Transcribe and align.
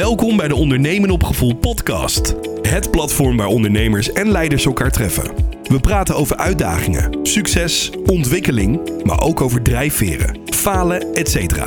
Welkom 0.00 0.36
bij 0.36 0.48
de 0.48 0.54
Ondernemen 0.54 1.10
op 1.10 1.22
Gevoel 1.22 1.54
podcast. 1.54 2.34
Het 2.62 2.90
platform 2.90 3.36
waar 3.36 3.46
ondernemers 3.46 4.12
en 4.12 4.30
leiders 4.30 4.64
elkaar 4.64 4.90
treffen. 4.90 5.34
We 5.62 5.80
praten 5.80 6.16
over 6.16 6.36
uitdagingen, 6.36 7.18
succes, 7.22 7.90
ontwikkeling, 8.06 9.02
maar 9.04 9.22
ook 9.22 9.40
over 9.40 9.62
drijfveren, 9.62 10.38
falen, 10.44 11.14
etc. 11.14 11.66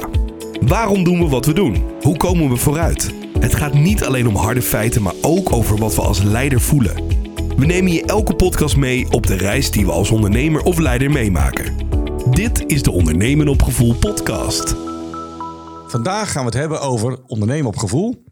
Waarom 0.61 1.03
doen 1.03 1.19
we 1.19 1.27
wat 1.27 1.45
we 1.45 1.53
doen? 1.53 1.83
Hoe 2.01 2.17
komen 2.17 2.49
we 2.49 2.55
vooruit? 2.55 3.13
Het 3.39 3.55
gaat 3.55 3.73
niet 3.73 4.03
alleen 4.03 4.27
om 4.27 4.35
harde 4.35 4.61
feiten, 4.61 5.01
maar 5.01 5.15
ook 5.21 5.51
over 5.51 5.77
wat 5.77 5.95
we 5.95 6.01
als 6.01 6.23
leider 6.23 6.61
voelen. 6.61 6.95
We 7.57 7.65
nemen 7.65 7.91
je 7.91 8.05
elke 8.05 8.35
podcast 8.35 8.77
mee 8.77 9.11
op 9.11 9.27
de 9.27 9.35
reis 9.35 9.71
die 9.71 9.85
we 9.85 9.91
als 9.91 10.11
ondernemer 10.11 10.63
of 10.63 10.77
leider 10.77 11.11
meemaken. 11.11 11.75
Dit 12.29 12.63
is 12.67 12.83
de 12.83 12.91
Ondernemen 12.91 13.47
op 13.47 13.61
Gevoel 13.61 13.95
podcast. 13.95 14.75
Vandaag 15.87 16.31
gaan 16.31 16.45
we 16.45 16.49
het 16.49 16.59
hebben 16.59 16.81
over 16.81 17.17
ondernemen 17.27 17.67
op 17.67 17.77
gevoel. 17.77 18.22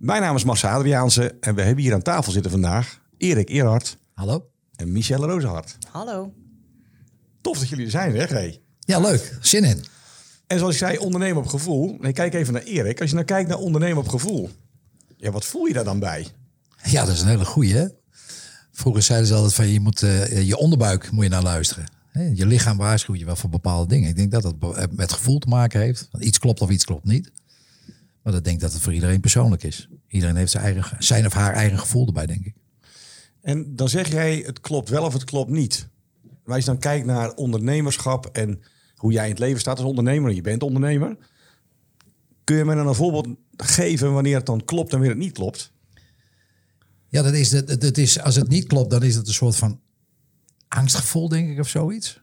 Mijn 0.00 0.22
naam 0.22 0.36
is 0.36 0.44
Massa 0.44 0.72
Adriaanse 0.74 1.34
en 1.40 1.54
we 1.54 1.62
hebben 1.62 1.84
hier 1.84 1.94
aan 1.94 2.02
tafel 2.02 2.32
zitten 2.32 2.50
vandaag 2.50 3.00
Erik 3.16 3.48
Eerhard 3.48 3.96
Hallo? 4.14 4.46
en 4.76 4.92
Michelle 4.92 5.26
Rozenhart. 5.26 5.76
Hallo. 5.90 6.32
Tof 7.40 7.58
dat 7.58 7.68
jullie 7.68 7.84
er 7.84 7.90
zijn, 7.90 8.12
zeg 8.16 8.28
hé. 8.28 8.58
Ja, 8.78 9.00
leuk. 9.00 9.38
Zin 9.40 9.64
in. 9.64 9.84
En 10.46 10.58
zoals 10.58 10.72
ik 10.72 10.78
zei, 10.78 10.98
ondernemen 10.98 11.42
op 11.42 11.48
gevoel. 11.48 11.96
Nee, 12.00 12.12
kijk 12.12 12.34
even 12.34 12.52
naar 12.52 12.62
Erik. 12.62 13.00
Als 13.00 13.08
je 13.08 13.14
nou 13.14 13.26
kijkt 13.26 13.48
naar 13.48 13.58
ondernemen 13.58 13.98
op 13.98 14.08
gevoel. 14.08 14.50
Ja, 15.16 15.30
wat 15.30 15.44
voel 15.44 15.66
je 15.66 15.72
daar 15.72 15.84
dan 15.84 15.98
bij? 15.98 16.26
Ja, 16.84 17.04
dat 17.04 17.14
is 17.14 17.20
een 17.20 17.28
hele 17.28 17.44
goeie. 17.44 17.74
Hè? 17.74 17.86
Vroeger 18.72 19.02
zeiden 19.02 19.26
ze 19.28 19.34
altijd 19.34 19.54
van 19.54 19.68
je 19.68 19.80
moet 19.80 20.02
eh, 20.02 20.46
je 20.46 20.56
onderbuik 20.56 21.10
moet 21.10 21.24
je 21.24 21.30
naar 21.30 21.42
luisteren. 21.42 21.84
Hè, 22.08 22.30
Je 22.34 22.46
lichaam 22.46 22.76
waarschuwt 22.76 23.18
je 23.18 23.24
wel 23.24 23.36
voor 23.36 23.50
bepaalde 23.50 23.88
dingen. 23.88 24.08
Ik 24.08 24.16
denk 24.16 24.30
dat 24.30 24.42
dat 24.42 24.90
met 24.96 25.12
gevoel 25.12 25.38
te 25.38 25.48
maken 25.48 25.80
heeft. 25.80 26.08
Want 26.10 26.24
iets 26.24 26.38
klopt 26.38 26.60
of 26.60 26.70
iets 26.70 26.84
klopt 26.84 27.04
niet. 27.04 27.30
Maar 28.22 28.34
ik 28.34 28.44
denk 28.44 28.60
dat 28.60 28.72
het 28.72 28.82
voor 28.82 28.94
iedereen 28.94 29.20
persoonlijk 29.20 29.62
is. 29.62 29.88
Iedereen 30.08 30.36
heeft 30.36 30.50
zijn, 30.50 30.64
eigen, 30.64 31.04
zijn 31.04 31.26
of 31.26 31.32
haar 31.32 31.52
eigen 31.52 31.78
gevoel 31.78 32.06
erbij, 32.06 32.26
denk 32.26 32.44
ik. 32.44 32.54
En 33.40 33.76
dan 33.76 33.88
zeg 33.88 34.08
jij, 34.12 34.42
het 34.46 34.60
klopt 34.60 34.88
wel 34.88 35.04
of 35.04 35.12
het 35.12 35.24
klopt 35.24 35.50
niet. 35.50 35.88
Maar 36.44 36.54
als 36.54 36.64
je 36.64 36.70
dan 36.70 36.80
kijkt 36.80 37.06
naar 37.06 37.34
ondernemerschap 37.34 38.26
en 38.26 38.62
hoe 38.96 39.12
jij 39.12 39.24
in 39.24 39.30
het 39.30 39.38
leven 39.38 39.60
staat 39.60 39.78
als 39.78 39.86
ondernemer. 39.86 40.30
en 40.30 40.36
Je 40.36 40.40
bent 40.40 40.62
ondernemer. 40.62 41.16
Kun 42.44 42.56
je 42.56 42.64
me 42.64 42.74
dan 42.74 42.86
een 42.86 42.94
voorbeeld 42.94 43.28
geven 43.56 44.12
wanneer 44.12 44.36
het 44.36 44.46
dan 44.46 44.64
klopt 44.64 44.92
en 44.92 44.98
wanneer 44.98 45.16
het 45.16 45.24
niet 45.24 45.32
klopt? 45.32 45.72
Ja, 47.08 47.22
dat 47.22 47.32
is, 47.32 47.50
dat, 47.50 47.80
dat 47.80 47.96
is, 47.96 48.20
als 48.20 48.34
het 48.34 48.48
niet 48.48 48.66
klopt, 48.66 48.90
dan 48.90 49.02
is 49.02 49.14
het 49.14 49.26
een 49.26 49.34
soort 49.34 49.56
van 49.56 49.80
angstgevoel, 50.68 51.28
denk 51.28 51.50
ik, 51.50 51.58
of 51.58 51.68
zoiets. 51.68 52.20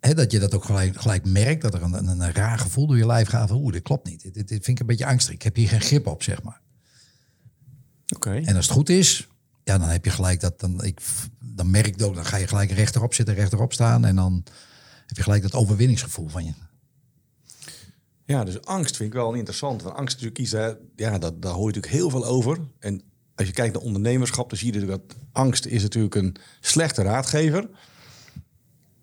Hè, 0.00 0.14
dat 0.14 0.32
je 0.32 0.38
dat 0.38 0.54
ook 0.54 0.64
gelijk, 0.64 1.00
gelijk 1.00 1.24
merkt, 1.24 1.62
dat 1.62 1.74
er 1.74 1.82
een, 1.82 1.92
een, 1.92 2.20
een 2.20 2.32
raar 2.32 2.58
gevoel 2.58 2.86
door 2.86 2.96
je 2.96 3.06
lijf 3.06 3.28
gaat. 3.28 3.48
van, 3.48 3.56
Oeh, 3.56 3.72
dit 3.72 3.82
klopt 3.82 4.06
niet. 4.06 4.34
Dit, 4.34 4.48
vind 4.48 4.68
ik 4.68 4.80
een 4.80 4.86
beetje 4.86 5.06
angstig. 5.06 5.34
Ik 5.34 5.42
heb 5.42 5.56
hier 5.56 5.68
geen 5.68 5.80
grip 5.80 6.06
op, 6.06 6.22
zeg 6.22 6.42
maar. 6.42 6.60
Oké. 8.14 8.30
En 8.30 8.56
als 8.56 8.64
het 8.64 8.74
goed 8.74 8.88
is, 8.88 9.28
ja, 9.64 9.78
dan 9.78 9.88
heb 9.88 10.04
je 10.04 10.10
gelijk 10.10 10.40
dat. 10.40 10.60
Dan, 10.60 10.84
ik, 10.84 11.00
dan 11.38 11.70
merk 11.70 11.86
ik 11.86 12.02
ook, 12.02 12.14
dan 12.14 12.24
ga 12.24 12.36
je 12.36 12.46
gelijk 12.46 12.70
rechterop 12.70 13.14
zitten, 13.14 13.34
rechterop 13.34 13.72
staan. 13.72 14.04
En 14.04 14.16
dan 14.16 14.44
heb 15.06 15.16
je 15.16 15.22
gelijk 15.22 15.42
dat 15.42 15.54
overwinningsgevoel 15.54 16.28
van 16.28 16.44
je. 16.44 16.52
Ja, 18.24 18.44
dus 18.44 18.64
angst 18.64 18.96
vind 18.96 19.08
ik 19.08 19.14
wel 19.14 19.34
interessant. 19.34 19.82
Want 19.82 19.96
angst 19.96 20.14
natuurlijk 20.14 20.34
kiezen, 20.34 20.78
ja, 20.96 21.18
dat, 21.18 21.42
daar 21.42 21.52
hoor 21.52 21.70
je 21.70 21.74
natuurlijk 21.74 21.92
heel 21.92 22.10
veel 22.10 22.26
over. 22.26 22.58
En 22.78 23.02
als 23.34 23.46
je 23.46 23.52
kijkt 23.52 23.74
naar 23.74 23.82
ondernemerschap, 23.82 24.48
dan 24.48 24.58
zie 24.58 24.72
je 24.72 24.86
dat 24.86 25.00
angst 25.32 25.66
is 25.66 25.82
natuurlijk 25.82 26.14
een 26.14 26.36
slechte 26.60 27.02
raadgever. 27.02 27.68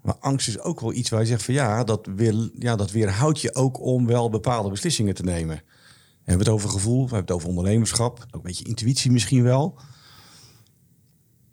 Maar 0.05 0.17
angst 0.19 0.47
is 0.47 0.59
ook 0.59 0.79
wel 0.79 0.93
iets 0.93 1.09
waar 1.09 1.19
je 1.19 1.25
zegt 1.25 1.43
van 1.43 1.53
ja, 1.53 1.83
dat, 1.83 2.07
wil, 2.15 2.49
ja, 2.59 2.75
dat 2.75 2.91
weerhoudt 2.91 3.41
je 3.41 3.55
ook 3.55 3.81
om 3.81 4.05
wel 4.07 4.29
bepaalde 4.29 4.69
beslissingen 4.69 5.13
te 5.13 5.23
nemen. 5.23 5.55
We 5.55 6.31
hebben 6.31 6.45
het 6.45 6.55
over 6.55 6.69
gevoel, 6.69 6.95
we 6.95 7.15
hebben 7.15 7.19
het 7.19 7.31
over 7.31 7.49
ondernemerschap, 7.49 8.19
ook 8.19 8.33
een 8.33 8.41
beetje 8.41 8.65
intuïtie 8.65 9.11
misschien 9.11 9.43
wel. 9.43 9.79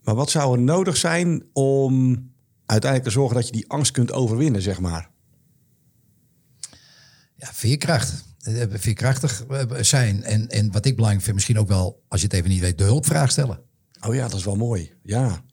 Maar 0.02 0.14
wat 0.14 0.30
zou 0.30 0.56
er 0.56 0.62
nodig 0.62 0.96
zijn 0.96 1.44
om 1.52 2.12
uiteindelijk 2.66 3.10
te 3.10 3.18
zorgen 3.18 3.36
dat 3.36 3.46
je 3.46 3.52
die 3.52 3.68
angst 3.68 3.92
kunt 3.92 4.12
overwinnen, 4.12 4.62
zeg 4.62 4.80
maar? 4.80 5.10
Ja, 7.36 7.48
veerkracht. 7.52 8.24
Veerkrachtig 8.68 9.44
zijn. 9.80 10.22
En, 10.22 10.48
en 10.48 10.72
wat 10.72 10.84
ik 10.84 10.94
belangrijk 10.94 11.24
vind, 11.24 11.36
misschien 11.36 11.58
ook 11.58 11.68
wel, 11.68 12.02
als 12.08 12.20
je 12.20 12.26
het 12.26 12.36
even 12.36 12.50
niet 12.50 12.60
weet, 12.60 12.78
de 12.78 12.84
hulpvraag 12.84 13.30
stellen. 13.30 13.60
Oh 14.06 14.14
ja, 14.14 14.28
dat 14.28 14.38
is 14.38 14.44
wel 14.44 14.56
mooi. 14.56 14.92
Ja. 15.02 15.44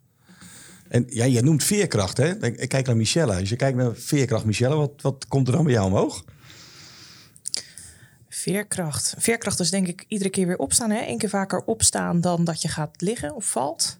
En 0.89 1.05
ja, 1.07 1.25
je 1.25 1.41
noemt 1.41 1.63
veerkracht, 1.63 2.17
hè? 2.17 2.45
Ik 2.45 2.69
kijk 2.69 2.85
naar 2.85 2.97
Michelle. 2.97 3.35
Als 3.39 3.49
je 3.49 3.55
kijkt 3.55 3.77
naar 3.77 3.95
veerkracht, 3.95 4.45
Michelle, 4.45 4.75
wat, 4.75 5.01
wat 5.01 5.27
komt 5.27 5.47
er 5.47 5.53
dan 5.53 5.63
bij 5.63 5.73
jou 5.73 5.85
omhoog? 5.85 6.23
Veerkracht. 8.29 9.13
Veerkracht 9.17 9.59
is 9.59 9.69
denk 9.69 9.87
ik 9.87 10.05
iedere 10.07 10.29
keer 10.29 10.47
weer 10.47 10.57
opstaan. 10.57 10.89
Hè? 10.89 11.07
Eén 11.07 11.17
keer 11.17 11.29
vaker 11.29 11.63
opstaan 11.63 12.21
dan 12.21 12.43
dat 12.43 12.61
je 12.61 12.67
gaat 12.67 13.01
liggen 13.01 13.35
of 13.35 13.45
valt. 13.45 13.99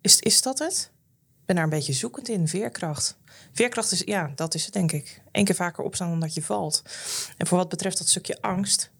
Is, 0.00 0.20
is 0.20 0.42
dat 0.42 0.58
het? 0.58 0.90
Ik 1.40 1.46
ben 1.46 1.56
daar 1.56 1.64
een 1.64 1.70
beetje 1.70 1.92
zoekend 1.92 2.28
in. 2.28 2.48
Veerkracht. 2.48 3.16
Veerkracht 3.52 3.92
is, 3.92 4.00
ja, 4.00 4.32
dat 4.34 4.54
is 4.54 4.64
het 4.64 4.72
denk 4.72 4.92
ik. 4.92 5.22
Eén 5.32 5.44
keer 5.44 5.54
vaker 5.54 5.84
opstaan 5.84 6.08
dan 6.08 6.20
dat 6.20 6.34
je 6.34 6.42
valt. 6.42 6.82
En 7.36 7.46
voor 7.46 7.58
wat 7.58 7.68
betreft 7.68 7.98
dat 7.98 8.08
stukje 8.08 8.40
angst. 8.40 8.90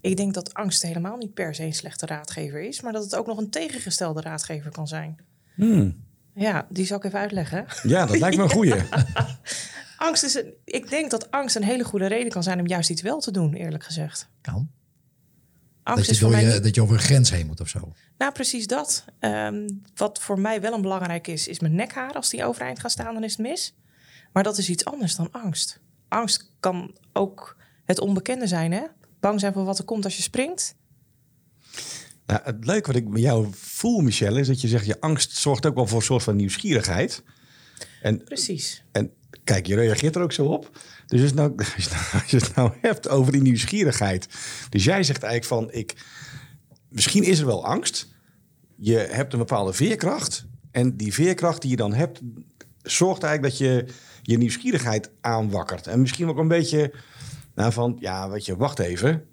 Ik 0.00 0.16
denk 0.16 0.34
dat 0.34 0.54
angst 0.54 0.82
helemaal 0.82 1.16
niet 1.16 1.34
per 1.34 1.54
se 1.54 1.62
een 1.62 1.74
slechte 1.74 2.06
raadgever 2.06 2.62
is. 2.62 2.80
Maar 2.80 2.92
dat 2.92 3.04
het 3.04 3.16
ook 3.16 3.26
nog 3.26 3.38
een 3.38 3.50
tegengestelde 3.50 4.20
raadgever 4.20 4.70
kan 4.70 4.88
zijn. 4.88 5.18
Ja, 6.34 6.66
die 6.70 6.86
zal 6.86 6.96
ik 6.96 7.04
even 7.04 7.18
uitleggen. 7.18 7.66
Ja, 7.82 8.06
dat 8.06 8.18
lijkt 8.18 8.36
me 8.36 8.42
een 8.42 8.50
goeie. 8.50 8.74
Angst 9.96 10.22
is 10.22 10.34
een, 10.34 10.52
ik 10.64 10.90
denk 10.90 11.10
dat 11.10 11.30
angst 11.30 11.56
een 11.56 11.62
hele 11.62 11.84
goede 11.84 12.06
reden 12.06 12.32
kan 12.32 12.42
zijn 12.42 12.60
om 12.60 12.66
juist 12.66 12.90
iets 12.90 13.02
wel 13.02 13.20
te 13.20 13.30
doen, 13.30 13.54
eerlijk 13.54 13.84
gezegd. 13.84 14.28
Kan. 14.40 14.70
Angst 15.82 16.04
Dat 16.04 16.14
is 16.14 16.20
je, 16.20 16.28
mij 16.28 16.44
je, 16.44 16.52
niet- 16.52 16.62
dat 16.62 16.74
je 16.74 16.82
over 16.82 16.94
een 16.94 17.00
grens 17.02 17.30
heen 17.30 17.46
moet 17.46 17.60
of 17.60 17.68
zo. 17.68 17.92
Nou, 18.18 18.32
precies 18.32 18.66
dat. 18.66 19.04
Ehm, 19.18 19.68
wat 19.94 20.18
voor 20.20 20.40
mij 20.40 20.60
wel 20.60 20.72
een 20.72 20.82
belangrijk 20.82 21.26
is, 21.26 21.48
is 21.48 21.60
mijn 21.60 21.74
nekhaar. 21.74 22.12
Als 22.12 22.28
die 22.30 22.44
overeind 22.44 22.78
gaan 22.80 22.90
staan, 22.90 23.14
dan 23.14 23.24
is 23.24 23.30
het 23.30 23.40
mis. 23.40 23.74
Maar 24.32 24.42
dat 24.42 24.58
is 24.58 24.68
iets 24.68 24.84
anders 24.84 25.16
dan 25.16 25.28
angst. 25.32 25.80
Angst 26.08 26.50
kan 26.60 26.96
ook 27.12 27.56
het 27.84 28.00
onbekende 28.00 28.46
zijn, 28.46 28.72
hè? 28.72 28.82
Bang 29.20 29.40
zijn 29.40 29.52
voor 29.52 29.64
wat 29.64 29.78
er 29.78 29.84
komt 29.84 30.04
als 30.04 30.16
je 30.16 30.22
springt. 30.22 30.74
Nou, 32.28 32.40
het 32.44 32.64
leuke 32.66 32.86
wat 32.86 32.96
ik 32.96 33.10
bij 33.10 33.20
jou 33.20 33.48
voel, 33.52 34.00
Michelle, 34.00 34.40
is 34.40 34.46
dat 34.46 34.60
je 34.60 34.68
zegt... 34.68 34.86
je 34.86 35.00
angst 35.00 35.36
zorgt 35.36 35.66
ook 35.66 35.74
wel 35.74 35.86
voor 35.86 35.98
een 35.98 36.04
soort 36.04 36.22
van 36.22 36.36
nieuwsgierigheid. 36.36 37.22
En, 38.02 38.24
Precies. 38.24 38.84
en 38.92 39.12
kijk, 39.44 39.66
je 39.66 39.74
reageert 39.74 40.16
er 40.16 40.22
ook 40.22 40.32
zo 40.32 40.44
op. 40.44 40.78
Dus 41.06 41.22
als, 41.22 41.32
nou, 41.32 41.52
als, 41.56 41.84
je 41.84 41.90
nou, 41.90 42.22
als 42.22 42.30
je 42.30 42.36
het 42.36 42.54
nou 42.54 42.72
hebt 42.80 43.08
over 43.08 43.32
die 43.32 43.42
nieuwsgierigheid... 43.42 44.28
dus 44.68 44.84
jij 44.84 45.02
zegt 45.02 45.22
eigenlijk 45.22 45.62
van... 45.62 45.80
Ik, 45.80 45.94
misschien 46.88 47.22
is 47.22 47.38
er 47.38 47.46
wel 47.46 47.64
angst. 47.64 48.08
Je 48.76 48.96
hebt 48.96 49.32
een 49.32 49.38
bepaalde 49.38 49.72
veerkracht. 49.72 50.46
En 50.70 50.96
die 50.96 51.14
veerkracht 51.14 51.62
die 51.62 51.70
je 51.70 51.76
dan 51.76 51.92
hebt... 51.92 52.20
zorgt 52.82 53.22
eigenlijk 53.22 53.58
dat 53.58 53.68
je 53.68 53.86
je 54.22 54.38
nieuwsgierigheid 54.38 55.10
aanwakkert. 55.20 55.86
En 55.86 56.00
misschien 56.00 56.28
ook 56.28 56.38
een 56.38 56.48
beetje 56.48 56.92
nou, 57.54 57.72
van... 57.72 57.96
ja, 58.00 58.30
weet 58.30 58.46
je, 58.46 58.56
wacht 58.56 58.78
even... 58.78 59.26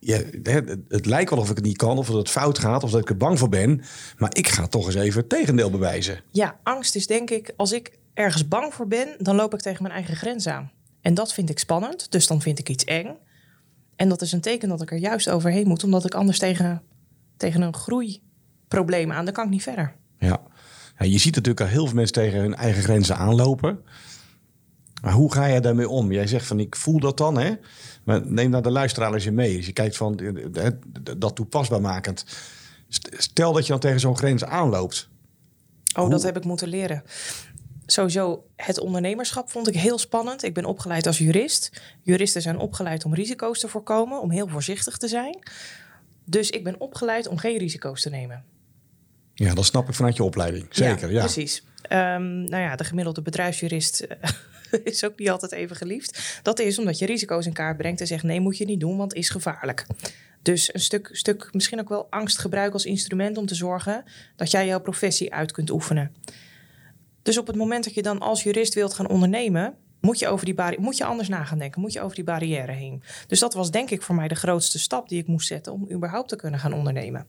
Het, 0.00 0.76
het 0.88 1.06
lijkt 1.06 1.30
wel 1.30 1.38
of 1.38 1.50
ik 1.50 1.56
het 1.56 1.64
niet 1.64 1.76
kan, 1.76 1.98
of 1.98 2.06
dat 2.06 2.16
het 2.16 2.30
fout 2.30 2.58
gaat, 2.58 2.82
of 2.82 2.90
dat 2.90 3.00
ik 3.00 3.08
er 3.08 3.16
bang 3.16 3.38
voor 3.38 3.48
ben. 3.48 3.82
Maar 4.18 4.30
ik 4.36 4.48
ga 4.48 4.66
toch 4.66 4.86
eens 4.86 4.94
even 4.94 5.20
het 5.20 5.28
tegendeel 5.28 5.70
bewijzen. 5.70 6.20
Ja, 6.30 6.58
angst 6.62 6.94
is 6.94 7.06
denk 7.06 7.30
ik, 7.30 7.52
als 7.56 7.72
ik 7.72 7.98
ergens 8.14 8.48
bang 8.48 8.74
voor 8.74 8.86
ben, 8.86 9.08
dan 9.18 9.36
loop 9.36 9.54
ik 9.54 9.60
tegen 9.60 9.82
mijn 9.82 9.94
eigen 9.94 10.16
grens 10.16 10.46
aan. 10.46 10.70
En 11.00 11.14
dat 11.14 11.32
vind 11.32 11.50
ik 11.50 11.58
spannend, 11.58 12.10
dus 12.10 12.26
dan 12.26 12.42
vind 12.42 12.58
ik 12.58 12.68
iets 12.68 12.84
eng. 12.84 13.16
En 13.96 14.08
dat 14.08 14.22
is 14.22 14.32
een 14.32 14.40
teken 14.40 14.68
dat 14.68 14.82
ik 14.82 14.90
er 14.90 14.98
juist 14.98 15.28
overheen 15.28 15.68
moet, 15.68 15.84
omdat 15.84 16.04
ik 16.04 16.14
anders 16.14 16.38
tegen, 16.38 16.82
tegen 17.36 17.62
een 17.62 17.74
groeiprobleem 17.74 19.12
aan, 19.12 19.24
dan 19.24 19.34
kan 19.34 19.44
ik 19.44 19.50
niet 19.50 19.62
verder. 19.62 19.94
Ja. 20.18 20.40
ja. 20.98 21.04
Je 21.04 21.18
ziet 21.18 21.34
natuurlijk 21.34 21.60
al 21.60 21.66
heel 21.66 21.86
veel 21.86 21.94
mensen 21.94 22.14
tegen 22.14 22.40
hun 22.40 22.54
eigen 22.54 22.82
grenzen 22.82 23.16
aanlopen. 23.16 23.84
Maar 25.02 25.12
hoe 25.12 25.32
ga 25.32 25.46
je 25.46 25.60
daarmee 25.60 25.88
om? 25.88 26.12
Jij 26.12 26.26
zegt 26.26 26.46
van 26.46 26.60
ik 26.60 26.76
voel 26.76 27.00
dat 27.00 27.16
dan, 27.16 27.38
hè? 27.38 27.52
Maar 28.04 28.26
neem 28.26 28.50
nou 28.50 28.62
de 28.62 28.70
luisteraar 28.70 29.14
eens 29.14 29.26
in 29.26 29.34
mee. 29.34 29.56
Als 29.56 29.66
je 29.66 29.72
kijkt 29.72 29.96
van 29.96 30.18
eh, 30.18 30.66
eh, 30.66 30.72
dat 31.18 31.36
toepasbaar 31.36 31.80
makend. 31.80 32.24
St- 32.88 33.08
Stel 33.18 33.52
dat 33.52 33.62
je 33.66 33.72
dan 33.72 33.80
tegen 33.80 34.00
zo'n 34.00 34.16
grens 34.16 34.44
aanloopt. 34.44 35.08
Oh, 35.98 36.10
dat 36.10 36.22
heb 36.22 36.36
ik 36.36 36.44
moeten 36.44 36.68
leren. 36.68 37.02
Sowieso, 37.86 38.44
het 38.56 38.80
ondernemerschap 38.80 39.50
vond 39.50 39.68
ik 39.68 39.74
heel 39.74 39.98
spannend. 39.98 40.42
Ik 40.42 40.54
ben 40.54 40.64
opgeleid 40.64 41.06
als 41.06 41.18
jurist. 41.18 41.82
Juristen 42.02 42.42
zijn 42.42 42.58
opgeleid 42.58 43.04
om 43.04 43.14
risico's 43.14 43.58
te 43.60 43.68
voorkomen, 43.68 44.20
om 44.20 44.30
heel 44.30 44.48
voorzichtig 44.48 44.96
te 44.96 45.08
zijn. 45.08 45.38
Dus 46.24 46.50
ik 46.50 46.64
ben 46.64 46.80
opgeleid 46.80 47.26
om 47.28 47.36
geen 47.38 47.58
risico's 47.58 48.02
te 48.02 48.10
nemen. 48.10 48.44
Ja, 49.34 49.54
dat 49.54 49.64
snap 49.64 49.88
ik 49.88 49.94
vanuit 49.94 50.16
je 50.16 50.22
opleiding. 50.22 50.66
Zeker, 50.70 51.10
ja. 51.12 51.20
Precies. 51.20 51.62
Ehm, 51.82 52.42
nou 52.44 52.62
ja, 52.62 52.76
de 52.76 52.84
gemiddelde 52.84 53.22
bedrijfsjurist 53.22 54.00
eh, 54.00 54.30
is 54.84 55.04
ook 55.04 55.18
niet 55.18 55.30
altijd 55.30 55.52
even 55.52 55.76
geliefd. 55.76 56.40
Dat 56.42 56.58
is 56.58 56.78
omdat 56.78 56.98
je 56.98 57.06
risico's 57.06 57.46
in 57.46 57.52
kaart 57.52 57.76
brengt 57.76 58.00
en 58.00 58.06
zegt 58.06 58.22
nee, 58.22 58.40
moet 58.40 58.58
je 58.58 58.64
niet 58.64 58.80
doen, 58.80 58.96
want 58.96 59.10
het 59.12 59.20
is 59.20 59.28
gevaarlijk. 59.28 59.86
Dus 60.42 60.74
een 60.74 60.80
stuk, 60.80 61.08
stuk 61.12 61.48
misschien 61.52 61.80
ook 61.80 61.88
wel 61.88 62.06
angst 62.10 62.38
gebruiken 62.38 62.72
als 62.72 62.84
instrument 62.84 63.36
om 63.36 63.46
te 63.46 63.54
zorgen 63.54 64.04
dat 64.36 64.50
jij 64.50 64.66
jouw 64.66 64.80
professie 64.80 65.32
uit 65.32 65.52
kunt 65.52 65.70
oefenen. 65.70 66.14
Dus 67.22 67.38
op 67.38 67.46
het 67.46 67.56
moment 67.56 67.84
dat 67.84 67.94
je 67.94 68.02
dan 68.02 68.18
als 68.18 68.42
jurist 68.42 68.74
wilt 68.74 68.94
gaan 68.94 69.08
ondernemen, 69.08 69.74
moet 70.00 70.18
je, 70.18 70.28
over 70.28 70.44
die 70.44 70.80
moet 70.80 70.96
je 70.96 71.04
anders 71.04 71.28
na 71.28 71.44
gaan 71.44 71.58
denken. 71.58 71.80
Moet 71.80 71.92
je 71.92 72.00
over 72.00 72.14
die 72.14 72.24
barrière 72.24 72.72
heen. 72.72 73.02
Dus 73.26 73.38
dat 73.38 73.54
was 73.54 73.70
denk 73.70 73.90
ik 73.90 74.02
voor 74.02 74.14
mij 74.14 74.28
de 74.28 74.34
grootste 74.34 74.78
stap 74.78 75.08
die 75.08 75.18
ik 75.18 75.26
moest 75.26 75.46
zetten 75.46 75.72
om 75.72 75.90
überhaupt 75.90 76.28
te 76.28 76.36
kunnen 76.36 76.60
gaan 76.60 76.72
ondernemen. 76.72 77.26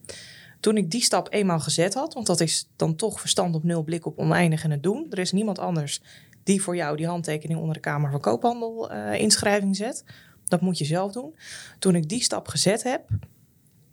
Toen 0.60 0.76
ik 0.76 0.90
die 0.90 1.02
stap 1.02 1.32
eenmaal 1.32 1.60
gezet 1.60 1.94
had, 1.94 2.14
want 2.14 2.26
dat 2.26 2.40
is 2.40 2.68
dan 2.76 2.96
toch 2.96 3.20
verstand 3.20 3.54
op 3.54 3.64
nul, 3.64 3.82
blik 3.82 4.06
op 4.06 4.18
oneindig 4.18 4.64
en 4.64 4.70
het 4.70 4.82
doen. 4.82 5.06
Er 5.10 5.18
is 5.18 5.32
niemand 5.32 5.58
anders 5.58 6.00
die 6.42 6.62
voor 6.62 6.76
jou 6.76 6.96
die 6.96 7.06
handtekening 7.06 7.58
onder 7.58 7.74
de 7.74 7.80
Kamer 7.80 8.10
van 8.10 8.20
Koophandel 8.20 8.90
eh, 8.90 9.20
inschrijving 9.20 9.76
zet. 9.76 10.04
Dat 10.48 10.60
moet 10.60 10.78
je 10.78 10.84
zelf 10.84 11.12
doen. 11.12 11.34
Toen 11.78 11.94
ik 11.94 12.08
die 12.08 12.22
stap 12.22 12.48
gezet 12.48 12.82
heb, 12.82 13.08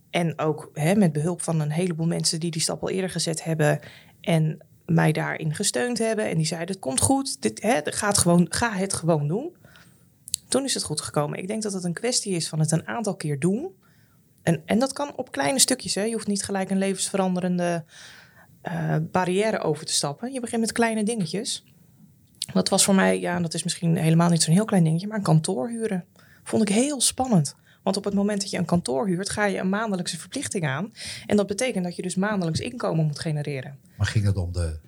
en 0.10 0.40
ook 0.40 0.70
hè, 0.74 0.96
met 0.96 1.12
behulp 1.12 1.42
van 1.42 1.60
een 1.60 1.72
heleboel 1.72 2.08
mensen 2.08 2.40
die 2.40 2.52
die 2.52 2.62
stap 2.62 2.82
al 2.82 2.90
eerder 2.90 3.10
gezet 3.10 3.44
hebben 3.44 3.80
en 4.22 4.66
mij 4.86 5.12
daarin 5.12 5.56
gesteund 5.56 5.98
hebben. 5.98 6.30
En 6.30 6.38
die 6.38 6.46
zeiden: 6.46 6.70
Het 6.70 6.80
komt 6.80 7.02
goed, 7.02 7.42
dit, 7.42 7.62
hè, 7.62 7.80
ga, 7.84 8.08
het 8.08 8.18
gewoon, 8.18 8.46
ga 8.50 8.72
het 8.72 8.94
gewoon 8.94 9.28
doen. 9.28 9.56
Toen 10.48 10.64
is 10.64 10.74
het 10.74 10.84
goed 10.84 11.02
gekomen. 11.02 11.40
Ik 11.40 11.48
denk 11.48 11.64
dat 11.64 11.74
het 11.74 11.84
een 11.84 11.94
kwestie 11.94 12.34
is 12.34 12.50
van 12.50 12.60
het 12.60 12.72
een 12.72 12.88
aantal 12.88 13.16
keer 13.16 13.40
doen. 13.40 13.72
En, 14.44 14.62
en 14.66 14.80
dat 14.80 14.94
kan 14.94 15.16
op 15.16 15.32
kleine 15.32 15.60
stukjes. 15.60 15.96
Hè. 15.96 16.04
Je 16.04 16.14
hoeft 16.14 16.28
niet 16.28 16.44
gelijk 16.44 16.70
een 16.70 16.78
levensveranderende 16.78 17.84
eh, 18.62 18.96
barrière 19.02 19.60
over 19.60 19.86
te 19.86 19.94
stappen. 19.94 20.34
Je 20.34 20.40
begint 20.40 20.62
met 20.62 20.72
kleine 20.72 21.04
dingetjes. 21.04 21.64
Dat 22.54 22.70
was 22.70 22.84
voor 22.84 22.96
mij, 22.96 23.20
ja, 23.20 23.40
dat 23.40 23.54
is 23.54 23.64
misschien 23.64 23.96
helemaal 23.96 24.30
niet 24.30 24.44
zo'n 24.44 24.54
heel 24.54 24.66
klein 24.66 24.84
dingetje, 24.84 25.08
maar 25.08 25.18
een 25.18 25.24
kantoor 25.24 25.70
huren. 25.70 26.06
Vond 26.44 26.62
ik 26.62 26.76
heel 26.76 27.02
spannend. 27.02 27.56
Want 27.84 27.98
op 27.98 28.04
het 28.04 28.14
moment 28.14 28.42
dat 28.42 28.50
je 28.50 28.58
een 28.58 28.66
kantoor 28.66 29.08
huurt, 29.08 29.30
ga 29.30 29.46
je 29.46 29.58
een 29.58 29.70
maandelijkse 29.70 30.20
verplichting 30.20 30.66
aan. 30.66 30.94
En 31.26 31.38
dat 31.38 31.48
betekent 31.48 31.84
dat 31.84 31.96
je 31.96 32.02
dus 32.02 32.16
maandelijks 32.16 32.60
inkomen 32.60 33.06
moet 33.06 33.20
genereren. 33.20 33.78
Maar 33.98 34.08
ging 34.08 34.26
het 34.26 34.38
om 34.38 34.52
de, 34.52 34.80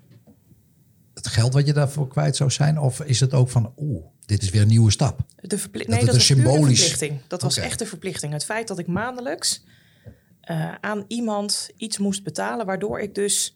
het 1.14 1.28
geld 1.28 1.54
wat 1.54 1.66
je 1.66 1.74
daarvoor 1.74 2.08
kwijt 2.08 2.36
zou 2.36 2.50
zijn? 2.52 2.80
Of 2.80 3.02
is 3.02 3.20
het 3.20 3.34
ook 3.34 3.50
van, 3.50 3.74
oeh, 3.78 4.06
dit 4.26 4.42
is 4.42 4.50
weer 4.50 4.62
een 4.62 4.68
nieuwe 4.68 4.92
stap? 4.92 5.20
De 5.42 5.58
verpli- 5.58 5.80
Dat 5.86 5.90
nee, 5.90 6.00
dat 6.06 6.10
een 6.10 6.16
was 6.16 6.28
puur 6.28 6.36
de 6.36 6.42
symbolisch- 6.50 6.80
verplichting. 6.80 7.20
Dat 7.28 7.42
was 7.42 7.58
echt 7.58 7.80
de 7.80 7.86
verplichting. 7.86 8.34
Het 8.34 8.46
feit 8.46 8.68
dat 8.68 8.80
ik 8.80 8.88
maandelijks 8.88 9.64
eh, 10.42 10.74
aan 10.82 11.04
iemand 11.08 11.70
iets 11.78 11.98
moest 11.98 12.24
betalen, 12.24 12.66
waardoor 12.66 13.00
ik 13.00 13.16
dus 13.16 13.56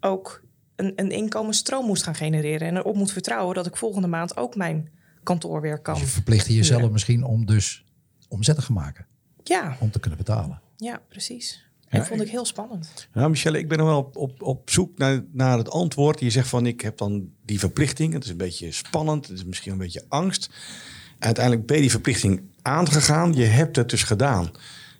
ook 0.00 0.42
een, 0.76 0.92
een 0.96 1.10
inkomensstroom 1.10 1.86
moest 1.86 2.02
gaan 2.02 2.14
genereren. 2.14 2.68
En 2.68 2.76
erop 2.76 2.96
moet 2.96 3.12
vertrouwen 3.12 3.54
dat 3.54 3.66
ik 3.66 3.76
volgende 3.76 4.08
maand 4.08 4.36
ook 4.36 4.56
mijn 4.56 4.88
kantoorwerk 5.22 5.82
kan. 5.82 5.94
Dus 5.94 6.02
je 6.02 6.08
verplichtte 6.08 6.54
jezelf 6.54 6.82
Ja. 6.82 6.88
misschien 6.88 7.24
om 7.24 7.46
dus 7.46 7.84
omzet 8.28 8.54
te 8.56 8.62
gaan 8.62 8.74
maken. 8.74 9.06
Ja, 9.44 9.76
Om 9.80 9.90
te 9.90 9.98
kunnen 10.00 10.18
betalen. 10.18 10.60
ja, 10.76 11.00
precies. 11.08 11.64
En 11.88 11.98
Ja, 12.00 12.06
vond 12.06 12.20
ik 12.20 12.28
heel 12.28 12.44
spannend. 12.44 13.08
Nou, 13.12 13.30
Michelle, 13.30 13.58
ik 13.58 13.68
ben 13.68 13.78
nog 13.78 13.86
wel 13.86 13.98
op, 13.98 14.16
op, 14.16 14.42
op 14.42 14.70
zoek 14.70 14.98
naar, 14.98 15.24
naar 15.32 15.58
het 15.58 15.70
antwoord. 15.70 16.20
Je 16.20 16.30
zegt 16.30 16.48
van, 16.48 16.66
ik 16.66 16.80
heb 16.80 16.96
dan 16.98 17.30
die 17.44 17.58
verplichting. 17.58 18.12
Het 18.12 18.24
is 18.24 18.30
een 18.30 18.36
beetje 18.36 18.72
spannend. 18.72 19.26
Het 19.28 19.36
is 19.38 19.44
misschien 19.44 19.72
een 19.72 19.78
beetje 19.78 20.04
angst. 20.08 20.50
Uiteindelijk 21.18 21.66
ben 21.66 21.76
je 21.76 21.82
die 21.82 21.90
verplichting 21.90 22.42
aangegaan. 22.62 23.32
Je 23.32 23.44
hebt 23.44 23.76
het 23.76 23.90
dus 23.90 24.02
gedaan. 24.02 24.50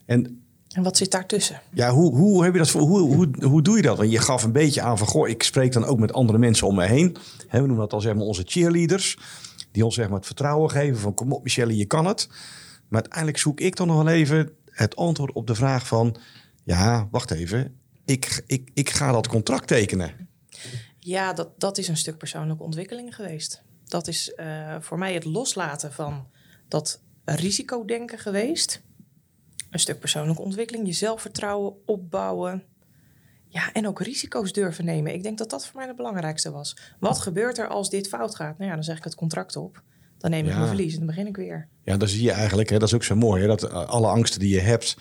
En 0.05 0.46
En 0.77 0.83
wat 0.83 0.97
zit 0.97 1.11
daartussen? 1.11 1.61
ja, 1.73 1.91
hoe, 1.91 2.17
hoe, 2.17 2.45
heb 2.45 2.53
je 2.53 2.59
dat 2.59 2.71
voor, 2.71 2.81
hoe, 2.81 3.15
hoe, 3.15 3.45
hoe 3.45 3.63
doe 3.63 3.77
je 3.77 3.83
dat? 3.83 3.97
Want 3.97 4.11
je 4.11 4.19
gaf 4.19 4.43
een 4.43 4.53
beetje 4.53 4.83
aan 4.83 4.99
van, 4.99 5.07
goh, 5.07 5.29
ik 5.29 5.43
spreek 5.43 5.73
dan 5.73 5.85
ook 5.85 5.99
met 5.99 6.13
andere 6.13 6.39
mensen 6.39 6.67
om 6.67 6.75
me 6.75 6.85
heen. 6.85 7.17
Hè, 7.49 7.61
we 7.61 7.67
noemen 7.67 7.85
dat 7.85 7.93
al 7.93 8.01
zeg 8.01 8.15
maar 8.15 8.25
onze 8.25 8.43
cheerleaders. 8.45 9.19
Die 9.71 9.85
ons 9.85 9.95
zeg 9.95 10.09
maar 10.09 10.17
het 10.17 10.27
vertrouwen 10.27 10.71
geven 10.71 10.99
van, 10.99 11.15
kom 11.15 11.33
op 11.33 11.43
Michelle, 11.43 11.77
je 11.77 11.85
kan 11.85 12.07
het. 12.07 12.29
Maar 12.89 13.01
uiteindelijk 13.01 13.39
zoek 13.39 13.61
ik 13.61 13.77
dan 13.77 13.87
nog 13.87 13.97
wel 13.97 14.09
even 14.09 14.51
het 14.71 14.97
antwoord 14.97 15.33
op 15.33 15.47
de 15.47 15.55
vraag 15.55 15.87
van... 15.87 16.17
Ja, 16.65 17.09
wacht 17.11 17.31
even. 17.31 17.77
Ik, 18.05 18.43
ik, 18.47 18.71
ik 18.75 18.91
ga 18.91 19.13
dat 19.13 19.29
contract 19.29 19.67
tekenen. 19.67 20.29
Ja, 20.99 21.33
dat, 21.33 21.61
dat 21.61 21.79
is 21.79 21.89
een 21.89 21.97
stuk 21.97 22.19
persoonlijke 22.19 22.63
ontwikkeling 22.63 23.15
geweest. 23.15 23.63
Dat 23.85 24.09
is 24.09 24.35
eh, 24.35 24.77
voor 24.81 24.99
mij 24.99 25.15
het 25.15 25.25
loslaten 25.25 25.93
van 25.93 26.27
dat 26.69 27.01
risicodenken 27.25 28.19
geweest. 28.19 28.83
Een 29.71 29.79
stuk 29.79 29.99
persoonlijke 30.01 30.43
ontwikkeling, 30.43 30.87
je 30.87 30.93
zelfvertrouwen 30.93 31.75
opbouwen. 31.87 32.63
Ja, 33.49 33.73
en 33.73 33.87
ook 33.87 34.01
risico's 34.01 34.53
durven 34.53 34.85
nemen. 34.85 35.15
Ik 35.15 35.23
denk 35.23 35.39
dat 35.39 35.51
dat 35.51 35.67
voor 35.67 35.77
mij 35.77 35.87
het 35.87 35.97
belangrijkste 35.97 36.51
was. 36.51 36.77
Wat 37.01 37.19
gebeurt 37.19 37.59
er 37.59 37.69
als 37.69 37.91
dit 37.91 38.09
fout 38.09 38.35
gaat? 38.35 38.59
Nou 38.59 38.69
ja, 38.71 38.75
dan 38.75 38.85
zeg 38.85 38.97
ik 38.97 39.05
het 39.05 39.15
contract 39.15 39.57
op. 39.57 39.83
Dan 40.19 40.31
neem 40.31 40.45
ik 40.45 40.51
Ja. 40.51 40.57
mijn 40.57 40.69
verlies 40.69 40.93
en 40.93 40.99
dan 40.99 41.07
begin 41.07 41.27
ik 41.27 41.37
weer. 41.37 41.69
Ja, 41.83 41.97
dan 41.97 42.09
zie 42.09 42.23
je 42.23 42.31
eigenlijk, 42.31 42.69
hè, 42.69 42.79
dat 42.79 42.89
is 42.89 42.95
ook 42.95 43.05
zo 43.05 43.15
mooi, 43.17 43.41
hè, 43.41 43.47
dat 43.47 43.63
eh, 43.63 43.87
alle 43.87 44.07
angsten 44.07 44.41
die 44.41 44.55
je 44.55 44.61
hebt, 44.61 44.97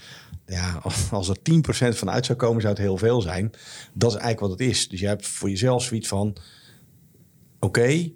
ja, 0.45 0.81
als 1.11 1.29
er 1.29 1.37
10% 1.41 1.97
van 1.97 2.09
uit 2.09 2.25
zou 2.25 2.37
komen, 2.37 2.61
zou 2.61 2.73
het 2.73 2.81
heel 2.83 2.97
veel 2.97 3.21
zijn. 3.21 3.51
Dat 3.93 4.09
is 4.11 4.17
eigenlijk 4.17 4.39
wat 4.39 4.59
het 4.59 4.69
is. 4.69 4.89
Dus 4.89 4.99
je 4.99 5.07
hebt 5.07 5.27
voor 5.27 5.49
jezelf 5.49 5.83
zoiets 5.83 6.07
van, 6.07 6.35
oké, 7.59 8.09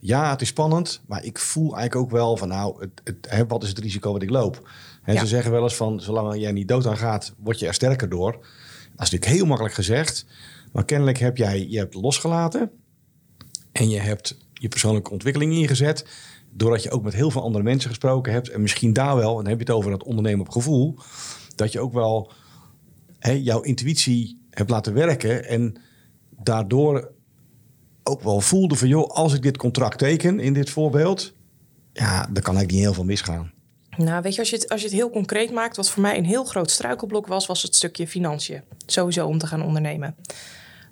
ja, 0.00 0.30
het 0.30 0.40
is 0.40 0.48
spannend, 0.48 1.00
maar 1.06 1.24
ik 1.24 1.38
voel 1.38 1.76
eigenlijk 1.76 1.96
ook 1.96 2.10
wel 2.10 2.36
van, 2.36 2.48
nou, 2.48 2.80
het, 2.80 3.00
het, 3.04 3.26
hè, 3.28 3.46
wat 3.46 3.62
is 3.62 3.68
het 3.68 3.78
risico 3.78 4.12
wat 4.12 4.22
ik 4.22 4.30
loop? 4.30 4.68
En 5.02 5.14
Ja. 5.14 5.20
ze 5.20 5.26
zeggen 5.26 5.50
wel 5.50 5.62
eens 5.62 5.76
van, 5.76 6.00
zolang 6.00 6.36
jij 6.40 6.52
niet 6.52 6.68
dood 6.68 6.86
aan 6.86 6.96
gaat, 6.96 7.34
word 7.38 7.58
je 7.58 7.66
er 7.66 7.74
sterker 7.74 8.08
door. 8.08 8.32
Dat 8.32 9.06
is 9.06 9.10
natuurlijk 9.10 9.24
heel 9.24 9.46
makkelijk 9.46 9.74
gezegd, 9.74 10.26
maar 10.72 10.84
kennelijk 10.84 11.18
heb 11.18 11.36
jij, 11.36 11.66
je 11.68 11.78
hebt 11.78 11.94
losgelaten 11.94 12.70
en 13.72 13.88
je 13.88 13.98
hebt 13.98 14.38
je 14.52 14.68
persoonlijke 14.68 15.10
ontwikkeling 15.10 15.52
ingezet. 15.54 16.06
Doordat 16.54 16.82
je 16.82 16.90
ook 16.90 17.02
met 17.02 17.14
heel 17.14 17.30
veel 17.30 17.42
andere 17.42 17.64
mensen 17.64 17.90
gesproken 17.90 18.32
hebt. 18.32 18.48
En 18.48 18.62
misschien 18.62 18.92
daar 18.92 19.16
wel, 19.16 19.30
en 19.30 19.36
dan 19.36 19.46
heb 19.46 19.58
je 19.58 19.64
het 19.64 19.74
over 19.74 19.90
dat 19.90 20.04
ondernemen 20.04 20.46
op 20.46 20.52
gevoel. 20.52 20.98
Dat 21.54 21.72
je 21.72 21.80
ook 21.80 21.92
wel 21.92 22.32
hè, 23.18 23.32
jouw 23.32 23.60
intuïtie 23.60 24.40
hebt 24.50 24.70
laten 24.70 24.94
werken. 24.94 25.44
En 25.48 25.80
daardoor 26.42 27.12
ook 28.02 28.22
wel 28.22 28.40
voelde 28.40 28.74
van... 28.74 28.88
joh, 28.88 29.10
als 29.10 29.34
ik 29.34 29.42
dit 29.42 29.56
contract 29.56 29.98
teken 29.98 30.40
in 30.40 30.52
dit 30.52 30.70
voorbeeld... 30.70 31.34
ja, 31.92 32.16
dan 32.16 32.42
kan 32.42 32.54
eigenlijk 32.54 32.70
niet 32.70 32.80
heel 32.80 32.94
veel 32.94 33.04
misgaan. 33.04 33.52
Nou, 33.96 34.22
weet 34.22 34.34
je, 34.34 34.40
als 34.40 34.50
je, 34.50 34.56
het, 34.56 34.68
als 34.68 34.80
je 34.80 34.86
het 34.86 34.96
heel 34.96 35.10
concreet 35.10 35.50
maakt, 35.50 35.76
wat 35.76 35.90
voor 35.90 36.02
mij 36.02 36.18
een 36.18 36.24
heel 36.24 36.44
groot 36.44 36.70
struikelblok 36.70 37.26
was, 37.26 37.46
was 37.46 37.62
het 37.62 37.74
stukje 37.74 38.06
financiën. 38.06 38.62
Sowieso 38.86 39.26
om 39.26 39.38
te 39.38 39.46
gaan 39.46 39.62
ondernemen. 39.62 40.16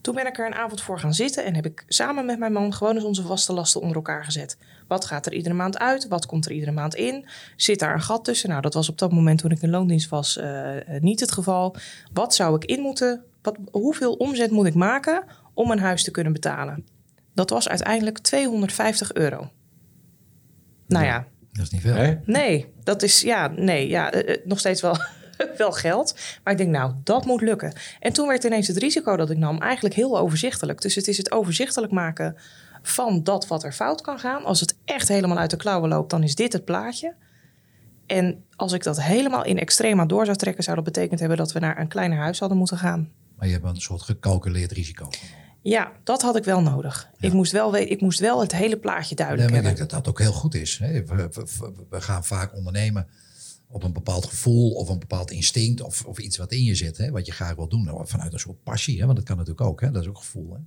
Toen 0.00 0.14
ben 0.14 0.26
ik 0.26 0.38
er 0.38 0.46
een 0.46 0.54
avond 0.54 0.80
voor 0.82 0.98
gaan 0.98 1.14
zitten 1.14 1.44
en 1.44 1.54
heb 1.54 1.66
ik 1.66 1.84
samen 1.88 2.26
met 2.26 2.38
mijn 2.38 2.52
man 2.52 2.74
gewoon 2.74 2.94
eens 2.94 3.04
onze 3.04 3.22
vaste 3.22 3.52
lasten 3.52 3.80
onder 3.80 3.96
elkaar 3.96 4.24
gezet. 4.24 4.56
Wat 4.88 5.04
gaat 5.04 5.26
er 5.26 5.32
iedere 5.32 5.54
maand 5.54 5.78
uit? 5.78 6.08
Wat 6.08 6.26
komt 6.26 6.46
er 6.46 6.52
iedere 6.52 6.72
maand 6.72 6.94
in? 6.94 7.28
Zit 7.56 7.78
daar 7.78 7.94
een 7.94 8.00
gat 8.00 8.24
tussen? 8.24 8.48
Nou, 8.48 8.60
dat 8.60 8.74
was 8.74 8.88
op 8.88 8.98
dat 8.98 9.12
moment 9.12 9.38
toen 9.38 9.50
ik 9.50 9.62
in 9.62 9.70
loondienst 9.70 10.08
was 10.08 10.36
eh, 10.36 10.76
eh, 10.76 11.02
niet 11.02 11.20
het 11.20 11.32
geval. 11.32 11.76
Wat 12.12 12.34
zou 12.34 12.54
ik 12.54 12.64
in 12.64 12.80
moeten? 12.80 13.24
Wat, 13.42 13.56
hoeveel 13.70 14.12
omzet 14.12 14.50
moet 14.50 14.66
ik 14.66 14.74
maken 14.74 15.24
om 15.54 15.70
een 15.70 15.78
huis 15.78 16.04
te 16.04 16.10
kunnen 16.10 16.32
betalen? 16.32 16.86
Dat 17.34 17.50
was 17.50 17.68
uiteindelijk 17.68 18.18
250 18.18 19.12
euro. 19.12 19.50
Nou 20.86 21.04
ja, 21.04 21.26
Dat 21.52 21.64
is 21.64 21.70
niet 21.70 21.80
veel. 21.80 21.94
Hè? 21.94 22.14
Nee, 22.24 22.72
dat 22.84 23.02
is 23.02 23.20
ja, 23.20 23.46
nee, 23.46 23.88
ja, 23.88 24.12
eh, 24.12 24.34
eh, 24.34 24.40
nog 24.44 24.58
steeds 24.58 24.80
wel, 24.80 24.96
wel 25.56 25.72
geld. 25.72 26.14
Maar 26.44 26.52
ik 26.52 26.58
denk, 26.58 26.70
nou, 26.70 26.94
dat 27.04 27.24
moet 27.24 27.40
lukken. 27.40 27.72
En 28.00 28.12
toen 28.12 28.28
werd 28.28 28.44
ineens 28.44 28.66
het 28.66 28.76
risico 28.76 29.16
dat 29.16 29.30
ik 29.30 29.38
nam 29.38 29.58
eigenlijk 29.58 29.94
heel 29.94 30.18
overzichtelijk. 30.18 30.80
Dus 30.80 30.94
het 30.94 31.08
is 31.08 31.16
het 31.16 31.32
overzichtelijk 31.32 31.92
maken 31.92 32.36
van 32.82 33.22
dat 33.22 33.46
wat 33.46 33.64
er 33.64 33.72
fout 33.72 34.00
kan 34.00 34.18
gaan. 34.18 34.44
Als 34.44 34.60
het 34.60 34.76
echt 34.84 35.08
helemaal 35.08 35.38
uit 35.38 35.50
de 35.50 35.56
klauwen 35.56 35.88
loopt, 35.88 36.10
dan 36.10 36.22
is 36.22 36.34
dit 36.34 36.52
het 36.52 36.64
plaatje. 36.64 37.14
En 38.06 38.44
als 38.56 38.72
ik 38.72 38.82
dat 38.82 39.02
helemaal 39.02 39.44
in 39.44 39.58
extrema 39.58 40.06
door 40.06 40.24
zou 40.24 40.36
trekken, 40.36 40.64
zou 40.64 40.76
dat 40.76 40.84
betekend 40.84 41.20
hebben 41.20 41.38
dat 41.38 41.52
we 41.52 41.58
naar 41.58 41.78
een 41.78 41.88
kleiner 41.88 42.18
huis 42.18 42.38
hadden 42.38 42.58
moeten 42.58 42.78
gaan. 42.78 43.10
Maar 43.36 43.46
je 43.46 43.54
hebt 43.54 43.66
een 43.66 43.80
soort 43.80 44.02
gecalculeerd 44.02 44.72
risico. 44.72 45.08
Ja, 45.62 45.92
dat 46.04 46.22
had 46.22 46.36
ik 46.36 46.44
wel 46.44 46.60
nodig. 46.62 47.10
Ik, 47.18 47.32
moest 47.32 47.52
wel 47.52 47.72
weten, 47.72 47.90
ik 47.90 48.00
moest 48.00 48.20
wel 48.20 48.40
het 48.40 48.52
hele 48.52 48.78
plaatje 48.78 49.14
Nee, 49.14 49.26
duidelijk 49.26 49.50
maar 49.50 49.58
ik 49.58 49.64
denk 49.64 49.78
hebben. 49.78 49.94
dat 49.94 50.04
dat 50.04 50.08
ook 50.14 50.20
heel 50.20 50.32
goed 50.40 50.54
is. 50.54 50.78
hè. 50.78 50.92
We, 51.04 51.14
we- 51.14 51.46
we- 51.58 51.72
we 51.90 52.00
gaan 52.00 52.24
vaak 52.24 52.56
ondernemen 52.56 53.06
op 53.68 53.82
een 53.82 53.92
bepaald 53.92 54.26
gevoel 54.26 54.70
of 54.72 54.88
een 54.88 54.98
bepaald 54.98 55.30
instinct 55.30 55.80
of, 55.82 56.04
of 56.04 56.18
iets 56.18 56.36
wat 56.36 56.52
in 56.52 56.64
je 56.64 56.74
zit. 56.74 56.96
Hè, 56.96 57.10
wat 57.10 57.26
je 57.26 57.32
graag 57.32 57.54
wil 57.54 57.68
doen. 57.68 57.84
Nou, 57.84 58.06
Vanuit 58.06 58.32
een 58.32 58.38
soort 58.38 58.62
passie. 58.62 58.98
Hè, 59.00 59.04
want 59.04 59.16
dat 59.16 59.26
kan 59.26 59.36
natuurlijk 59.36 59.66
ook. 59.66 59.80
Hè, 59.80 59.90
dat 59.90 60.02
is 60.02 60.08
ook 60.08 60.18
gevoel. 60.18 60.52
Hè. 60.52 60.58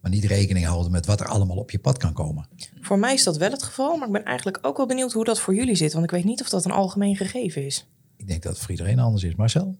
Maar 0.00 0.10
niet 0.10 0.24
rekening 0.24 0.66
houden 0.66 0.92
met 0.92 1.06
wat 1.06 1.20
er 1.20 1.26
allemaal 1.26 1.56
op 1.56 1.70
je 1.70 1.78
pad 1.78 1.98
kan 1.98 2.12
komen. 2.12 2.46
Voor 2.80 2.98
mij 2.98 3.14
is 3.14 3.22
dat 3.24 3.36
wel 3.36 3.50
het 3.50 3.62
geval, 3.62 3.96
maar 3.96 4.06
ik 4.06 4.12
ben 4.12 4.24
eigenlijk 4.24 4.58
ook 4.62 4.76
wel 4.76 4.86
benieuwd 4.86 5.12
hoe 5.12 5.24
dat 5.24 5.40
voor 5.40 5.54
jullie 5.54 5.74
zit. 5.74 5.92
Want 5.92 6.04
ik 6.04 6.10
weet 6.10 6.24
niet 6.24 6.40
of 6.40 6.48
dat 6.48 6.64
een 6.64 6.70
algemeen 6.70 7.16
gegeven 7.16 7.64
is. 7.66 7.86
Ik 8.16 8.26
denk 8.28 8.42
dat 8.42 8.52
het 8.52 8.60
voor 8.60 8.70
iedereen 8.70 8.98
anders 8.98 9.22
is. 9.22 9.34
Marcel? 9.34 9.76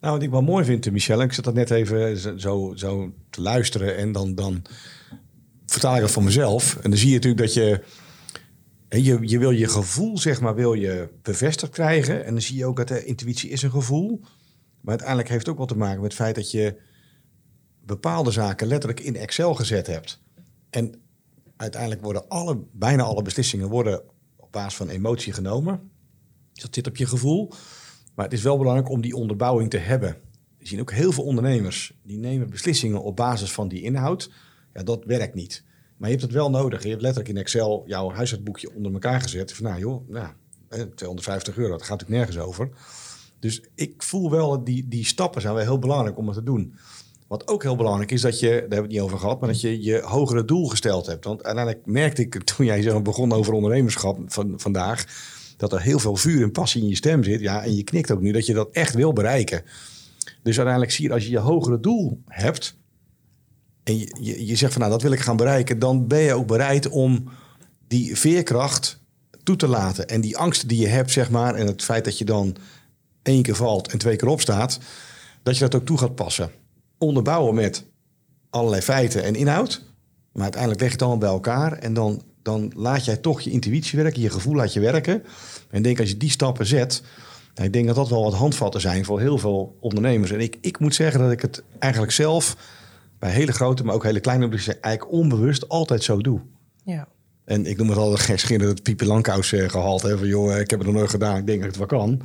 Nou, 0.00 0.14
wat 0.14 0.22
ik 0.22 0.30
wel 0.30 0.42
mooi 0.42 0.64
vind, 0.64 0.90
Michelle, 0.90 1.24
ik 1.24 1.32
zat 1.32 1.44
dat 1.44 1.54
net 1.54 1.70
even 1.70 2.18
zo- 2.40 2.72
zo, 2.76 3.12
te 3.30 3.40
luisteren 3.40 3.96
en 3.96 4.12
dan, 4.12 4.34
dan 4.34 4.62
vertaal 5.66 5.94
ik 5.94 6.00
dat 6.00 6.10
voor 6.10 6.22
mezelf. 6.22 6.76
En 6.76 6.90
dan 6.90 6.98
zie 6.98 7.08
je 7.08 7.14
natuurlijk 7.14 7.42
dat 7.42 7.54
je, 7.54 7.82
je, 8.88 9.18
je 9.20 9.38
wil 9.38 9.50
je 9.50 9.68
gevoel, 9.68 10.18
zeg 10.18 10.40
maar, 10.40 10.54
wil 10.54 10.72
je 10.74 11.08
bevestigd 11.22 11.72
krijgen. 11.72 12.24
En 12.24 12.32
dan 12.32 12.42
zie 12.42 12.56
je 12.56 12.66
ook 12.66 12.76
dat 12.76 12.88
de 12.88 13.04
intuïtie 13.04 13.50
is 13.50 13.62
een 13.62 13.70
gevoel. 13.70 14.20
Maar 14.80 14.94
uiteindelijk 14.94 15.28
heeft 15.28 15.40
het 15.40 15.50
ook 15.50 15.56
wel 15.58 15.66
te 15.66 15.76
maken 15.76 16.00
met 16.00 16.12
het 16.12 16.20
feit 16.20 16.34
dat 16.34 16.50
je 16.50 16.76
bepaalde 17.84 18.30
zaken 18.30 18.66
letterlijk 18.66 19.00
in 19.00 19.16
Excel 19.16 19.54
gezet 19.54 19.86
hebt. 19.86 20.22
En 20.70 21.00
uiteindelijk 21.56 22.02
worden 22.02 22.28
alle, 22.28 22.64
bijna 22.72 23.02
alle 23.02 23.22
beslissingen 23.22 23.68
worden 23.68 24.02
op 24.36 24.52
basis 24.52 24.74
van 24.76 24.88
emotie 24.88 25.32
genomen. 25.32 25.90
Dus 26.52 26.62
dat 26.62 26.74
zit 26.74 26.86
op 26.86 26.96
je 26.96 27.06
gevoel. 27.06 27.52
Maar 28.16 28.24
het 28.24 28.34
is 28.34 28.42
wel 28.42 28.58
belangrijk 28.58 28.90
om 28.90 29.00
die 29.00 29.16
onderbouwing 29.16 29.70
te 29.70 29.76
hebben. 29.76 30.16
We 30.58 30.66
zien 30.66 30.80
ook 30.80 30.92
heel 30.92 31.12
veel 31.12 31.24
ondernemers 31.24 31.98
die 32.02 32.18
nemen 32.18 32.50
beslissingen 32.50 33.02
op 33.02 33.16
basis 33.16 33.52
van 33.52 33.68
die 33.68 33.82
inhoud. 33.82 34.30
Ja, 34.74 34.82
dat 34.82 35.04
werkt 35.04 35.34
niet. 35.34 35.64
Maar 35.96 36.08
je 36.08 36.14
hebt 36.14 36.26
het 36.26 36.36
wel 36.36 36.50
nodig. 36.50 36.82
Je 36.82 36.88
hebt 36.88 37.02
letterlijk 37.02 37.34
in 37.34 37.40
Excel 37.40 37.84
jouw 37.86 38.10
huishoudboekje 38.10 38.74
onder 38.74 38.92
elkaar 38.92 39.20
gezet. 39.20 39.52
Van 39.52 39.64
nou 39.64 39.78
joh, 39.78 40.08
nou, 40.08 40.28
hè, 40.68 40.86
250 40.86 41.56
euro, 41.56 41.70
dat 41.70 41.82
gaat 41.82 42.00
natuurlijk 42.00 42.18
nergens 42.18 42.46
over. 42.46 42.70
Dus 43.38 43.62
ik 43.74 44.02
voel 44.02 44.30
wel 44.30 44.50
dat 44.50 44.66
die, 44.66 44.88
die 44.88 45.04
stappen 45.04 45.40
zijn 45.40 45.54
wel 45.54 45.62
heel 45.62 45.78
belangrijk 45.78 46.18
om 46.18 46.26
het 46.26 46.36
te 46.36 46.42
doen. 46.42 46.74
Wat 47.26 47.48
ook 47.48 47.62
heel 47.62 47.76
belangrijk 47.76 48.10
is, 48.10 48.20
dat 48.20 48.40
je, 48.40 48.48
daar 48.48 48.58
hebben 48.58 48.76
we 48.78 48.82
het 48.82 48.90
niet 48.90 49.00
over 49.00 49.18
gehad, 49.18 49.40
maar 49.40 49.48
dat 49.48 49.60
je 49.60 49.82
je 49.82 50.00
hogere 50.00 50.44
doel 50.44 50.68
gesteld 50.68 51.06
hebt. 51.06 51.24
Want 51.24 51.44
uiteindelijk 51.44 51.86
merkte 51.86 52.22
ik 52.22 52.42
toen 52.42 52.66
jij 52.66 52.82
zo 52.82 53.02
begon 53.02 53.32
over 53.32 53.52
ondernemerschap 53.52 54.18
van, 54.26 54.52
vandaag, 54.56 55.04
dat 55.56 55.72
er 55.72 55.80
heel 55.80 55.98
veel 55.98 56.16
vuur 56.16 56.42
en 56.42 56.52
passie 56.52 56.82
in 56.82 56.88
je 56.88 56.96
stem 56.96 57.24
zit. 57.24 57.40
Ja, 57.40 57.62
en 57.62 57.76
je 57.76 57.82
knikt 57.82 58.10
ook 58.10 58.20
nu 58.20 58.32
dat 58.32 58.46
je 58.46 58.54
dat 58.54 58.68
echt 58.72 58.94
wil 58.94 59.12
bereiken. 59.12 59.62
Dus 60.42 60.56
uiteindelijk 60.56 60.90
zie 60.92 61.06
je, 61.06 61.12
als 61.12 61.24
je 61.24 61.30
je 61.30 61.38
hogere 61.38 61.80
doel 61.80 62.22
hebt 62.26 62.76
en 63.82 63.98
je, 63.98 64.16
je, 64.20 64.46
je 64.46 64.56
zegt 64.56 64.72
van 64.72 64.80
nou, 64.80 64.92
dat 64.92 65.02
wil 65.02 65.12
ik 65.12 65.20
gaan 65.20 65.36
bereiken, 65.36 65.78
dan 65.78 66.06
ben 66.06 66.20
je 66.20 66.34
ook 66.34 66.46
bereid 66.46 66.88
om 66.88 67.28
die 67.88 68.16
veerkracht 68.16 69.00
toe 69.42 69.56
te 69.56 69.68
laten. 69.68 70.08
En 70.08 70.20
die 70.20 70.36
angsten 70.36 70.68
die 70.68 70.80
je 70.80 70.86
hebt, 70.86 71.10
zeg 71.10 71.30
maar, 71.30 71.54
en 71.54 71.66
het 71.66 71.82
feit 71.82 72.04
dat 72.04 72.18
je 72.18 72.24
dan 72.24 72.56
één 73.22 73.42
keer 73.42 73.54
valt 73.54 73.92
en 73.92 73.98
twee 73.98 74.16
keer 74.16 74.28
opstaat, 74.28 74.78
dat 75.42 75.54
je 75.54 75.60
dat 75.60 75.74
ook 75.74 75.86
toe 75.86 75.98
gaat 75.98 76.14
passen. 76.14 76.50
Onderbouwen 76.98 77.54
met 77.54 77.84
allerlei 78.50 78.82
feiten 78.82 79.22
en 79.22 79.34
inhoud. 79.34 79.82
Maar 80.32 80.42
uiteindelijk 80.42 80.80
leg 80.80 80.90
je 80.90 80.96
het 80.96 81.06
allemaal 81.06 81.26
bij 81.26 81.30
elkaar. 81.30 81.72
En 81.72 81.94
dan, 81.94 82.22
dan 82.46 82.72
laat 82.76 83.04
jij 83.04 83.16
toch 83.16 83.40
je 83.40 83.50
intuïtie 83.50 83.98
werken, 84.02 84.22
je 84.22 84.30
gevoel 84.30 84.54
laat 84.54 84.72
je 84.72 84.80
werken. 84.80 85.22
En 85.70 85.78
ik 85.78 85.84
denk 85.84 86.00
als 86.00 86.08
je 86.08 86.16
die 86.16 86.30
stappen 86.30 86.66
zet, 86.66 87.02
nou, 87.54 87.66
ik 87.66 87.72
denk 87.72 87.86
dat 87.86 87.96
dat 87.96 88.08
wel 88.08 88.22
wat 88.22 88.34
handvatten 88.34 88.80
zijn 88.80 89.04
voor 89.04 89.20
heel 89.20 89.38
veel 89.38 89.76
ondernemers. 89.80 90.30
En 90.30 90.40
ik, 90.40 90.56
ik 90.60 90.78
moet 90.78 90.94
zeggen 90.94 91.20
dat 91.20 91.30
ik 91.32 91.40
het 91.40 91.62
eigenlijk 91.78 92.12
zelf 92.12 92.56
bij 93.18 93.30
hele 93.30 93.52
grote, 93.52 93.84
maar 93.84 93.94
ook 93.94 94.04
hele 94.04 94.20
kleine 94.20 94.48
bedrijven 94.48 94.82
eigenlijk 94.82 95.14
onbewust 95.14 95.68
altijd 95.68 96.02
zo 96.02 96.20
doe. 96.20 96.40
Ja. 96.84 97.08
En 97.44 97.66
ik 97.66 97.76
noem 97.76 97.88
het 97.88 97.98
altijd 97.98 98.20
geen 98.20 98.38
schinderen 98.38 98.74
het 98.74 98.82
Pieper 98.82 99.06
Lankhuis 99.06 99.52
eh, 99.52 99.68
gehaald. 99.68 100.02
Hè, 100.02 100.18
van 100.18 100.26
joh, 100.26 100.58
ik 100.58 100.70
heb 100.70 100.78
het 100.78 100.88
nog 100.88 100.96
nooit 100.96 101.10
gedaan, 101.10 101.36
ik 101.36 101.46
denk 101.46 101.58
dat 101.62 101.74
ik 101.74 101.80
het 101.80 101.90
wel 101.90 101.98
kan. 102.00 102.16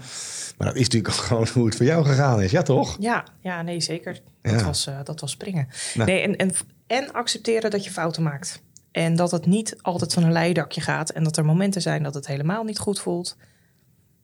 Maar 0.58 0.68
dat 0.68 0.76
is 0.76 0.84
natuurlijk 0.90 1.14
gewoon 1.24 1.48
hoe 1.54 1.66
het 1.66 1.76
voor 1.76 1.86
jou 1.86 2.06
gegaan 2.06 2.42
is, 2.42 2.52
ja 2.52 2.62
toch? 2.62 2.98
Ja, 3.00 3.26
ja 3.42 3.62
nee, 3.62 3.82
zeker. 3.82 4.22
Dat, 4.42 4.54
Ja. 4.60 4.66
was, 4.66 4.88
eh, 4.88 5.00
dat 5.04 5.20
was 5.20 5.32
springen. 5.32 5.68
Nou. 5.94 6.10
Nee, 6.10 6.22
en, 6.22 6.36
en, 6.36 6.52
en 6.88 7.12
accepteren 7.14 7.72
dat 7.72 7.84
je 7.84 7.92
fouten 7.92 8.24
maakt. 8.24 8.62
En 8.92 9.16
dat 9.16 9.32
het 9.32 9.46
niet 9.46 9.76
altijd 9.82 10.14
van 10.14 10.24
een 10.24 10.32
leidakje 10.32 10.82
gaat. 10.82 11.10
En 11.10 11.24
dat 11.24 11.38
er 11.38 11.46
momenten 11.46 11.82
zijn 11.82 12.04
dat 12.04 12.14
het 12.14 12.28
helemaal 12.28 12.64
niet 12.64 12.80
goed 12.80 13.00
voelt. 13.00 13.38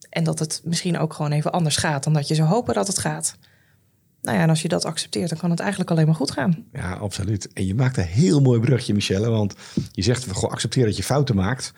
En 0.10 0.24
dat 0.24 0.40
het 0.40 0.62
misschien 0.64 0.98
ook 0.98 1.14
gewoon 1.14 1.32
even 1.32 1.52
anders 1.52 1.78
gaat 1.78 2.04
dan 2.04 2.14
dat 2.14 2.28
je 2.28 2.36
zou 2.36 2.48
hopen 2.48 2.74
dat 2.74 2.88
het 2.88 2.98
gaat. 2.98 3.38
Nou 4.22 4.38
ja, 4.38 4.44
en 4.44 4.50
als 4.50 4.62
je 4.62 4.68
dat 4.68 4.86
accepteert, 4.86 5.30
dan 5.30 5.38
kan 5.38 5.50
het 5.50 5.60
eigenlijk 5.60 5.92
alleen 5.92 6.06
maar 6.06 6.16
goed 6.16 6.32
gaan. 6.32 6.66
Ja, 6.74 6.94
absoluut. 6.94 7.54
En 7.54 7.66
je 7.66 7.76
maakt 7.76 7.98
een 7.98 8.04
heel 8.04 8.42
mooi 8.42 8.60
brugje, 8.60 8.94
Michelle. 8.94 9.30
Want 9.30 9.56
je 9.92 10.02
zegt, 10.02 10.24
gewoon 10.32 10.52
accepteer 10.52 10.86
dat 10.86 10.98
je 10.98 11.04
fouten 11.04 11.36
maakt. 11.36 11.74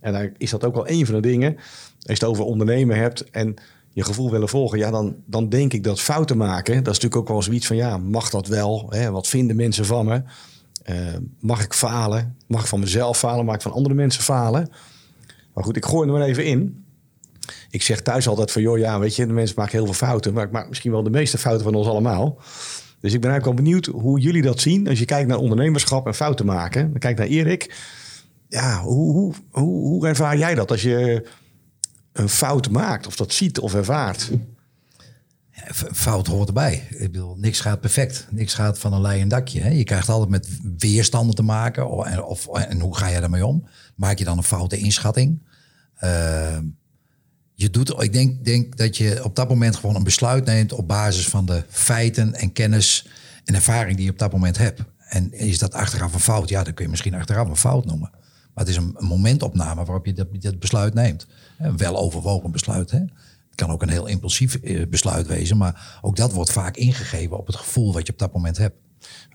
En 0.00 0.12
dan 0.12 0.30
is 0.36 0.50
dat 0.50 0.64
ook 0.64 0.74
wel 0.74 0.88
een 0.88 1.06
van 1.06 1.14
de 1.14 1.20
dingen. 1.20 1.54
Als 1.54 1.64
je 2.00 2.12
het 2.12 2.24
over 2.24 2.44
ondernemen 2.44 2.96
hebt 2.96 3.30
en 3.30 3.54
je 3.88 4.04
gevoel 4.04 4.30
willen 4.30 4.48
volgen... 4.48 4.78
ja, 4.78 4.90
dan, 4.90 5.16
dan 5.26 5.48
denk 5.48 5.72
ik 5.72 5.84
dat 5.84 6.00
fouten 6.00 6.36
maken... 6.36 6.74
dat 6.74 6.94
is 6.94 7.00
natuurlijk 7.00 7.16
ook 7.16 7.28
wel 7.28 7.42
zoiets 7.42 7.66
van... 7.66 7.76
ja, 7.76 7.96
mag 7.96 8.30
dat 8.30 8.46
wel? 8.46 8.86
Hè? 8.88 9.10
Wat 9.10 9.26
vinden 9.26 9.56
mensen 9.56 9.84
van 9.84 10.06
me? 10.06 10.22
Eh, 10.86 10.96
mag 11.40 11.64
ik 11.64 11.72
falen? 11.72 12.36
Mag 12.46 12.60
ik 12.60 12.66
van 12.66 12.80
mezelf 12.80 13.18
falen? 13.18 13.44
Mag 13.44 13.54
ik 13.54 13.62
van 13.62 13.72
andere 13.72 13.94
mensen 13.94 14.22
falen? 14.22 14.70
Maar 15.54 15.64
goed, 15.64 15.76
ik 15.76 15.84
gooi 15.84 16.08
er 16.08 16.14
maar 16.14 16.26
even 16.26 16.44
in. 16.44 16.84
Ik 17.70 17.82
zeg 17.82 18.02
thuis 18.02 18.28
altijd 18.28 18.50
van... 18.50 18.62
joh, 18.62 18.78
ja, 18.78 18.98
weet 18.98 19.16
je, 19.16 19.26
de 19.26 19.32
mensen 19.32 19.56
maken 19.58 19.72
heel 19.72 19.84
veel 19.84 19.94
fouten... 19.94 20.32
maar 20.32 20.44
ik 20.44 20.50
maak 20.50 20.68
misschien 20.68 20.90
wel 20.90 21.02
de 21.02 21.10
meeste 21.10 21.38
fouten 21.38 21.64
van 21.64 21.74
ons 21.74 21.86
allemaal... 21.86 22.38
Dus 23.00 23.14
ik 23.14 23.20
ben 23.20 23.30
eigenlijk 23.30 23.44
wel 23.44 23.66
benieuwd 23.66 24.02
hoe 24.02 24.20
jullie 24.20 24.42
dat 24.42 24.60
zien. 24.60 24.88
Als 24.88 24.98
je 24.98 25.04
kijkt 25.04 25.28
naar 25.28 25.38
ondernemerschap 25.38 26.06
en 26.06 26.14
fouten 26.14 26.46
maken. 26.46 26.90
Dan 26.90 26.98
kijk 26.98 27.18
naar 27.18 27.26
Erik. 27.26 27.74
Ja, 28.48 28.80
hoe, 28.80 29.34
hoe, 29.50 29.64
hoe 29.64 30.06
ervaar 30.06 30.38
jij 30.38 30.54
dat 30.54 30.70
als 30.70 30.82
je 30.82 31.28
een 32.12 32.28
fout 32.28 32.70
maakt? 32.70 33.06
Of 33.06 33.16
dat 33.16 33.32
ziet 33.32 33.58
of 33.58 33.74
ervaart? 33.74 34.30
Fout 35.92 36.26
hoort 36.26 36.48
erbij. 36.48 36.86
Ik 36.90 37.12
bedoel, 37.12 37.36
niks 37.36 37.60
gaat 37.60 37.80
perfect. 37.80 38.26
Niks 38.30 38.54
gaat 38.54 38.78
van 38.78 38.92
een 38.92 39.00
leien 39.00 39.28
dakje. 39.28 39.60
Hè? 39.60 39.68
Je 39.68 39.84
krijgt 39.84 40.08
altijd 40.08 40.30
met 40.30 40.48
weerstanden 40.78 41.34
te 41.34 41.42
maken. 41.42 41.90
Of, 42.26 42.46
en, 42.46 42.80
hoe 42.80 42.96
ga 42.96 43.06
je 43.06 43.20
daarmee 43.20 43.46
om? 43.46 43.66
Maak 43.94 44.18
je 44.18 44.24
dan 44.24 44.36
een 44.36 44.44
foute 44.44 44.76
inschatting? 44.76 45.42
Eh, 45.94 46.58
je 47.54 47.70
doet, 47.70 48.02
ik 48.02 48.12
denk, 48.12 48.44
denk 48.44 48.76
dat 48.76 48.96
je 48.96 49.24
op 49.24 49.36
dat 49.36 49.48
moment 49.48 49.76
gewoon 49.76 49.94
een 49.94 50.04
besluit 50.04 50.44
neemt 50.44 50.72
op 50.72 50.88
basis 50.88 51.28
van 51.28 51.46
de 51.46 51.64
feiten 51.68 52.34
en 52.34 52.52
kennis 52.52 53.08
en 53.44 53.54
ervaring 53.54 53.96
die 53.96 54.04
je 54.04 54.12
op 54.12 54.18
dat 54.18 54.32
moment 54.32 54.58
hebt. 54.58 54.82
En 54.98 55.32
is 55.32 55.58
dat 55.58 55.74
achteraf 55.74 56.14
een 56.14 56.20
fout? 56.20 56.48
Ja, 56.48 56.62
dan 56.62 56.74
kun 56.74 56.84
je 56.84 56.90
misschien 56.90 57.14
achteraf 57.14 57.48
een 57.48 57.56
fout 57.56 57.84
noemen. 57.84 58.10
Maar 58.54 58.64
het 58.64 58.68
is 58.68 58.76
een, 58.76 58.96
momentopname 58.98 59.84
waarop 59.84 60.06
je 60.06 60.12
dat, 60.12 60.26
dat 60.32 60.58
besluit 60.58 60.94
neemt. 60.94 61.26
Een 61.58 61.76
wel 61.76 61.96
overwogen 61.96 62.50
besluit. 62.50 62.90
Hè? 62.90 63.00
Kan 63.56 63.70
ook 63.70 63.82
een 63.82 63.88
heel 63.88 64.06
impulsief 64.06 64.54
eh, 64.54 64.86
besluit 64.88 65.26
wezen, 65.26 65.56
maar 65.56 65.98
ook 66.02 66.16
dat 66.16 66.32
wordt 66.32 66.52
vaak 66.52 66.76
ingegeven 66.76 67.38
op 67.38 67.46
het 67.46 67.56
gevoel 67.56 67.92
wat 67.92 68.06
je 68.06 68.12
op 68.12 68.18
dat 68.18 68.32
moment 68.32 68.56
hebt. 68.56 68.76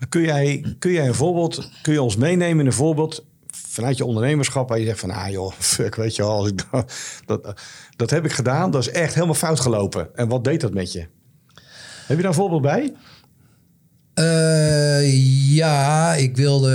Kun 0.08 0.22
jij, 0.22 0.76
kun 0.78 0.92
jij 0.92 1.06
een 1.06 1.14
voorbeeld, 1.14 1.70
kun 1.82 1.92
je 1.92 2.02
ons 2.02 2.16
meenemen 2.16 2.60
in 2.60 2.66
een 2.66 2.72
voorbeeld 2.72 3.24
vanuit 3.72 3.96
je 3.96 4.04
ondernemerschap 4.04 4.68
waar 4.68 4.78
je 4.78 4.84
zegt 4.84 5.00
van, 5.00 5.10
ah 5.10 5.30
joh, 5.30 5.52
fuck, 5.58 5.94
weet 5.94 6.16
je 6.16 6.22
dat, 6.70 6.92
dat, 7.26 7.60
dat 7.96 8.10
heb 8.10 8.24
ik 8.24 8.32
gedaan, 8.32 8.70
dat 8.70 8.80
is 8.80 8.90
echt 8.90 9.14
helemaal 9.14 9.34
fout 9.34 9.60
gelopen. 9.60 10.16
En 10.16 10.28
wat 10.28 10.44
deed 10.44 10.60
dat 10.60 10.74
met 10.74 10.92
je? 10.92 11.06
Heb 12.06 12.16
je 12.16 12.22
daar 12.22 12.24
een 12.24 12.34
voorbeeld 12.34 12.62
bij? 12.62 12.92
Ja, 15.54 16.14
ik 16.14 16.36
wilde, 16.36 16.68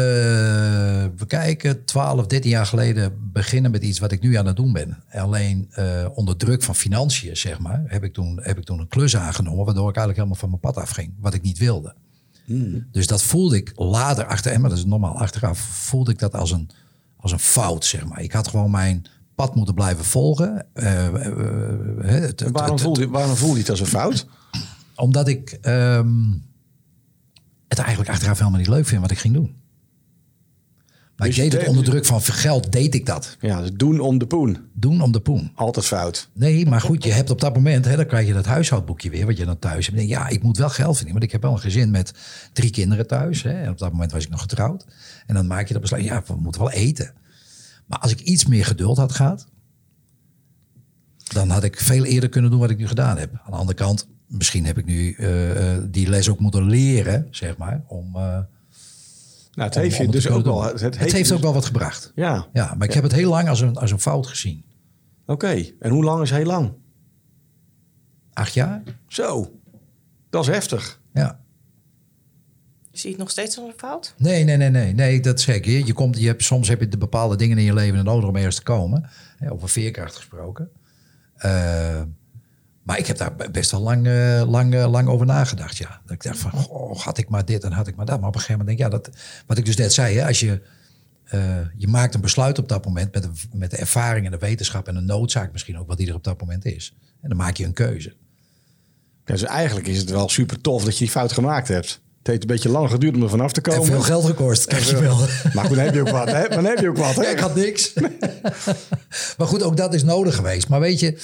we 1.17 1.25
kijken, 1.27 1.86
12, 1.86 2.27
13 2.27 2.50
jaar 2.51 2.65
geleden 2.65 3.29
beginnen 3.31 3.72
met 3.72 3.84
iets 3.84 4.00
wat 4.00 4.12
ik 4.12 4.22
nu 4.22 4.36
aan 4.36 4.46
het 4.46 4.55
doen 4.55 4.74
ben. 4.74 5.03
Alleen 5.12 5.67
eh, 5.72 6.05
onder 6.13 6.38
druk 6.38 6.63
van 6.63 6.75
financiën, 6.75 7.38
zeg 7.38 7.60
maar, 7.60 7.84
heb 7.88 8.03
ik, 8.03 8.13
toen, 8.13 8.39
heb 8.41 8.57
ik 8.57 8.63
toen 8.63 8.79
een 8.79 8.88
klus 8.88 9.15
aangenomen, 9.17 9.65
waardoor 9.65 9.89
ik 9.89 9.96
eigenlijk 9.96 10.17
helemaal 10.17 10.36
van 10.39 10.50
mijn 10.50 10.62
pad 10.62 10.77
afging, 10.84 11.13
wat 11.19 11.34
ik 11.34 11.41
niet 11.41 11.57
wilde. 11.57 11.93
Dus 12.91 13.07
dat 13.07 13.24
voelde 13.24 13.55
ik 13.57 13.72
later 13.75 14.25
achter, 14.25 14.60
maar 14.62 14.69
dat 14.69 14.79
is 14.79 14.86
normaal 14.86 15.19
achteraf, 15.19 15.60
voelde 15.60 16.12
ik 16.12 16.19
dat 16.19 16.34
als 16.36 16.51
een, 16.51 16.69
als 17.17 17.31
een 17.31 17.39
fout, 17.39 17.86
zeg 17.86 18.05
maar. 18.05 18.22
Ik 18.22 18.31
had 18.31 18.48
gewoon 18.48 18.72
mijn 18.72 19.05
pad 19.36 19.55
moeten 19.55 19.74
blijven 19.75 20.05
volgen. 20.05 20.65
Eh, 20.74 21.05
eh, 21.07 22.22
het- 22.22 22.43
Waarom 22.51 22.72
het- 22.75 22.81
voel 22.81 23.00
je, 23.00 23.10
waarom 23.10 23.36
voel 23.36 23.53
je 23.53 23.60
het 23.60 23.69
als 23.69 23.79
een 23.79 23.86
fout? 23.86 24.27
omdat 24.96 25.27
ik 25.27 25.57
ehm, 25.62 26.10
het 27.68 27.80
eigenlijk 27.80 28.10
achteraf 28.10 28.38
helemaal 28.38 28.60
niet 28.60 28.68
leuk 28.68 28.86
vind 28.86 29.02
wat 29.02 29.12
ik 29.12 29.18
ging 29.18 29.34
doen. 29.34 29.56
Maar 31.18 31.28
Dus 31.28 31.38
ik 31.38 31.44
je 31.44 31.50
deed 31.50 31.60
het 31.60 31.70
onder 31.70 31.84
druk 31.84 32.06
van 32.06 32.22
geld, 32.22 32.72
deed 32.72 32.96
ik 32.96 33.06
dat. 33.06 33.38
Ja, 33.40 33.62
dus 33.62 33.72
doen 33.74 34.00
om 34.00 34.18
de 34.18 34.28
poen. 34.28 34.58
Doen 34.74 35.02
om 35.02 35.12
de 35.12 35.20
poen. 35.20 35.52
Altijd 35.56 35.86
fout. 35.86 36.30
Nee, 36.34 36.66
maar 36.66 36.82
goed, 36.82 37.04
je 37.04 37.12
hebt 37.12 37.30
op 37.30 37.42
dat 37.42 37.56
moment, 37.56 37.86
hè, 37.86 37.96
dan 37.96 38.06
krijg 38.06 38.28
je 38.28 38.34
dat 38.34 38.46
huishoudboekje 38.46 39.10
weer, 39.10 39.26
wat 39.26 39.38
je 39.38 39.46
dan 39.46 39.60
thuis 39.60 39.88
hebt. 39.88 40.08
Ja, 40.08 40.28
ik 40.28 40.44
moet 40.44 40.58
wel 40.58 40.70
geld 40.70 40.96
verdienen, 40.96 41.12
want 41.14 41.24
ik 41.24 41.32
heb 41.32 41.42
wel 41.42 41.52
een 41.52 41.60
gezin 41.60 41.92
met 41.92 42.14
drie 42.54 42.70
kinderen 42.70 43.08
thuis. 43.08 43.44
Hè, 43.44 43.62
en 43.62 43.70
op 43.70 43.78
dat 43.78 43.92
moment 43.92 44.12
was 44.12 44.24
ik 44.24 44.30
nog 44.30 44.42
getrouwd. 44.42 44.86
En 45.26 45.36
dan 45.36 45.48
maak 45.48 45.68
je 45.68 45.74
dat 45.74 45.82
besluit, 45.82 46.04
ja, 46.04 46.24
we 46.28 46.36
moeten 46.36 46.62
wel 46.62 46.72
eten. 46.72 47.14
Maar 47.86 48.00
als 48.00 48.12
ik 48.12 48.20
iets 48.20 48.46
meer 48.46 48.66
geduld 48.66 48.98
had 48.98 49.12
gehad, 49.12 49.48
dan 51.24 51.50
had 51.50 51.64
ik 51.64 51.80
veel 51.80 52.06
eerder 52.06 52.30
kunnen 52.30 52.52
doen 52.52 52.60
wat 52.60 52.70
ik 52.70 52.78
nu 52.78 52.88
gedaan 52.88 53.18
heb. 53.18 53.34
Aan 53.34 53.52
de 53.52 53.58
andere 53.58 53.78
kant, 53.78 54.08
misschien 54.27 54.65
heb 54.65 54.77
ik 54.77 54.86
nu 54.86 55.12
eh, 55.13 55.74
eh, 55.75 55.84
die 55.89 56.10
les 56.10 56.29
ook 56.29 56.39
moeten 56.39 56.63
leren, 56.63 57.27
zeg 57.31 57.57
maar, 57.57 57.84
om... 57.88 58.05
eh, 58.15 58.22
Nou, 58.22 59.69
het 59.69 59.75
om- 59.75 59.81
heeft 59.81 59.93
om 59.96 60.00
je 60.05 60.12
het 60.12 60.22
dus 60.24 60.29
ook 60.29 60.43
wel. 60.43 60.63
Het, 60.63 60.79
Het 60.81 61.12
heeft 61.12 61.31
ook 61.31 61.41
wel 61.41 61.53
wat 61.53 61.65
gebracht. 61.65 62.01
dus- 62.01 62.12
Ja, 62.25 62.48
Ja, 62.53 62.74
maar 62.77 62.88
ik 62.88 62.93
heb 62.93 63.03
het 63.03 63.12
heel 63.12 63.29
lang 63.29 63.50
als 63.50 63.62
een, 63.62 63.75
als 63.77 63.91
een 63.91 64.00
fout 64.00 64.27
gezien. 64.27 64.63
oké. 65.25 65.65
En 65.79 65.89
hoe 65.91 66.03
lang 66.03 66.22
is 66.22 66.29
heel 66.31 66.46
lang? 66.46 66.72
Acht 68.34 68.53
jaar? 68.53 68.84
Zo, 69.07 69.51
dat 70.29 70.41
is 70.48 70.53
heftig. 70.53 71.01
Ja. 71.13 71.39
Zie 72.91 73.05
je 73.10 73.15
het 73.15 73.17
nog 73.17 73.29
steeds 73.31 73.57
als 73.57 73.67
een 73.67 73.74
fout? 73.77 74.13
Nee, 74.17 74.43
nee, 74.43 74.57
nee, 74.57 74.69
nee, 74.69 74.93
nee, 74.93 75.19
dat 75.22 75.41
zeg 75.41 75.55
ik. 75.55 75.65
Je, 75.65 75.86
je 75.86 75.93
komt, 75.93 76.17
je 76.19 76.25
hebt, 76.27 76.43
soms 76.43 76.67
heb 76.67 76.79
je 76.79 76.88
de 76.88 76.98
bepaalde 76.98 77.36
dingen 77.36 77.57
in 77.57 77.63
je 77.63 77.74
leven 77.74 78.03
nodig 78.05 78.29
om 78.29 78.36
ergens 78.36 78.55
te 78.55 78.63
komen. 78.63 79.10
Hè, 79.38 79.51
over 79.51 79.69
veerkracht 79.69 80.15
gesproken. 80.15 80.69
Eh, 81.36 82.01
maar 82.88 82.98
ik 82.98 83.08
heb 83.08 83.17
daar 83.17 83.36
best 83.51 83.72
wel 83.72 83.82
lang, 83.82 84.08
eh, 84.08 84.44
lang, 84.46 84.74
eh, 84.74 84.91
lang 84.91 85.08
over 85.08 85.25
nagedacht, 85.25 85.77
ja. 85.77 86.01
Dat 86.06 86.13
ik 86.13 86.24
dacht 86.24 86.38
van, 86.38 86.51
goh, 86.51 87.00
had 87.00 87.17
ik 87.17 87.29
maar 87.29 87.46
dit 87.46 87.63
en 87.63 87.72
had 87.72 87.88
ik 87.88 87.96
maar 87.96 88.06
dat. 88.06 88.20
Maar 88.20 88.27
op 88.27 88.36
een 88.36 88.41
gegeven 88.41 88.60
moment 88.60 88.77
denk 88.77 88.89
ik, 88.89 88.96
ja, 88.96 89.12
dat, 89.12 89.17
wat 89.46 89.58
ik 89.58 89.65
dus 89.65 89.75
net 89.75 89.94
zei, 89.94 90.17
hè, 90.17 90.27
als 90.27 90.39
je, 90.39 90.62
eh, 91.24 91.58
je 91.77 91.88
maakt 91.88 92.13
een 92.13 92.22
besluit 92.22 92.60
op 92.60 92.70
dat 92.70 92.86
moment 92.86 93.13
met 93.13 93.24
de, 93.24 93.29
met 93.53 93.72
de 93.72 93.77
ervaring 93.77 94.25
en 94.25 94.32
de 94.32 94.38
wetenschap 94.38 94.88
en 94.88 94.94
de 94.94 95.01
noodzaak 95.01 95.51
misschien 95.51 95.77
ook 95.77 95.88
wat 95.88 95.98
die 95.98 96.08
er 96.08 96.13
op 96.13 96.24
dat 96.24 96.39
moment 96.39 96.65
is. 96.65 96.94
En 97.22 97.29
dan 97.29 97.38
maak 97.38 97.56
je 97.56 97.65
een 97.65 97.74
keuze. 97.74 98.15
Ja, 99.25 99.34
dus 99.34 99.44
eigenlijk 99.44 99.88
is 99.88 99.98
het 99.98 100.10
wel 100.10 100.29
super 100.29 100.62
tof 100.62 100.84
dat 100.84 100.94
je 100.94 101.03
die 101.03 101.13
fout 101.13 101.32
gemaakt 101.32 101.67
hebt. 101.67 101.88
Het 102.17 102.27
heeft 102.27 102.41
een 102.41 102.48
beetje 102.48 102.70
lang 102.70 102.89
geduurd 102.89 103.15
om 103.15 103.24
er 103.24 103.29
vanaf 103.29 103.51
te 103.51 103.62
komen. 103.62 103.82
En 103.82 103.88
veel 103.88 104.01
geld 104.01 104.25
gekost, 104.25 104.65
krijg 104.65 104.89
je 104.89 105.00
wel. 105.00 105.17
Maar 105.53 105.65
goed, 105.65 105.75
dan 105.75 105.86
heb 105.86 105.94
je 105.94 106.01
ook 106.01 106.10
wat, 106.10 106.32
hè? 106.32 106.48
Dan 106.48 106.65
heb 106.65 106.79
je 106.79 106.89
ook 106.89 106.98
wat, 106.98 107.15
hè? 107.15 107.22
Ja, 107.22 107.29
ik 107.29 107.39
had 107.39 107.56
niks. 107.56 107.94
maar 109.38 109.48
goed, 109.48 109.63
ook 109.63 109.77
dat 109.77 109.94
is 109.94 110.03
nodig 110.03 110.36
geweest. 110.36 110.67
Maar 110.67 110.79
weet 110.79 111.00
je, 111.00 111.17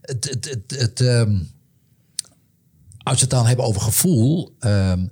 het, 0.00 0.24
het, 0.24 0.44
het, 0.44 0.80
het, 0.80 1.00
ehm, 1.00 1.38
als 3.02 3.14
we 3.14 3.20
het 3.20 3.30
dan 3.30 3.46
hebben 3.46 3.64
over 3.64 3.80
gevoel. 3.80 4.56
ehm, 4.58 5.06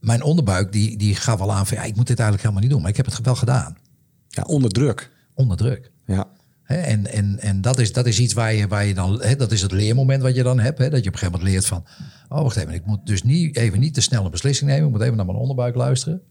mijn 0.00 0.22
onderbuik 0.22 0.72
die, 0.72 0.96
die 0.98 1.14
gaf 1.14 1.40
al 1.40 1.52
aan 1.52 1.66
van 1.66 1.76
ja, 1.76 1.82
ik 1.82 1.96
moet 1.96 2.06
dit 2.06 2.18
eigenlijk 2.18 2.42
helemaal 2.42 2.62
niet 2.62 2.70
doen. 2.70 2.80
Maar 2.80 2.90
ik 2.90 2.96
heb 2.96 3.06
het 3.06 3.20
wel 3.20 3.34
gedaan. 3.34 3.76
Ja, 4.28 4.42
onder 4.42 4.70
druk. 4.70 5.10
Onder 5.34 5.56
druk. 5.56 5.90
Ja. 6.06 6.28
En 6.64 7.06
en, 7.06 7.38
en 7.38 7.60
dat, 7.60 7.78
is, 7.78 7.92
dat 7.92 8.06
is 8.06 8.18
iets 8.18 8.34
waar 8.34 8.54
je, 8.54 8.68
waar 8.68 8.84
je 8.84 8.94
dan, 8.94 9.22
dat 9.36 9.52
is 9.52 9.62
het 9.62 9.72
leermoment 9.72 10.22
wat 10.22 10.34
je 10.34 10.42
dan 10.42 10.58
hebt. 10.58 10.78
Dat 10.78 10.90
je 10.90 10.96
op 10.96 11.04
een 11.04 11.12
gegeven 11.12 11.30
moment 11.32 11.50
leert 11.50 11.66
van, 11.66 11.84
oh 12.28 12.42
wacht 12.42 12.56
even, 12.56 12.74
ik 12.74 12.86
moet 12.86 13.06
dus 13.06 13.22
niet, 13.22 13.56
even 13.56 13.80
niet 13.80 13.94
te 13.94 14.00
snel 14.00 14.24
een 14.24 14.30
beslissing 14.30 14.70
nemen. 14.70 14.86
Ik 14.86 14.92
moet 14.92 15.02
even 15.02 15.16
naar 15.16 15.26
mijn 15.26 15.38
onderbuik 15.38 15.74
luisteren. 15.74 16.22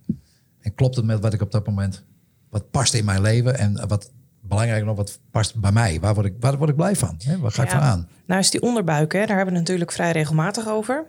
En 0.60 0.76
klopt 0.76 0.96
het 0.96 1.06
met 1.06 1.20
wat 1.22 1.34
ik 1.34 1.42
op 1.42 1.52
dat 1.52 1.66
moment, 1.68 2.04
wat 2.50 2.72
past 2.72 2.94
in 2.94 3.06
mijn 3.06 3.22
leven 3.22 3.58
en 3.58 3.88
wat 3.88 4.12
belangrijk 4.48 4.86
nog, 4.86 4.96
wat 4.96 5.20
past 5.32 5.56
bij 5.56 5.72
mij? 5.72 6.00
Waar 6.00 6.14
word 6.14 6.26
ik, 6.26 6.34
waar 6.40 6.58
word 6.58 6.70
ik 6.70 6.76
blij 6.76 6.96
van? 6.96 7.20
Hè? 7.24 7.38
Waar 7.38 7.52
ga 7.52 7.64
ik 7.64 7.70
van 7.70 7.80
aan? 7.80 8.08
Nou 8.26 8.40
is 8.40 8.50
die 8.50 8.62
onderbuik, 8.62 9.14
hè, 9.14 9.20
daar 9.20 9.28
hebben 9.28 9.46
we 9.46 9.52
het 9.52 9.60
natuurlijk 9.60 9.92
vrij 9.92 10.12
regelmatig 10.12 10.68
over. 10.68 11.06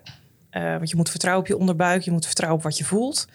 Eh, 0.50 0.76
want 0.76 0.90
je 0.90 0.96
moet 0.96 1.10
vertrouwen 1.10 1.44
op 1.44 1.50
je 1.50 1.58
onderbuik, 1.58 2.02
je 2.02 2.10
moet 2.10 2.26
vertrouwen 2.26 2.58
op 2.58 2.64
wat 2.64 2.78
je 2.78 2.84
voelt. 2.84 3.28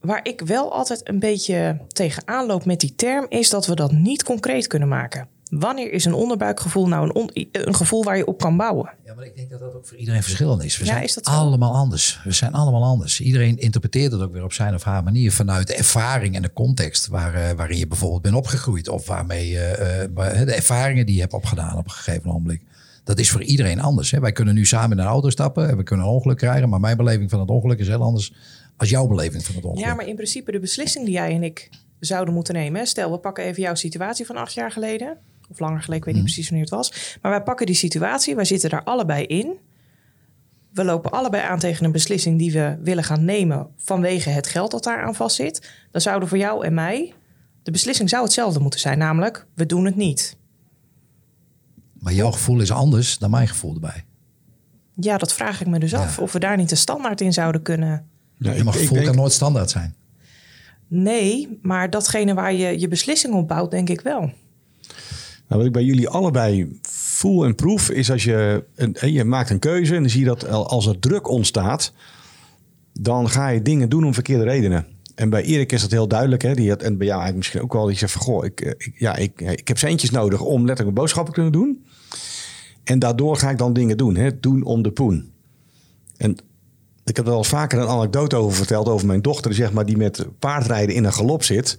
Waar 0.00 0.20
ik 0.22 0.40
wel 0.40 0.72
altijd 0.72 1.08
een 1.08 1.18
beetje 1.18 1.80
tegenaan 1.88 2.46
loop 2.46 2.64
met 2.64 2.80
die 2.80 2.94
term, 2.94 3.26
is 3.28 3.50
dat 3.50 3.66
we 3.66 3.74
dat 3.74 3.92
niet 3.92 4.22
concreet 4.22 4.66
kunnen 4.66 4.88
maken. 4.88 5.28
Wanneer 5.50 5.92
is 5.92 6.04
een 6.04 6.14
onderbuikgevoel 6.14 6.88
nou 6.88 7.04
een, 7.04 7.14
on- 7.14 7.30
een 7.52 7.74
gevoel 7.74 8.04
waar 8.04 8.16
je 8.16 8.26
op 8.26 8.38
kan 8.38 8.56
bouwen? 8.56 8.92
Ja, 9.04 9.14
maar 9.14 9.24
ik 9.24 9.36
denk 9.36 9.50
dat 9.50 9.60
dat 9.60 9.74
ook 9.74 9.86
voor 9.86 9.96
iedereen 9.96 10.22
verschillend 10.22 10.64
is. 10.64 10.78
We 10.78 10.84
Ja, 10.84 10.90
zijn 10.92 11.04
is 11.04 11.22
allemaal 11.22 11.74
anders. 11.74 12.20
We 12.24 12.32
zijn 12.32 12.52
allemaal 12.52 12.84
anders. 12.84 13.20
Iedereen 13.20 13.58
interpreteert 13.58 14.12
het 14.12 14.20
ook 14.20 14.32
weer 14.32 14.44
op 14.44 14.52
zijn 14.52 14.74
of 14.74 14.82
haar 14.82 15.02
manier 15.02 15.32
vanuit 15.32 15.66
de 15.66 15.74
ervaring 15.74 16.34
en 16.36 16.42
de 16.42 16.52
context 16.52 17.06
waar, 17.06 17.34
eh, 17.34 17.50
waarin 17.56 17.78
je 17.78 17.86
bijvoorbeeld 17.86 18.22
bent 18.22 18.34
opgegroeid. 18.34 18.88
Of 18.88 19.06
waarmee 19.06 19.48
je 19.48 20.08
waar- 20.14 20.44
de 20.46 20.54
ervaringen 20.54 21.06
die 21.06 21.14
je 21.14 21.20
hebt 21.20 21.32
opgedaan 21.32 21.76
op 21.78 21.84
een 21.84 21.90
gegeven 21.90 22.28
moment. 22.30 22.60
Dat 23.04 23.18
is 23.18 23.30
voor 23.30 23.42
iedereen 23.42 23.80
anders. 23.80 24.10
Hè. 24.10 24.20
Wij 24.20 24.32
kunnen 24.32 24.54
nu 24.54 24.64
samen 24.66 24.96
in 24.98 25.02
een 25.04 25.10
auto 25.10 25.30
stappen 25.30 25.68
en 25.68 25.76
we 25.76 25.82
kunnen 25.82 26.06
een 26.06 26.12
ongeluk 26.12 26.36
krijgen. 26.36 26.68
Maar 26.68 26.80
mijn 26.80 26.96
beleving 26.96 27.30
van 27.30 27.40
het 27.40 27.48
ongeluk 27.48 27.78
is 27.78 27.88
heel 27.88 28.02
anders 28.02 28.32
als 28.76 28.88
jouw 28.90 29.06
beleving 29.06 29.44
van 29.44 29.54
het 29.54 29.64
ongeluk. 29.64 29.84
Ja, 29.86 29.94
maar 29.94 30.06
in 30.08 30.14
principe 30.14 30.52
de 30.52 30.60
beslissing 30.60 31.04
die 31.04 31.14
jij 31.14 31.34
en 31.34 31.42
ik 31.42 31.70
zouden 32.00 32.34
moeten 32.34 32.54
nemen. 32.54 32.80
Hè? 32.80 32.86
Stel, 32.86 33.10
we 33.10 33.18
pakken 33.18 33.44
even 33.44 33.62
jouw 33.62 33.74
situatie 33.74 34.26
van 34.26 34.36
acht 34.36 34.52
jaar 34.52 34.70
geleden. 34.70 35.16
Of 35.50 35.58
langer 35.58 35.78
geleden, 35.80 35.96
ik 35.96 36.04
weet 36.04 36.14
niet 36.14 36.22
precies 36.24 36.48
wanneer 36.48 36.64
het 36.66 36.74
was. 36.74 37.18
Maar 37.22 37.30
wij 37.30 37.42
pakken 37.42 37.66
die 37.66 37.74
situatie, 37.74 38.34
wij 38.34 38.44
zitten 38.44 38.70
daar 38.70 38.84
allebei 38.84 39.24
in. 39.24 39.52
We 40.72 40.84
lopen 40.84 41.10
allebei 41.10 41.42
aan 41.42 41.58
tegen 41.58 41.84
een 41.84 41.92
beslissing 41.92 42.38
die 42.38 42.52
we 42.52 42.76
willen 42.80 43.04
gaan 43.04 43.24
nemen 43.24 43.68
vanwege 43.76 44.30
het 44.30 44.46
geld 44.46 44.70
dat 44.70 44.84
daar 44.84 45.02
aan 45.02 45.14
vastzit. 45.14 45.70
Dan 45.90 46.00
zouden 46.00 46.28
voor 46.28 46.38
jou 46.38 46.64
en 46.64 46.74
mij, 46.74 47.12
de 47.62 47.70
beslissing 47.70 48.08
zou 48.08 48.22
hetzelfde 48.24 48.60
moeten 48.60 48.80
zijn. 48.80 48.98
Namelijk, 48.98 49.46
we 49.54 49.66
doen 49.66 49.84
het 49.84 49.96
niet. 49.96 50.36
Maar 51.98 52.12
jouw 52.12 52.30
gevoel 52.30 52.60
is 52.60 52.70
anders 52.70 53.18
dan 53.18 53.30
mijn 53.30 53.48
gevoel 53.48 53.74
erbij. 53.74 54.04
Ja, 55.00 55.18
dat 55.18 55.32
vraag 55.32 55.60
ik 55.60 55.66
me 55.66 55.78
dus 55.78 55.90
Ja. 55.90 55.98
af. 55.98 56.18
Of 56.18 56.32
we 56.32 56.38
daar 56.38 56.56
niet 56.56 56.68
de 56.68 56.74
standaard 56.74 57.20
in 57.20 57.32
zouden 57.32 57.62
kunnen. 57.62 57.88
Ja, 58.38 58.52
Ja, 58.52 58.64
maar 58.64 58.74
ik, 58.74 58.80
ik 58.80 58.80
gevoel 58.80 58.94
denk, 58.94 59.06
kan 59.06 59.16
nooit 59.16 59.32
standaard 59.32 59.70
zijn. 59.70 59.94
Nee, 60.88 61.58
maar 61.62 61.90
datgene 61.90 62.34
waar 62.34 62.52
je 62.54 62.80
je 62.80 62.88
beslissing 62.88 63.34
op 63.34 63.48
bouwt, 63.48 63.70
denk 63.70 63.88
ik 63.88 64.00
wel. 64.00 64.32
Nou, 65.48 65.60
wat 65.60 65.64
ik 65.64 65.72
bij 65.72 65.84
jullie 65.84 66.08
allebei 66.08 66.78
voel 66.90 67.44
en 67.44 67.54
proef, 67.54 67.90
is 67.90 68.10
als 68.10 68.24
je, 68.24 68.64
een, 68.74 68.96
hè, 68.98 69.06
je 69.06 69.24
maakt 69.24 69.50
een 69.50 69.58
keuze 69.58 69.94
en 69.94 70.00
dan 70.00 70.10
zie 70.10 70.20
je 70.20 70.26
dat 70.26 70.48
al- 70.48 70.68
als 70.68 70.86
er 70.86 70.98
druk 70.98 71.28
ontstaat, 71.28 71.92
dan 72.92 73.28
ga 73.28 73.48
je 73.48 73.62
dingen 73.62 73.88
doen 73.88 74.04
om 74.04 74.14
verkeerde 74.14 74.44
redenen. 74.44 74.86
En 75.14 75.30
bij 75.30 75.42
Erik 75.42 75.72
is 75.72 75.80
dat 75.80 75.90
heel 75.90 76.08
duidelijk. 76.08 76.42
Hè? 76.42 76.54
Die 76.54 76.68
had, 76.68 76.82
en 76.82 76.96
bij 76.96 77.06
jou 77.06 77.20
eigenlijk 77.20 77.36
misschien 77.36 77.60
ook 77.62 77.72
wel. 77.72 77.86
Die 77.86 77.96
zegt 77.96 78.12
van, 78.12 78.22
goh, 78.22 78.44
ik, 78.44 78.60
eh, 78.60 78.70
ik, 78.70 78.92
ja, 78.98 79.16
ik, 79.16 79.40
ik 79.40 79.68
heb 79.68 79.78
centjes 79.78 80.10
nodig 80.10 80.40
om 80.40 80.66
letterlijk 80.66 80.96
boodschappen 80.96 81.34
te 81.34 81.40
kunnen 81.40 81.60
doen. 81.60 81.84
En 82.84 82.98
daardoor 82.98 83.36
ga 83.36 83.50
ik 83.50 83.58
dan 83.58 83.72
dingen 83.72 83.96
doen. 83.96 84.16
Hè? 84.16 84.40
Doen 84.40 84.62
om 84.62 84.82
de 84.82 84.90
poen. 84.90 85.32
En 86.16 86.36
ik 87.04 87.16
heb 87.16 87.26
er 87.26 87.36
eens 87.36 87.48
vaker 87.48 87.78
een 87.78 87.88
anekdote 87.88 88.36
over 88.36 88.56
verteld 88.56 88.88
over 88.88 89.06
mijn 89.06 89.22
dochter, 89.22 89.54
zeg 89.54 89.72
maar, 89.72 89.86
die 89.86 89.96
met 89.96 90.26
paardrijden 90.38 90.94
in 90.94 91.04
een 91.04 91.12
galop 91.12 91.42
zit. 91.42 91.78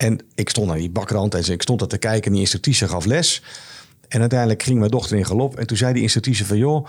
En 0.00 0.18
ik 0.34 0.48
stond 0.48 0.70
aan 0.70 0.76
die 0.76 0.90
bakrand 0.90 1.34
en 1.34 1.52
ik 1.52 1.62
stond 1.62 1.78
daar 1.78 1.88
te 1.88 1.98
kijken 1.98 2.24
en 2.24 2.32
die 2.32 2.40
instructrice 2.40 2.88
gaf 2.88 3.04
les. 3.04 3.42
En 4.08 4.20
uiteindelijk 4.20 4.62
ging 4.62 4.78
mijn 4.78 4.90
dochter 4.90 5.16
in 5.16 5.26
galop. 5.26 5.56
En 5.56 5.66
toen 5.66 5.76
zei 5.76 5.92
die 5.92 6.02
instructrice 6.02 6.46
van, 6.46 6.58
joh, 6.58 6.86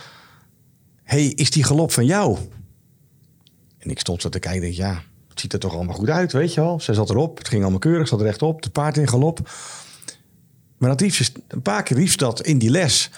hey, 1.03 1.25
is 1.25 1.51
die 1.51 1.63
galop 1.63 1.91
van 1.91 2.05
jou? 2.05 2.37
En 3.77 3.89
ik 3.89 3.99
stond 3.99 4.21
zo 4.21 4.29
te 4.29 4.39
kijken 4.39 4.67
en 4.67 4.75
ja, 4.75 5.03
het 5.27 5.39
ziet 5.39 5.53
er 5.53 5.59
toch 5.59 5.73
allemaal 5.73 5.95
goed 5.95 6.09
uit, 6.09 6.31
weet 6.31 6.53
je 6.53 6.61
wel. 6.61 6.79
Ze 6.79 6.93
zat 6.93 7.09
erop, 7.09 7.37
het 7.37 7.47
ging 7.47 7.61
allemaal 7.61 7.79
keurig, 7.79 8.07
zat 8.07 8.21
rechtop, 8.21 8.61
de 8.61 8.69
paard 8.69 8.97
in 8.97 9.07
galop. 9.07 9.49
Maar 10.77 10.97
dat 10.97 11.11
ze, 11.11 11.31
een 11.47 11.61
paar 11.61 11.83
keer 11.83 11.97
riep 11.97 12.09
ze 12.09 12.17
dat 12.17 12.41
in 12.41 12.57
die 12.57 12.69
les. 12.69 13.09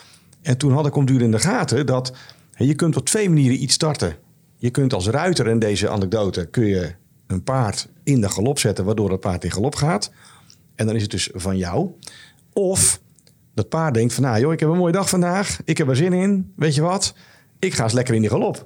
En 0.41 0.57
toen 0.57 0.71
had 0.71 0.85
ik 0.85 0.95
om 0.95 1.05
duur 1.05 1.21
in 1.21 1.31
de 1.31 1.39
gaten 1.39 1.85
dat 1.85 2.13
je 2.55 2.73
kunt 2.73 2.97
op 2.97 3.05
twee 3.05 3.29
manieren 3.29 3.63
iets 3.63 3.73
starten. 3.73 4.15
Je 4.55 4.69
kunt 4.69 4.93
als 4.93 5.07
ruiter 5.07 5.47
in 5.47 5.59
deze 5.59 5.89
anekdote 5.89 6.45
kun 6.45 6.65
je 6.65 6.93
een 7.27 7.43
paard 7.43 7.89
in 8.03 8.21
de 8.21 8.29
galop 8.29 8.59
zetten, 8.59 8.85
waardoor 8.85 9.09
dat 9.09 9.19
paard 9.19 9.43
in 9.43 9.51
galop 9.51 9.75
gaat. 9.75 10.11
En 10.75 10.85
dan 10.85 10.95
is 10.95 11.01
het 11.01 11.11
dus 11.11 11.29
van 11.33 11.57
jou. 11.57 11.91
Of 12.53 13.01
dat 13.53 13.69
paard 13.69 13.93
denkt 13.93 14.13
van, 14.13 14.23
nou 14.23 14.39
joh, 14.39 14.53
ik 14.53 14.59
heb 14.59 14.69
een 14.69 14.77
mooie 14.77 14.91
dag 14.91 15.09
vandaag. 15.09 15.59
Ik 15.65 15.77
heb 15.77 15.89
er 15.89 15.95
zin 15.95 16.13
in. 16.13 16.53
Weet 16.55 16.75
je 16.75 16.81
wat? 16.81 17.13
Ik 17.59 17.73
ga 17.73 17.83
eens 17.83 17.93
lekker 17.93 18.15
in 18.15 18.21
die 18.21 18.29
galop. 18.29 18.65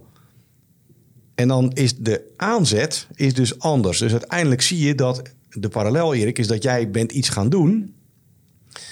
En 1.35 1.47
dan 1.47 1.71
is 1.71 1.97
de 1.97 2.33
aanzet 2.37 3.07
is 3.13 3.33
dus 3.33 3.59
anders. 3.59 3.99
Dus 3.99 4.11
uiteindelijk 4.11 4.61
zie 4.61 4.79
je 4.79 4.95
dat 4.95 5.21
de 5.49 5.69
parallel, 5.69 6.13
Erik, 6.13 6.39
is 6.39 6.47
dat 6.47 6.63
jij 6.63 6.91
bent 6.91 7.11
iets 7.11 7.29
gaan 7.29 7.49
doen. 7.49 7.95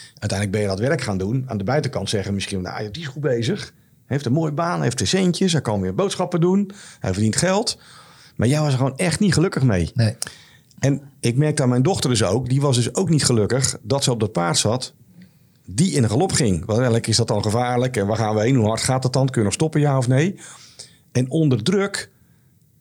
Uiteindelijk 0.09 0.51
ben 0.51 0.61
je 0.61 0.67
dat 0.67 0.79
werk 0.79 1.01
gaan 1.01 1.17
doen. 1.17 1.43
Aan 1.47 1.57
de 1.57 1.63
buitenkant 1.63 2.09
zeggen 2.09 2.33
misschien, 2.33 2.61
nou, 2.61 2.91
die 2.91 3.01
is 3.01 3.07
goed 3.07 3.21
bezig. 3.21 3.59
Hij 3.61 4.15
heeft 4.15 4.25
een 4.25 4.31
mooie 4.31 4.51
baan, 4.51 4.81
heeft 4.81 4.97
de 4.97 5.05
centjes. 5.05 5.51
Hij 5.51 5.61
kan 5.61 5.81
weer 5.81 5.95
boodschappen 5.95 6.41
doen. 6.41 6.71
Hij 6.99 7.13
verdient 7.13 7.35
geld. 7.35 7.77
Maar 8.35 8.47
jij 8.47 8.61
was 8.61 8.71
er 8.71 8.77
gewoon 8.77 8.97
echt 8.97 9.19
niet 9.19 9.33
gelukkig 9.33 9.63
mee. 9.63 9.91
Nee. 9.93 10.15
En 10.79 11.01
ik 11.19 11.35
merkte 11.37 11.63
aan 11.63 11.69
mijn 11.69 11.83
dochter 11.83 12.09
dus 12.09 12.23
ook, 12.23 12.49
die 12.49 12.61
was 12.61 12.75
dus 12.75 12.95
ook 12.95 13.09
niet 13.09 13.25
gelukkig 13.25 13.77
dat 13.81 14.03
ze 14.03 14.11
op 14.11 14.19
dat 14.19 14.31
paard 14.31 14.57
zat, 14.57 14.93
die 15.65 15.91
in 15.91 16.09
galop 16.09 16.31
ging. 16.31 16.57
Want 16.57 16.71
eigenlijk 16.71 17.07
is 17.07 17.17
dat 17.17 17.27
dan 17.27 17.43
gevaarlijk 17.43 17.97
en 17.97 18.07
waar 18.07 18.17
gaan 18.17 18.35
we 18.35 18.41
heen? 18.41 18.55
Hoe 18.55 18.67
hard 18.67 18.81
gaat 18.81 19.01
dat 19.01 19.13
dan? 19.13 19.29
Kun 19.29 19.41
je 19.41 19.47
nog 19.47 19.53
stoppen, 19.53 19.81
ja 19.81 19.97
of 19.97 20.07
nee? 20.07 20.39
En 21.11 21.29
onder 21.29 21.63
druk 21.63 22.11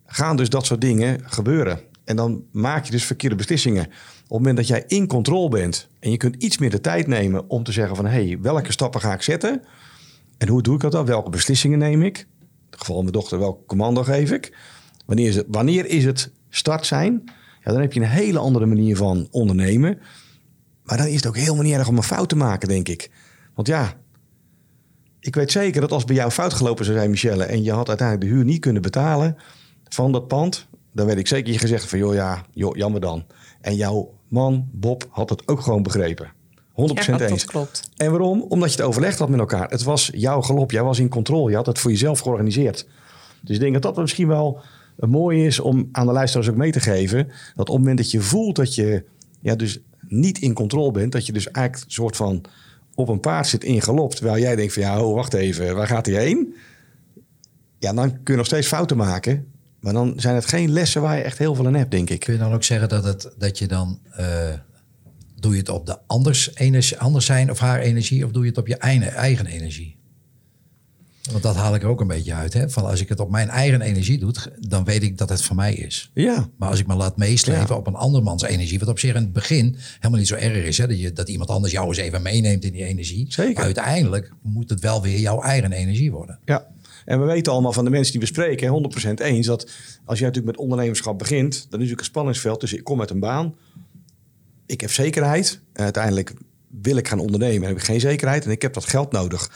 gaan 0.07 0.37
dus 0.37 0.49
dat 0.49 0.67
soort 0.67 0.81
dingen 0.81 1.21
gebeuren. 1.25 1.81
En 2.05 2.17
dan 2.17 2.45
maak 2.53 2.85
je 2.85 2.90
dus 2.90 3.05
verkeerde 3.05 3.37
beslissingen. 3.37 3.83
Op 3.85 3.90
het 4.21 4.31
moment 4.31 4.57
dat 4.57 4.67
jij 4.67 4.85
in 4.87 5.07
controle 5.07 5.49
bent 5.49 5.88
en 6.01 6.11
je 6.11 6.17
kunt 6.17 6.43
iets 6.43 6.59
meer 6.59 6.71
de 6.71 6.81
tijd 6.81 7.07
nemen 7.07 7.51
om 7.51 7.64
te 7.64 7.73
zeggen 7.73 7.97
van 7.97 8.07
hé, 8.07 8.27
hey, 8.27 8.38
welke 8.40 8.73
stappen 8.73 9.01
ga 9.01 9.12
ik 9.12 9.23
zetten? 9.23 9.62
En 10.38 10.49
hoe 10.49 10.62
doe 10.62 10.75
ik 10.75 10.81
dat 10.81 10.93
dan? 10.93 11.07
Welke 11.07 11.31
beslissingen 11.31 11.79
neem 11.79 12.03
ik? 12.03 12.19
In 12.19 12.27
het 12.71 12.79
geval 12.79 12.95
van 12.95 13.05
mijn 13.05 13.17
dochter, 13.17 13.38
welk 13.38 13.67
commando 13.67 14.03
geef 14.03 14.31
ik? 14.31 14.57
Wanneer 15.05 15.29
is 15.29 15.37
het, 15.37 15.47
wanneer 15.49 15.87
is 15.87 16.05
het 16.05 16.31
start 16.49 16.87
zijn? 16.87 17.23
Ja, 17.64 17.73
dan 17.73 17.81
heb 17.81 17.93
je 17.93 18.01
een 18.01 18.07
hele 18.07 18.38
andere 18.38 18.67
manier 18.67 18.97
van 18.97 19.29
ondernemen. 19.31 19.99
Maar 20.83 20.97
dan 20.97 21.07
is 21.07 21.14
het 21.14 21.27
ook 21.27 21.37
helemaal 21.37 21.62
niet 21.62 21.75
erg 21.75 21.88
om 21.88 21.97
een 21.97 22.03
fout 22.03 22.29
te 22.29 22.37
maken, 22.37 22.69
denk 22.69 22.88
ik. 22.88 23.11
Want 23.55 23.69
ja, 23.69 23.93
ik 25.21 25.35
weet 25.35 25.51
zeker 25.53 25.81
dat 25.81 25.93
als 25.93 26.05
bij 26.05 26.17
jou 26.17 26.31
fout 26.31 26.53
gelopen 26.53 26.85
zou 26.85 26.97
zijn, 26.97 27.11
Michelle, 27.11 27.45
en 27.45 27.62
je 27.62 27.73
had 27.73 27.88
uiteindelijk 27.88 28.29
de 28.29 28.35
huur 28.37 28.45
niet 28.45 28.61
kunnen 28.61 28.83
betalen 28.83 29.37
van 29.88 30.12
dat 30.12 30.29
pand, 30.29 30.67
dan 30.93 31.07
weet 31.07 31.19
ik 31.19 31.27
zeker 31.27 31.53
je 31.53 31.59
gezegd 31.59 31.88
van, 31.88 31.99
joh 31.99 32.14
ja, 32.14 32.45
joh, 32.53 32.77
jammer 32.77 33.01
dan. 33.01 33.25
En 33.61 33.75
jouw 33.77 34.14
man, 34.29 34.69
Bob, 34.73 35.07
had 35.11 35.31
het 35.31 35.49
ook 35.49 35.61
gewoon 35.61 35.83
begrepen. 35.83 36.33
100% 36.71 36.75
Ja, 36.75 37.17
dat 37.17 37.31
eens. 37.31 37.45
klopt. 37.45 37.90
En 37.97 38.11
waarom? 38.11 38.43
Omdat 38.43 38.71
je 38.73 38.77
het 38.77 38.87
overlegd 38.87 39.19
had 39.19 39.29
met 39.29 39.38
elkaar. 39.40 39.71
Het 39.71 39.83
was 39.83 40.11
jouw 40.12 40.43
galop, 40.43 40.71
jij 40.71 40.83
was 40.83 40.99
in 40.99 41.09
controle, 41.09 41.51
je 41.51 41.57
had 41.57 41.67
het 41.67 41.79
voor 41.79 41.90
jezelf 41.90 42.21
georganiseerd. 42.21 42.87
Dus 43.40 43.55
ik 43.55 43.61
denk 43.61 43.73
dat 43.73 43.83
dat 43.83 43.97
misschien 43.97 44.29
wel 44.29 44.61
mooi 44.96 45.46
is 45.46 45.61
om 45.61 45.88
aan 45.92 46.07
de 46.07 46.12
luisteraars 46.12 46.48
ook 46.48 46.57
mee 46.57 46.72
te 46.72 46.80
geven. 46.80 47.26
Dat 47.26 47.68
op 47.68 47.74
het 47.74 47.78
moment 47.78 47.98
dat 47.98 48.11
je 48.11 48.20
voelt 48.20 48.57
dat 48.57 48.74
je 48.74 49.04
ja, 49.40 49.54
dus 49.54 49.78
niet 50.09 50.38
in 50.38 50.52
controle 50.52 50.90
bent, 50.90 51.12
dat 51.12 51.26
je 51.26 51.33
dus 51.33 51.50
eigenlijk 51.50 51.87
een 51.87 51.92
soort 51.92 52.16
van 52.16 52.44
op 52.94 53.09
een 53.09 53.20
paard 53.20 53.46
zit 53.46 53.64
in 53.64 53.83
galop, 53.83 54.14
terwijl 54.14 54.42
jij 54.42 54.57
denkt 54.57 54.72
van 54.72 54.83
ja, 54.83 55.02
oh, 55.02 55.14
wacht 55.14 55.35
even, 55.35 55.74
waar 55.74 55.87
gaat 55.87 56.07
hij 56.07 56.24
heen? 56.24 56.54
Ja, 57.78 57.92
dan 57.92 58.11
kun 58.11 58.22
je 58.24 58.37
nog 58.37 58.46
steeds 58.46 58.66
fouten 58.66 58.96
maken. 58.96 59.46
Maar 59.80 59.92
dan 59.92 60.12
zijn 60.16 60.35
het 60.35 60.46
geen 60.46 60.70
lessen 60.70 61.02
waar 61.02 61.16
je 61.16 61.22
echt 61.22 61.38
heel 61.38 61.54
veel 61.54 61.66
aan 61.66 61.74
hebt, 61.74 61.90
denk 61.90 62.11
ik. 62.11 62.20
Kun 62.20 62.33
je 62.33 62.38
dan 62.38 62.52
ook 62.52 62.64
zeggen 62.64 62.88
dat, 62.88 63.04
het, 63.04 63.30
dat 63.38 63.59
je 63.59 63.66
dan... 63.66 63.98
eh, 64.11 64.52
doe 65.40 65.52
je 65.52 65.59
het 65.59 65.68
op 65.68 65.87
de 65.87 65.98
anders, 66.07 66.54
energie, 66.54 66.98
anders 66.98 67.26
zijn 67.26 67.50
of 67.50 67.59
haar 67.59 67.80
energie... 67.80 68.24
of 68.24 68.30
doe 68.30 68.42
je 68.42 68.48
het 68.48 68.59
op 68.59 68.66
je 68.66 68.76
eigen, 68.76 69.12
eigen 69.12 69.46
energie? 69.46 69.96
Want 71.31 71.43
dat 71.43 71.57
haal 71.57 71.75
ik 71.75 71.83
er 71.83 71.89
ook 71.89 72.01
een 72.01 72.07
beetje 72.07 72.35
uit. 72.35 72.53
Hè? 72.53 72.71
Van 72.71 72.85
als 72.87 73.01
ik 73.01 73.09
het 73.09 73.21
op 73.21 73.31
mijn 73.31 73.49
eigen 73.49 73.81
energie 73.81 74.19
doe... 74.19 74.33
dan 74.59 74.85
weet 74.85 75.03
ik 75.03 75.19
dat 75.19 75.29
het 75.29 75.43
van 75.43 75.57
mij 75.57 75.75
is. 75.75 76.11
Ja, 76.15 76.49
Maar 76.59 76.69
als 76.69 76.79
ik 76.79 76.87
me 76.87 76.95
laat 76.95 77.17
meeslepen 77.17 77.67
Ja. 77.69 77.75
op 77.77 77.87
een 77.87 77.95
andermans 77.95 78.43
energie... 78.43 78.79
wat 78.79 78.89
op 78.89 78.99
zich 78.99 79.15
in 79.15 79.23
het 79.23 79.33
begin 79.33 79.77
helemaal 79.97 80.19
niet 80.19 80.29
zo 80.29 80.35
erg 80.35 80.65
is... 80.65 80.79
Hè? 80.79 80.87
Dat, 80.87 81.01
je, 81.01 81.13
dat 81.13 81.29
iemand 81.29 81.51
anders 81.51 81.73
jou 81.73 81.89
eens 81.89 81.97
even 81.97 82.23
meeneemt 82.23 82.65
in 82.65 82.73
die 82.73 82.85
energie. 82.85 83.27
Zeker. 83.29 83.55
Maar 83.55 83.65
uiteindelijk 83.65 84.33
moet 84.43 84.71
het 84.71 84.81
wel 84.81 85.03
weer 85.03 85.19
jouw 85.19 85.43
eigen 85.43 85.73
energie 85.73 86.13
worden. 86.13 86.39
Ja, 86.45 86.67
en 87.05 87.21
we 87.21 87.27
weten 87.27 87.53
allemaal 87.53 87.73
van 87.73 87.85
de 87.85 87.91
mensen 87.91 88.13
die 88.13 88.21
we 88.21 88.27
spreken, 88.27 88.67
hè, 88.67 88.73
100% 89.11 89.15
eens, 89.23 89.47
dat 89.47 89.71
als 90.05 90.19
je 90.19 90.25
natuurlijk 90.25 90.57
met 90.57 90.65
ondernemerschap 90.65 91.19
begint, 91.19 91.53
dan 91.53 91.61
is 91.63 91.71
natuurlijk 91.71 92.01
een 92.01 92.05
spanningsveld 92.05 92.61
tussen 92.61 92.79
ik 92.79 92.85
kom 92.85 93.01
uit 93.01 93.11
een 93.11 93.21
baan, 93.21 93.55
ik 94.67 94.81
heb 94.81 94.91
zekerheid, 94.91 95.61
en 95.73 95.85
uiteindelijk 95.85 96.33
wil 96.83 96.97
ik 96.97 97.09
gaan 97.09 97.19
ondernemen 97.19 97.63
en 97.63 97.69
heb 97.69 97.77
ik 97.77 97.85
geen 97.85 98.01
zekerheid 98.01 98.45
en 98.45 98.51
ik 98.51 98.63
heb 98.63 98.73
dat 98.75 98.85
geld 98.85 99.13
nodig. 99.13 99.51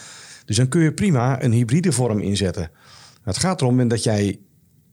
Dus 0.49 0.57
dan 0.57 0.69
kun 0.69 0.81
je 0.81 0.93
prima 0.93 1.43
een 1.43 1.53
hybride 1.53 1.93
vorm 1.93 2.21
inzetten. 2.21 2.71
Het 3.23 3.39
gaat 3.39 3.61
erom 3.61 3.89
dat 3.89 4.03
jij 4.03 4.41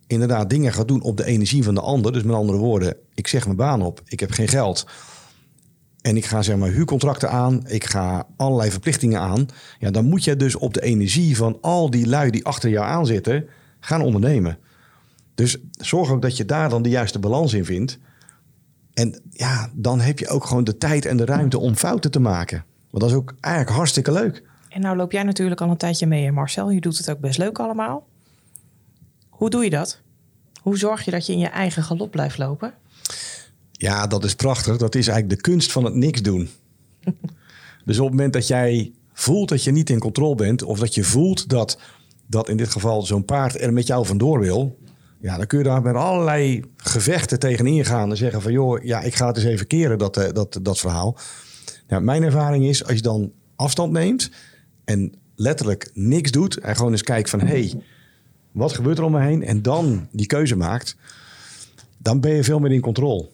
inderdaad 0.08 0.50
dingen 0.50 0.74
gaat 0.74 0.88
doen 0.88 1.02
op 1.02 1.18
de 1.18 1.26
energie 1.26 1.64
van 1.64 1.76
de 1.76 1.82
ander. 1.82 2.12
Dus 2.12 2.24
met 2.24 2.36
andere 2.36 2.58
woorden, 2.58 2.96
ik 3.14 3.28
zeg 3.28 3.46
mijn 3.46 3.58
baan 3.58 3.82
op, 3.82 4.02
ik 4.06 4.20
heb 4.20 4.32
geen 4.32 4.48
geld. 4.48 4.88
En 6.02 6.18
ik 6.18 6.26
ga 6.26 6.42
zeg 6.42 6.58
maar 6.58 6.70
huurcontracten 6.70 7.30
aan, 7.30 7.68
ik 7.68 7.84
ga 7.84 8.28
allerlei 8.38 8.72
verplichtingen 8.72 9.20
aan. 9.20 9.46
Ja, 9.80 9.92
dan 9.92 10.06
moet 10.06 10.24
je 10.24 10.36
dus 10.36 10.56
op 10.56 10.74
de 10.74 10.82
energie 10.82 11.38
van 11.38 11.58
al 11.62 11.90
die 11.90 12.08
lui 12.08 12.32
die 12.32 12.46
achter 12.46 12.70
jou 12.70 12.86
aan 12.86 13.06
zitten, 13.06 13.48
gaan 13.80 14.02
ondernemen. 14.02 14.58
Dus 15.36 15.58
zorg 15.72 16.10
ook 16.12 16.22
dat 16.22 16.38
je 16.38 16.46
daar 16.46 16.70
dan 16.70 16.82
de 16.82 16.90
juiste 16.90 17.20
balans 17.20 17.54
in 17.54 17.66
vindt. 17.66 18.00
En 18.94 19.22
ja, 19.30 19.70
dan 19.74 20.00
heb 20.00 20.20
je 20.20 20.28
ook 20.28 20.46
gewoon 20.46 20.64
de 20.64 20.78
tijd 20.78 21.06
en 21.06 21.18
de 21.18 21.26
ruimte 21.26 21.60
om 21.60 21.76
fouten 21.76 22.12
te 22.12 22.20
maken. 22.20 22.66
Want 22.90 23.04
dat 23.04 23.12
is 23.12 23.18
ook 23.18 23.34
eigenlijk 23.40 23.76
hartstikke 23.76 24.12
leuk. 24.12 24.44
En 24.76 24.82
nou 24.82 24.98
loop 24.98 25.12
jij 25.12 25.24
natuurlijk 25.24 25.62
al 25.62 25.70
een 25.70 25.78
tijdje 25.78 26.08
mee, 26.08 26.32
Marcel. 26.32 26.70
Je 26.72 26.82
doet 26.82 26.98
het 26.98 27.10
ook 27.10 27.20
best 27.20 27.38
leuk 27.38 27.60
allemaal. 27.60 28.08
Hoe 29.30 29.50
doe 29.50 29.64
je 29.64 29.70
dat? 29.70 30.00
Hoe 30.62 30.78
zorg 30.78 31.06
je 31.06 31.12
dat 31.12 31.26
je 31.26 31.34
in 31.34 31.40
je 31.40 31.48
eigen 31.48 31.84
galop 31.84 32.12
blijft 32.12 32.38
lopen? 32.38 32.74
Ja, 33.72 34.08
dat 34.08 34.24
is 34.24 34.36
prachtig. 34.36 34.78
Dat 34.78 34.96
is 34.96 35.08
eigenlijk 35.08 35.42
de 35.42 35.50
kunst 35.50 35.72
van 35.72 35.84
het 35.84 35.94
niks 35.94 36.22
doen. 36.22 36.50
dus 37.86 38.00
op 38.00 38.06
het 38.06 38.16
moment 38.16 38.34
dat 38.34 38.48
jij 38.48 38.94
voelt 39.14 39.50
dat 39.50 39.64
je 39.64 39.72
niet 39.72 39.90
in 39.90 40.00
controle 40.00 40.36
bent, 40.36 40.64
of 40.64 40.80
dat 40.80 40.96
je 40.96 41.04
voelt 41.04 41.50
dat, 41.50 41.80
dat 42.28 42.50
in 42.50 42.58
dit 42.58 42.70
geval 42.70 43.02
zo'n 43.02 43.26
paard 43.26 43.62
er 43.62 43.74
met 43.74 43.88
jou 43.88 44.06
vandoor 44.06 44.40
wil, 44.40 44.80
ja, 45.20 45.38
dan 45.38 45.48
kun 45.48 45.58
je 45.58 45.64
daar 45.64 45.82
met 45.82 45.96
allerlei 45.96 46.64
gevechten 46.78 47.40
tegen 47.40 47.68
ingaan 47.68 48.10
en 48.10 48.18
zeggen 48.18 48.42
van 48.42 48.52
joh, 48.52 48.84
ja, 48.84 49.02
ik 49.02 49.16
ga 49.16 49.28
het 49.28 49.38
eens 49.38 49.46
even 49.46 49.68
keren, 49.68 49.98
dat, 49.98 50.18
eh, 50.18 50.34
dat, 50.34 50.60
dat 50.62 50.80
verhaal. 50.80 51.18
Nou, 51.88 52.04
mijn 52.04 52.24
ervaring 52.24 52.66
is, 52.66 52.84
als 52.86 52.94
je 52.94 53.02
dan 53.02 53.32
afstand 53.56 53.92
neemt 53.92 54.30
en 54.86 55.14
letterlijk 55.36 55.92
niks 55.94 56.32
doet 56.32 56.58
en 56.58 56.76
gewoon 56.76 56.92
eens 56.92 57.04
kijkt 57.04 57.30
van 57.30 57.40
hé, 57.40 57.46
hey, 57.46 57.82
wat 58.52 58.74
gebeurt 58.74 58.98
er 58.98 59.04
om 59.04 59.12
me 59.12 59.22
heen 59.22 59.44
en 59.44 59.62
dan 59.62 60.08
die 60.12 60.26
keuze 60.26 60.56
maakt, 60.56 60.96
dan 61.98 62.20
ben 62.20 62.32
je 62.32 62.44
veel 62.44 62.60
meer 62.60 62.72
in 62.72 62.82
controle. 62.82 63.30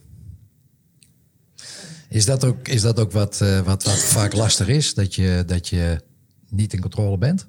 Is 2.10 2.26
dat 2.26 2.44
ook, 2.44 2.68
is 2.68 2.82
dat 2.82 3.00
ook 3.00 3.12
wat, 3.12 3.40
uh, 3.44 3.60
wat, 3.60 3.84
wat 3.84 4.04
vaak 4.04 4.34
lastig 4.34 4.68
is? 4.68 4.94
Dat 4.94 5.16
je, 5.16 5.44
dat 5.46 5.68
je 5.68 6.02
niet 6.50 6.74
in 6.74 6.82
controle 6.82 7.18
bent? 7.18 7.48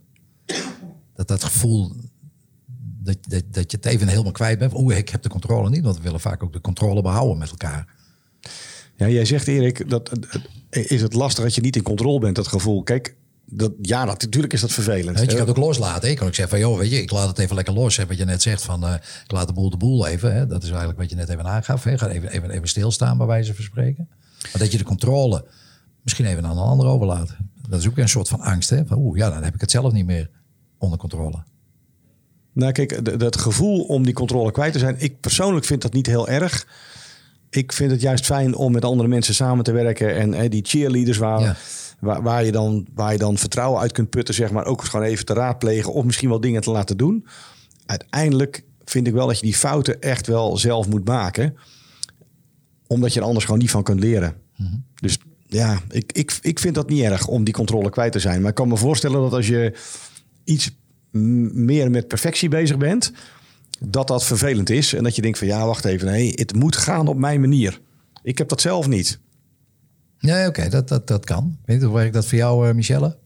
Dat 1.15 1.29
dat 1.29 1.45
gevoel 1.45 1.93
dat, 3.03 3.17
dat, 3.29 3.43
dat 3.51 3.71
je 3.71 3.77
het 3.77 3.87
even 3.87 4.09
helemaal 4.09 4.33
kwijt 4.33 4.59
bent. 4.59 4.75
Oeh, 4.75 4.97
ik 4.97 5.09
heb 5.09 5.23
de 5.23 5.29
controle 5.29 5.71
niet. 5.71 5.83
Want 5.83 5.97
we 5.97 6.03
willen 6.03 6.21
vaak 6.21 6.43
ook 6.43 6.53
de 6.53 6.61
controle 6.61 7.03
behouden 7.03 7.39
met 7.39 7.51
elkaar. 7.51 7.95
Ja, 8.97 9.09
jij 9.09 9.25
zegt 9.25 9.49
Erik, 9.49 9.91
dat, 9.91 10.11
is 10.71 11.03
het 11.03 11.15
lastig 11.15 11.45
dat 11.45 11.55
je 11.55 11.61
niet 11.61 11.77
in 11.77 11.83
controle 11.83 12.19
bent, 12.19 12.37
dat 12.37 12.47
gevoel. 12.47 12.83
Kijk, 12.83 13.17
dat, 13.55 13.73
ja, 13.81 14.05
dat, 14.05 14.23
natuurlijk 14.23 14.53
is 14.53 14.61
dat 14.61 14.73
vervelend. 14.73 15.19
je 15.19 15.27
kan 15.27 15.39
het 15.39 15.49
ook 15.49 15.57
loslaten. 15.57 16.11
Ik 16.11 16.17
kan 16.17 16.27
ook 16.27 16.35
zeggen 16.35 16.59
van, 16.59 16.69
joh, 16.69 16.79
weet 16.79 16.91
je, 16.91 17.03
ik 17.03 17.11
laat 17.11 17.29
het 17.29 17.39
even 17.39 17.55
lekker 17.55 17.75
los. 17.75 17.97
Hè, 17.97 18.07
wat 18.07 18.19
je 18.19 18.25
net 18.25 18.43
zegt 18.43 18.63
van, 18.63 18.85
uh, 18.85 18.95
ik 19.25 19.33
laat 19.33 19.47
de 19.47 19.53
boel 19.53 19.71
de 19.71 19.77
boel 19.77 20.07
even. 20.07 20.35
Hè, 20.35 20.47
dat 20.47 20.63
is 20.63 20.69
eigenlijk 20.69 20.99
wat 20.99 21.11
je 21.11 21.17
net 21.17 21.29
even 21.29 21.47
aangaf. 21.47 21.85
Hè. 21.85 21.99
Ga 21.99 22.09
even, 22.09 22.29
even, 22.29 22.51
even 22.51 22.69
stilstaan 22.69 23.19
bij 23.19 23.27
wijze 23.27 23.55
van 23.55 23.65
spreken. 23.65 24.09
Maar 24.43 24.59
dat 24.59 24.73
je 24.73 24.79
de 24.79 24.85
controle 24.85 25.47
misschien 26.03 26.27
even 26.27 26.47
aan 26.47 26.57
een 26.57 26.63
ander 26.63 26.87
overlaat. 26.87 27.37
Dat 27.69 27.81
is 27.81 27.89
ook 27.89 27.99
een 27.99 28.09
soort 28.09 28.29
van 28.29 28.41
angst. 28.41 28.71
Hè? 28.71 28.87
Van, 28.87 28.99
oeh, 28.99 29.19
ja, 29.19 29.31
dan 29.31 29.43
heb 29.43 29.55
ik 29.55 29.61
het 29.61 29.71
zelf 29.71 29.93
niet 29.93 30.07
meer 30.07 30.31
onder 30.79 30.99
controle. 30.99 31.45
Nou, 32.53 32.73
kijk, 32.73 33.19
dat 33.21 33.37
gevoel 33.37 33.83
om 33.83 34.05
die 34.05 34.15
controle 34.15 34.53
kwijt 34.53 34.73
te 34.73 34.79
zijn. 34.79 34.97
Ik 34.99 35.21
persoonlijk 35.21 35.65
vind 35.65 35.83
dat 35.83 35.93
niet 35.93 36.07
heel 36.07 36.29
erg. 36.29 36.67
Ik 37.51 37.73
vind 37.73 37.91
het 37.91 38.01
juist 38.01 38.25
fijn 38.25 38.55
om 38.55 38.73
met 38.73 38.85
andere 38.85 39.09
mensen 39.09 39.35
samen 39.35 39.65
te 39.65 39.73
werken. 39.73 40.17
En 40.17 40.33
hè, 40.33 40.49
die 40.49 40.65
cheerleaders 40.65 41.19
waar, 41.19 41.59
waar, 42.03 42.23
waar, 42.23 42.45
je 42.45 42.53
dan, 42.53 42.87
waar 42.95 43.13
je 43.13 43.19
dan 43.19 43.39
vertrouwen 43.39 43.81
uit 43.81 43.93
kunt 43.93 44.11
putten, 44.11 44.35
zeg 44.35 44.51
maar. 44.51 44.65
Ook 44.65 44.85
gewoon 44.85 45.07
even 45.07 45.25
te 45.25 45.33
raadplegen 45.33 45.93
of 45.93 46.05
misschien 46.05 46.29
wel 46.29 46.41
dingen 46.41 46.61
te 46.61 46.71
laten 46.71 46.97
doen. 46.97 47.27
Uiteindelijk 47.87 48.65
vind 48.85 49.07
ik 49.07 49.13
wel 49.13 49.27
dat 49.27 49.39
je 49.39 49.45
die 49.45 49.55
fouten 49.55 50.01
echt 50.01 50.27
wel 50.27 50.57
zelf 50.57 50.89
moet 50.89 51.05
maken. 51.05 51.57
Omdat 52.87 53.13
je 53.13 53.21
er 53.21 53.27
anders 53.27 53.45
gewoon 53.45 53.61
niet 53.61 53.71
van 53.71 53.83
kunt 53.83 54.01
leren. 54.01 54.35
Mhm. 54.57 54.75
Dus 54.95 55.19
ja, 55.47 55.81
ik, 55.91 56.13
ik, 56.13 56.39
ik 56.41 56.59
vind 56.59 56.75
dat 56.75 56.89
niet 56.89 57.03
erg 57.03 57.27
om 57.27 57.45
die 57.45 57.55
controle 57.55 57.91
kwijt 57.91 58.13
te 58.13 58.19
zijn. 58.19 58.41
Maar 58.41 58.51
ik 58.51 58.57
kan 58.57 58.69
me 58.69 58.77
voorstellen 58.77 59.21
dat 59.21 59.33
als 59.33 59.47
je 59.47 59.79
iets 60.45 60.71
meer 61.11 61.91
met 61.91 62.09
perfectie 62.09 62.49
bezig 62.49 62.77
bent, 62.77 63.13
dat 63.81 64.09
dat 64.09 64.25
vervelend 64.25 64.71
is. 64.71 64.93
En 64.93 65.03
dat 65.03 65.17
je 65.17 65.23
denkt 65.23 65.39
van 65.39 65.47
ja, 65.47 65.67
wacht 65.67 65.85
even, 65.85 66.07
nee, 66.07 66.33
het 66.35 66.55
moet 66.55 66.77
gaan 66.77 67.07
op 67.07 67.17
mijn 67.17 67.41
manier. 67.41 67.81
Ik 68.23 68.39
heb 68.39 68.49
dat 68.49 68.61
zelf 68.61 68.87
niet. 68.87 69.21
Nee, 70.23 70.47
oké, 70.47 70.69
dat, 70.69 70.89
dat, 70.89 71.07
dat 71.07 71.25
kan. 71.25 71.59
Weet 71.65 71.81
je, 71.81 71.87
hoe 71.87 71.95
werkt 71.95 72.15
dat 72.15 72.27
voor 72.27 72.39
jou, 72.39 72.69
uh, 72.69 72.75
Michelle? 72.75 73.17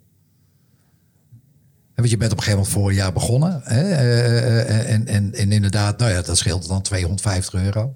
Want 1.94 2.10
je 2.10 2.16
bent 2.16 2.32
op 2.32 2.38
een 2.38 2.44
gegeven 2.44 2.64
moment 2.64 2.82
vorig 2.82 2.96
jaar 2.96 3.12
begonnen. 3.12 3.60
Hè? 3.64 3.82
Uh, 3.82 4.92
en, 4.92 5.06
en, 5.06 5.34
en 5.34 5.52
inderdaad, 5.52 5.98
nou 5.98 6.10
ja, 6.10 6.22
dat 6.22 6.38
scheelt 6.38 6.68
dan 6.68 6.82
250 6.82 7.54
euro. 7.54 7.94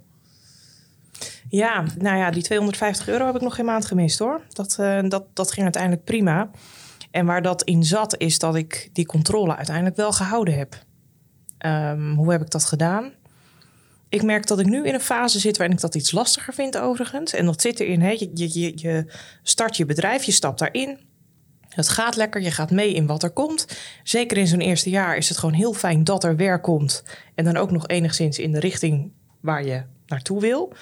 Ja, 1.49 1.85
nou 1.99 2.17
ja, 2.17 2.31
die 2.31 2.43
250 2.43 3.09
euro 3.09 3.27
heb 3.27 3.35
ik 3.35 3.41
nog 3.41 3.55
geen 3.55 3.65
maand 3.65 3.87
gemist 3.87 4.19
hoor. 4.19 4.41
Dat, 4.53 4.77
dat, 5.09 5.25
dat 5.33 5.53
ging 5.53 5.63
uiteindelijk 5.65 6.05
prima. 6.05 6.51
En 7.11 7.27
waar 7.27 7.43
dat 7.43 7.63
in 7.63 7.85
zat, 7.85 8.19
is 8.19 8.39
dat 8.39 8.55
ik 8.55 8.91
die 8.93 9.07
controle 9.07 9.57
uiteindelijk 9.57 9.97
wel 9.97 10.13
gehouden 10.13 10.59
heb. 10.59 10.85
Um, 11.67 12.15
hoe 12.15 12.31
heb 12.31 12.41
ik 12.41 12.51
dat 12.51 12.65
gedaan? 12.65 13.13
Ik 14.11 14.23
merk 14.23 14.47
dat 14.47 14.59
ik 14.59 14.67
nu 14.67 14.87
in 14.87 14.95
een 14.95 15.01
fase 15.01 15.39
zit 15.39 15.57
waarin 15.57 15.77
ik 15.77 15.83
dat 15.83 15.95
iets 15.95 16.13
lastiger 16.13 16.55
vind, 16.55 16.79
overigens. 16.79 17.33
En 17.33 17.47
dat 17.47 17.61
zit 17.61 17.81
erin. 17.81 18.01
Je, 18.19 18.31
je, 18.35 18.73
je 18.75 19.05
start 19.43 19.77
je 19.77 19.87
bedrijf, 19.87 20.23
je 20.23 20.33
stapt 20.33 20.59
daarin. 20.59 20.99
Het 21.69 21.89
gaat 21.89 22.17
lekker, 22.17 22.43
je 22.43 22.51
gaat 22.51 22.71
mee 22.71 22.95
in 22.95 23.07
wat 23.07 23.23
er 23.23 23.31
komt. 23.31 23.67
Zeker 24.03 24.37
in 24.37 24.47
zo'n 24.47 24.61
eerste 24.61 24.91
jaar 24.91 25.17
is 25.17 25.29
het 25.29 25.39
gewoon 25.39 25.55
heel 25.55 25.73
fijn 25.73 26.05
dat 26.05 26.25
er 26.25 26.37
werk 26.37 26.63
komt. 26.63 27.05
En 27.35 27.45
dan 27.45 27.57
ook 27.57 27.71
nog 27.71 27.89
enigszins 27.89 28.39
in 28.39 28.53
de 28.53 28.61
richting 28.61 29.13
waar 29.41 29.65
je 29.65 29.83
naartoe 30.07 30.41
wil. 30.41 30.73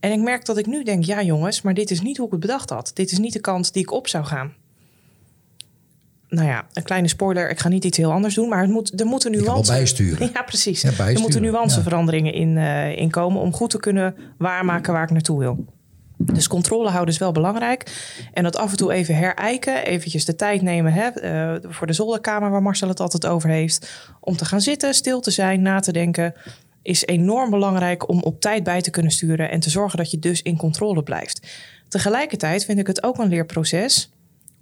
En 0.00 0.12
ik 0.12 0.20
merk 0.20 0.44
dat 0.44 0.58
ik 0.58 0.66
nu 0.66 0.82
denk, 0.82 1.04
ja 1.04 1.22
jongens, 1.22 1.62
maar 1.62 1.74
dit 1.74 1.90
is 1.90 2.00
niet 2.00 2.16
hoe 2.16 2.26
ik 2.26 2.32
het 2.32 2.40
bedacht 2.40 2.70
had. 2.70 2.90
Dit 2.94 3.12
is 3.12 3.18
niet 3.18 3.32
de 3.32 3.40
kant 3.40 3.72
die 3.72 3.82
ik 3.82 3.92
op 3.92 4.08
zou 4.08 4.24
gaan 4.24 4.54
nou 6.30 6.48
ja, 6.48 6.66
een 6.72 6.82
kleine 6.82 7.08
spoiler. 7.08 7.50
Ik 7.50 7.60
ga 7.60 7.68
niet 7.68 7.84
iets 7.84 7.96
heel 7.96 8.12
anders 8.12 8.34
doen, 8.34 8.48
maar 8.48 8.60
het 8.60 8.70
moet, 8.70 9.00
er 9.00 9.06
moeten 9.06 9.30
nuances. 9.30 9.76
bijsturen. 9.76 10.30
Ja, 10.34 10.42
precies. 10.42 10.82
Er 10.82 11.20
moeten 11.20 11.42
nuanceveranderingen 11.42 12.32
in, 12.32 12.56
uh, 12.56 12.96
in 12.96 13.10
komen 13.10 13.40
om 13.40 13.52
goed 13.52 13.70
te 13.70 13.80
kunnen 13.80 14.14
waarmaken 14.38 14.92
waar 14.92 15.02
ik 15.02 15.10
naartoe 15.10 15.38
wil. 15.38 15.64
Dus 16.16 16.48
controle 16.48 16.88
houden 16.88 17.14
is 17.14 17.20
wel 17.20 17.32
belangrijk. 17.32 17.92
En 18.32 18.42
dat 18.42 18.56
af 18.56 18.70
en 18.70 18.76
toe 18.76 18.92
even 18.92 19.16
herijken. 19.16 19.84
Eventjes 19.84 20.24
de 20.24 20.36
tijd 20.36 20.62
nemen 20.62 20.92
hè, 20.92 21.08
uh, 21.54 21.70
voor 21.70 21.86
de 21.86 21.92
zolderkamer 21.92 22.50
waar 22.50 22.62
Marcel 22.62 22.88
het 22.88 23.00
altijd 23.00 23.26
over 23.26 23.48
heeft. 23.48 24.08
Om 24.20 24.36
te 24.36 24.44
gaan 24.44 24.60
zitten, 24.60 24.94
stil 24.94 25.20
te 25.20 25.30
zijn, 25.30 25.62
na 25.62 25.80
te 25.80 25.92
denken. 25.92 26.34
Is 26.82 27.06
enorm 27.06 27.50
belangrijk 27.50 28.08
om 28.08 28.22
op 28.22 28.40
tijd 28.40 28.64
bij 28.64 28.80
te 28.80 28.90
kunnen 28.90 29.12
sturen. 29.12 29.50
En 29.50 29.60
te 29.60 29.70
zorgen 29.70 29.98
dat 29.98 30.10
je 30.10 30.18
dus 30.18 30.42
in 30.42 30.56
controle 30.56 31.02
blijft. 31.02 31.46
Tegelijkertijd 31.88 32.64
vind 32.64 32.78
ik 32.78 32.86
het 32.86 33.02
ook 33.02 33.18
een 33.18 33.28
leerproces 33.28 34.10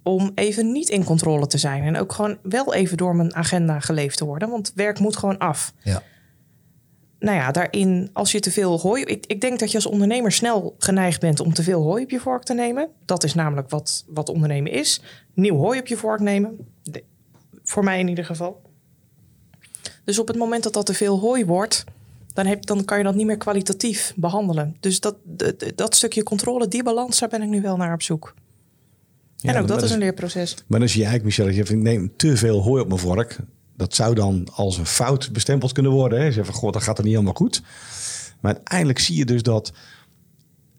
om 0.03 0.31
even 0.35 0.71
niet 0.71 0.89
in 0.89 1.03
controle 1.03 1.47
te 1.47 1.57
zijn. 1.57 1.83
En 1.83 1.97
ook 1.97 2.13
gewoon 2.13 2.37
wel 2.41 2.73
even 2.73 2.97
door 2.97 3.15
mijn 3.15 3.35
agenda 3.35 3.79
geleefd 3.79 4.17
te 4.17 4.25
worden. 4.25 4.49
Want 4.49 4.71
werk 4.75 4.99
moet 4.99 5.17
gewoon 5.17 5.37
af. 5.37 5.73
Ja. 5.81 6.03
Nou 7.19 7.37
ja, 7.37 7.51
daarin, 7.51 8.09
als 8.13 8.31
je 8.31 8.39
te 8.39 8.51
veel 8.51 8.79
hooi... 8.79 9.03
Ik, 9.03 9.25
ik 9.25 9.41
denk 9.41 9.59
dat 9.59 9.71
je 9.71 9.77
als 9.77 9.85
ondernemer 9.85 10.31
snel 10.31 10.75
geneigd 10.77 11.19
bent 11.19 11.39
om 11.39 11.53
te 11.53 11.63
veel 11.63 11.81
hooi 11.81 12.03
op 12.03 12.09
je 12.09 12.19
vork 12.19 12.43
te 12.43 12.53
nemen. 12.53 12.89
Dat 13.05 13.23
is 13.23 13.33
namelijk 13.33 13.69
wat, 13.69 14.05
wat 14.07 14.29
ondernemen 14.29 14.71
is. 14.71 15.01
Nieuw 15.33 15.57
hooi 15.57 15.79
op 15.79 15.87
je 15.87 15.97
vork 15.97 16.19
nemen. 16.19 16.57
voor 17.63 17.83
mij 17.83 17.99
in 17.99 18.07
ieder 18.07 18.25
geval. 18.25 18.61
Dus 20.03 20.19
op 20.19 20.27
het 20.27 20.37
moment 20.37 20.63
dat 20.63 20.73
dat 20.73 20.85
te 20.85 20.93
veel 20.93 21.19
hooi 21.19 21.45
wordt... 21.45 21.83
Dan, 22.33 22.45
heb, 22.45 22.65
dan 22.65 22.85
kan 22.85 22.97
je 22.97 23.03
dat 23.03 23.15
niet 23.15 23.25
meer 23.25 23.37
kwalitatief 23.37 24.13
behandelen. 24.15 24.77
Dus 24.79 24.99
dat, 24.99 25.15
dat, 25.23 25.63
dat 25.75 25.95
stukje 25.95 26.23
controle, 26.23 26.67
die 26.67 26.83
balans, 26.83 27.19
daar 27.19 27.29
ben 27.29 27.41
ik 27.41 27.49
nu 27.49 27.61
wel 27.61 27.77
naar 27.77 27.93
op 27.93 28.01
zoek. 28.01 28.33
En 29.41 29.57
ook 29.57 29.67
dat 29.67 29.83
is 29.83 29.91
een 29.91 29.99
leerproces. 29.99 30.63
Maar 30.67 30.79
dan 30.79 30.89
zie 30.89 31.01
je 31.01 31.07
eigenlijk, 31.07 31.37
Michel, 31.37 31.55
dat 31.55 31.67
je 31.67 31.75
neem 31.75 32.11
te 32.15 32.37
veel 32.37 32.61
hooi 32.61 32.81
op 32.81 32.87
mijn 32.87 32.99
vork. 32.99 33.37
Dat 33.75 33.95
zou 33.95 34.15
dan 34.15 34.47
als 34.53 34.77
een 34.77 34.85
fout 34.85 35.31
bestempeld 35.31 35.71
kunnen 35.71 35.91
worden. 35.91 36.19
Hè? 36.19 36.25
Je 36.25 36.31
zegt 36.31 36.47
van, 36.47 36.55
god, 36.55 36.73
dat 36.73 36.83
gaat 36.83 36.97
er 36.97 37.03
niet 37.03 37.13
helemaal 37.13 37.33
goed. 37.33 37.61
Maar 38.39 38.53
uiteindelijk 38.53 38.99
zie 38.99 39.17
je 39.17 39.25
dus 39.25 39.43
dat 39.43 39.71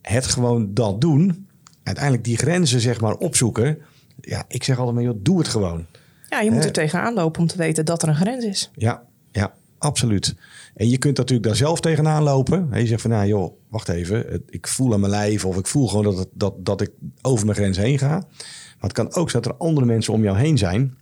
het 0.02 0.26
gewoon 0.26 0.74
dat 0.74 1.00
doen... 1.00 1.48
uiteindelijk 1.82 2.24
die 2.24 2.36
grenzen 2.36 2.80
zeg 2.80 3.00
maar 3.00 3.14
opzoeken... 3.14 3.78
Ja, 4.20 4.44
ik 4.48 4.64
zeg 4.64 4.78
altijd 4.78 4.94
maar, 4.94 5.04
joh, 5.04 5.18
doe 5.22 5.38
het 5.38 5.48
gewoon. 5.48 5.86
Ja, 6.28 6.40
je 6.40 6.50
moet 6.50 6.64
er 6.64 6.72
tegenaan 6.72 7.14
lopen 7.14 7.40
om 7.40 7.46
te 7.46 7.56
weten 7.56 7.84
dat 7.84 8.02
er 8.02 8.08
een 8.08 8.16
grens 8.16 8.44
is. 8.44 8.70
Ja, 8.74 9.02
ja, 9.32 9.52
absoluut. 9.80 10.34
En 10.74 10.88
je 10.88 10.98
kunt 10.98 11.16
natuurlijk 11.16 11.48
daar 11.48 11.56
zelf 11.56 11.80
tegenaan 11.80 12.22
lopen. 12.22 12.68
Je 12.72 12.86
zegt 12.86 13.00
van, 13.00 13.10
nou 13.10 13.26
joh, 13.26 13.54
wacht 13.68 13.88
even. 13.88 14.42
Ik 14.48 14.66
voel 14.66 14.92
aan 14.92 15.00
mijn 15.00 15.12
lijf 15.12 15.44
of 15.44 15.56
ik 15.56 15.66
voel 15.66 15.88
gewoon 15.88 16.04
dat, 16.04 16.28
dat, 16.32 16.54
dat 16.58 16.80
ik 16.80 16.90
over 17.22 17.44
mijn 17.44 17.56
grens 17.56 17.76
heen 17.76 17.98
ga. 17.98 18.08
Maar 18.08 18.88
het 18.88 18.92
kan 18.92 19.14
ook 19.14 19.30
zijn 19.30 19.42
dat 19.42 19.52
er 19.52 19.58
andere 19.58 19.86
mensen 19.86 20.12
om 20.12 20.22
jou 20.22 20.38
heen 20.38 20.58
zijn... 20.58 20.96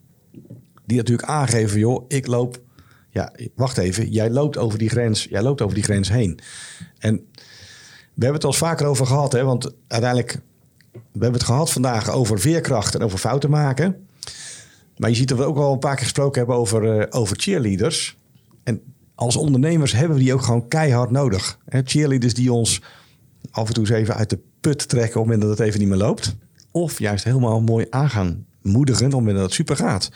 die 0.87 0.97
natuurlijk 0.97 1.29
aangeven, 1.29 1.79
joh, 1.79 2.05
ik 2.09 2.27
loop... 2.27 2.61
Ja, 3.11 3.33
wacht 3.55 3.79
even, 3.79 4.11
jij 4.11 4.31
loopt 4.31 4.59
over 4.59 4.79
die 4.79 4.89
grens, 4.89 5.25
jij 5.31 5.43
loopt 5.43 5.63
over 5.63 5.75
die 5.75 5.85
grens 5.85 6.09
heen. 6.09 6.39
En 6.99 7.15
we 8.15 8.25
hebben 8.25 8.35
het 8.35 8.45
al 8.45 8.53
vaker 8.53 8.87
over 8.87 9.07
gehad, 9.07 9.33
hè, 9.33 9.45
want 9.45 9.73
uiteindelijk... 9.87 10.41
We 10.93 11.25
hebben 11.25 11.41
het 11.41 11.51
gehad 11.51 11.73
vandaag 11.73 12.11
over 12.11 12.41
veerkracht 12.41 12.95
en 12.95 13.03
over 13.03 13.19
fouten 13.19 13.51
maken. 13.51 14.09
Maar 14.97 15.11
je 15.11 15.17
ziet 15.17 15.29
dat 15.29 15.39
we 15.39 15.45
ook 15.45 15.57
al 15.57 15.73
een 15.73 15.79
paar 15.79 15.95
keer 15.95 16.05
gesproken 16.05 16.39
hebben 16.39 16.57
over, 16.57 16.99
uh, 16.99 17.05
over 17.11 17.37
cheerleaders. 17.41 18.17
En 18.69 18.83
als 19.15 19.37
ondernemers 19.37 19.93
hebben 19.93 20.17
we 20.17 20.23
die 20.23 20.35
ook 20.35 20.43
gewoon 20.43 20.69
keihard 20.69 21.11
nodig. 21.11 21.59
Hè, 21.65 21.81
cheerleaders 21.85 22.35
die 22.35 22.53
ons 22.53 22.83
af 23.51 23.69
en 23.69 23.75
toe 23.75 23.85
eens 23.85 23.93
even 23.93 24.15
uit 24.15 24.31
de 24.31 24.39
put 24.61 24.89
trekken 24.89 25.21
op 25.21 25.27
het 25.27 25.35
moment 25.35 25.41
dat 25.41 25.51
het 25.59 25.67
even 25.67 25.81
niet 25.81 25.89
meer 25.89 25.99
loopt. 25.99 26.37
Of 26.71 26.99
juist 26.99 27.25
helemaal 27.25 27.61
mooi 27.61 27.87
aan 27.91 28.11
gaan 28.11 28.47
moedigen 28.63 29.05
op 29.05 29.11
het 29.11 29.21
moment 29.21 29.37
dat 29.37 29.45
het 29.45 29.55
super 29.55 29.77
gaat. 29.77 30.09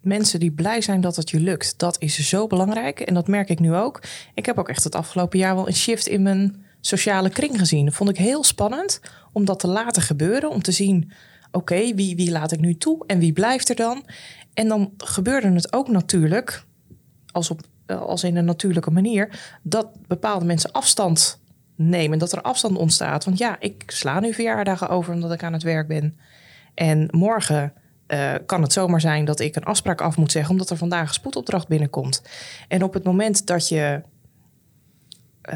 Mensen 0.00 0.40
die 0.40 0.52
blij 0.52 0.80
zijn 0.80 1.00
dat 1.00 1.16
het 1.16 1.30
je 1.30 1.40
lukt, 1.40 1.78
dat 1.78 1.96
is 1.98 2.28
zo 2.28 2.46
belangrijk. 2.46 3.00
En 3.00 3.14
dat 3.14 3.28
merk 3.28 3.48
ik 3.48 3.60
nu 3.60 3.74
ook. 3.74 4.02
Ik 4.34 4.46
heb 4.46 4.58
ook 4.58 4.68
echt 4.68 4.84
het 4.84 4.94
afgelopen 4.94 5.38
jaar 5.38 5.54
wel 5.54 5.66
een 5.66 5.74
shift 5.74 6.06
in 6.06 6.22
mijn 6.22 6.64
sociale 6.80 7.30
kring 7.30 7.58
gezien. 7.58 7.84
Dat 7.84 7.94
vond 7.94 8.10
ik 8.10 8.16
heel 8.16 8.44
spannend 8.44 9.00
om 9.32 9.44
dat 9.44 9.58
te 9.58 9.68
laten 9.68 10.02
gebeuren. 10.02 10.50
Om 10.50 10.62
te 10.62 10.72
zien, 10.72 11.12
oké, 11.50 11.94
wie, 11.94 12.16
wie 12.16 12.30
laat 12.30 12.52
ik 12.52 12.60
nu 12.60 12.76
toe 12.76 13.04
en 13.06 13.18
wie 13.18 13.32
blijft 13.32 13.68
er 13.68 13.76
dan? 13.76 14.04
En 14.56 14.68
dan 14.68 14.92
gebeurde 14.96 15.52
het 15.52 15.72
ook 15.72 15.88
natuurlijk, 15.88 16.64
als, 17.32 17.50
op, 17.50 17.60
als 17.86 18.24
in 18.24 18.36
een 18.36 18.44
natuurlijke 18.44 18.90
manier, 18.90 19.40
dat 19.62 19.88
bepaalde 20.06 20.44
mensen 20.44 20.72
afstand 20.72 21.40
nemen. 21.74 22.18
Dat 22.18 22.32
er 22.32 22.42
afstand 22.42 22.76
ontstaat. 22.76 23.24
Want 23.24 23.38
ja, 23.38 23.56
ik 23.60 23.82
sla 23.86 24.20
nu 24.20 24.32
verjaardagen 24.32 24.88
over 24.88 25.14
omdat 25.14 25.32
ik 25.32 25.42
aan 25.42 25.52
het 25.52 25.62
werk 25.62 25.88
ben. 25.88 26.18
En 26.74 27.08
morgen 27.10 27.72
uh, 28.08 28.34
kan 28.46 28.62
het 28.62 28.72
zomaar 28.72 29.00
zijn 29.00 29.24
dat 29.24 29.40
ik 29.40 29.56
een 29.56 29.64
afspraak 29.64 30.00
af 30.00 30.16
moet 30.16 30.32
zeggen, 30.32 30.50
omdat 30.50 30.70
er 30.70 30.76
vandaag 30.76 31.08
een 31.08 31.14
spoedopdracht 31.14 31.68
binnenkomt. 31.68 32.22
En 32.68 32.82
op 32.82 32.94
het 32.94 33.04
moment 33.04 33.46
dat 33.46 33.68
je 33.68 34.02
uh, 35.52 35.54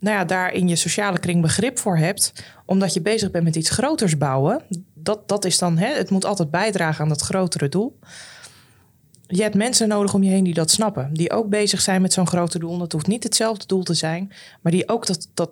nou 0.00 0.16
ja, 0.16 0.24
daar 0.24 0.52
in 0.52 0.68
je 0.68 0.76
sociale 0.76 1.18
kring 1.18 1.42
begrip 1.42 1.78
voor 1.78 1.96
hebt, 1.96 2.32
omdat 2.64 2.94
je 2.94 3.00
bezig 3.00 3.30
bent 3.30 3.44
met 3.44 3.56
iets 3.56 3.70
groters 3.70 4.18
bouwen, 4.18 4.62
dat, 4.94 5.28
dat 5.28 5.44
is 5.44 5.58
dan, 5.58 5.78
hè, 5.78 5.94
het 5.94 6.10
moet 6.10 6.24
altijd 6.24 6.50
bijdragen 6.50 7.02
aan 7.02 7.08
dat 7.08 7.20
grotere 7.20 7.68
doel. 7.68 7.98
Je 9.26 9.42
hebt 9.42 9.54
mensen 9.54 9.88
nodig 9.88 10.14
om 10.14 10.22
je 10.22 10.30
heen 10.30 10.44
die 10.44 10.54
dat 10.54 10.70
snappen, 10.70 11.10
die 11.12 11.30
ook 11.32 11.48
bezig 11.48 11.80
zijn 11.80 12.02
met 12.02 12.12
zo'n 12.12 12.26
groter 12.26 12.60
doel. 12.60 12.78
Dat 12.78 12.92
hoeft 12.92 13.06
niet 13.06 13.22
hetzelfde 13.22 13.66
doel 13.66 13.82
te 13.82 13.94
zijn, 13.94 14.32
maar 14.60 14.72
die 14.72 14.88
ook 14.88 15.06
dat, 15.06 15.28
dat, 15.34 15.50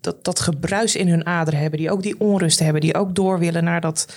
dat, 0.00 0.24
dat 0.24 0.40
gebruis 0.40 0.96
in 0.96 1.08
hun 1.08 1.26
aderen 1.26 1.60
hebben, 1.60 1.78
die 1.78 1.90
ook 1.90 2.02
die 2.02 2.20
onrust 2.20 2.58
hebben, 2.58 2.80
die 2.80 2.94
ook 2.94 3.14
door 3.14 3.38
willen 3.38 3.64
naar 3.64 3.80
dat 3.80 4.14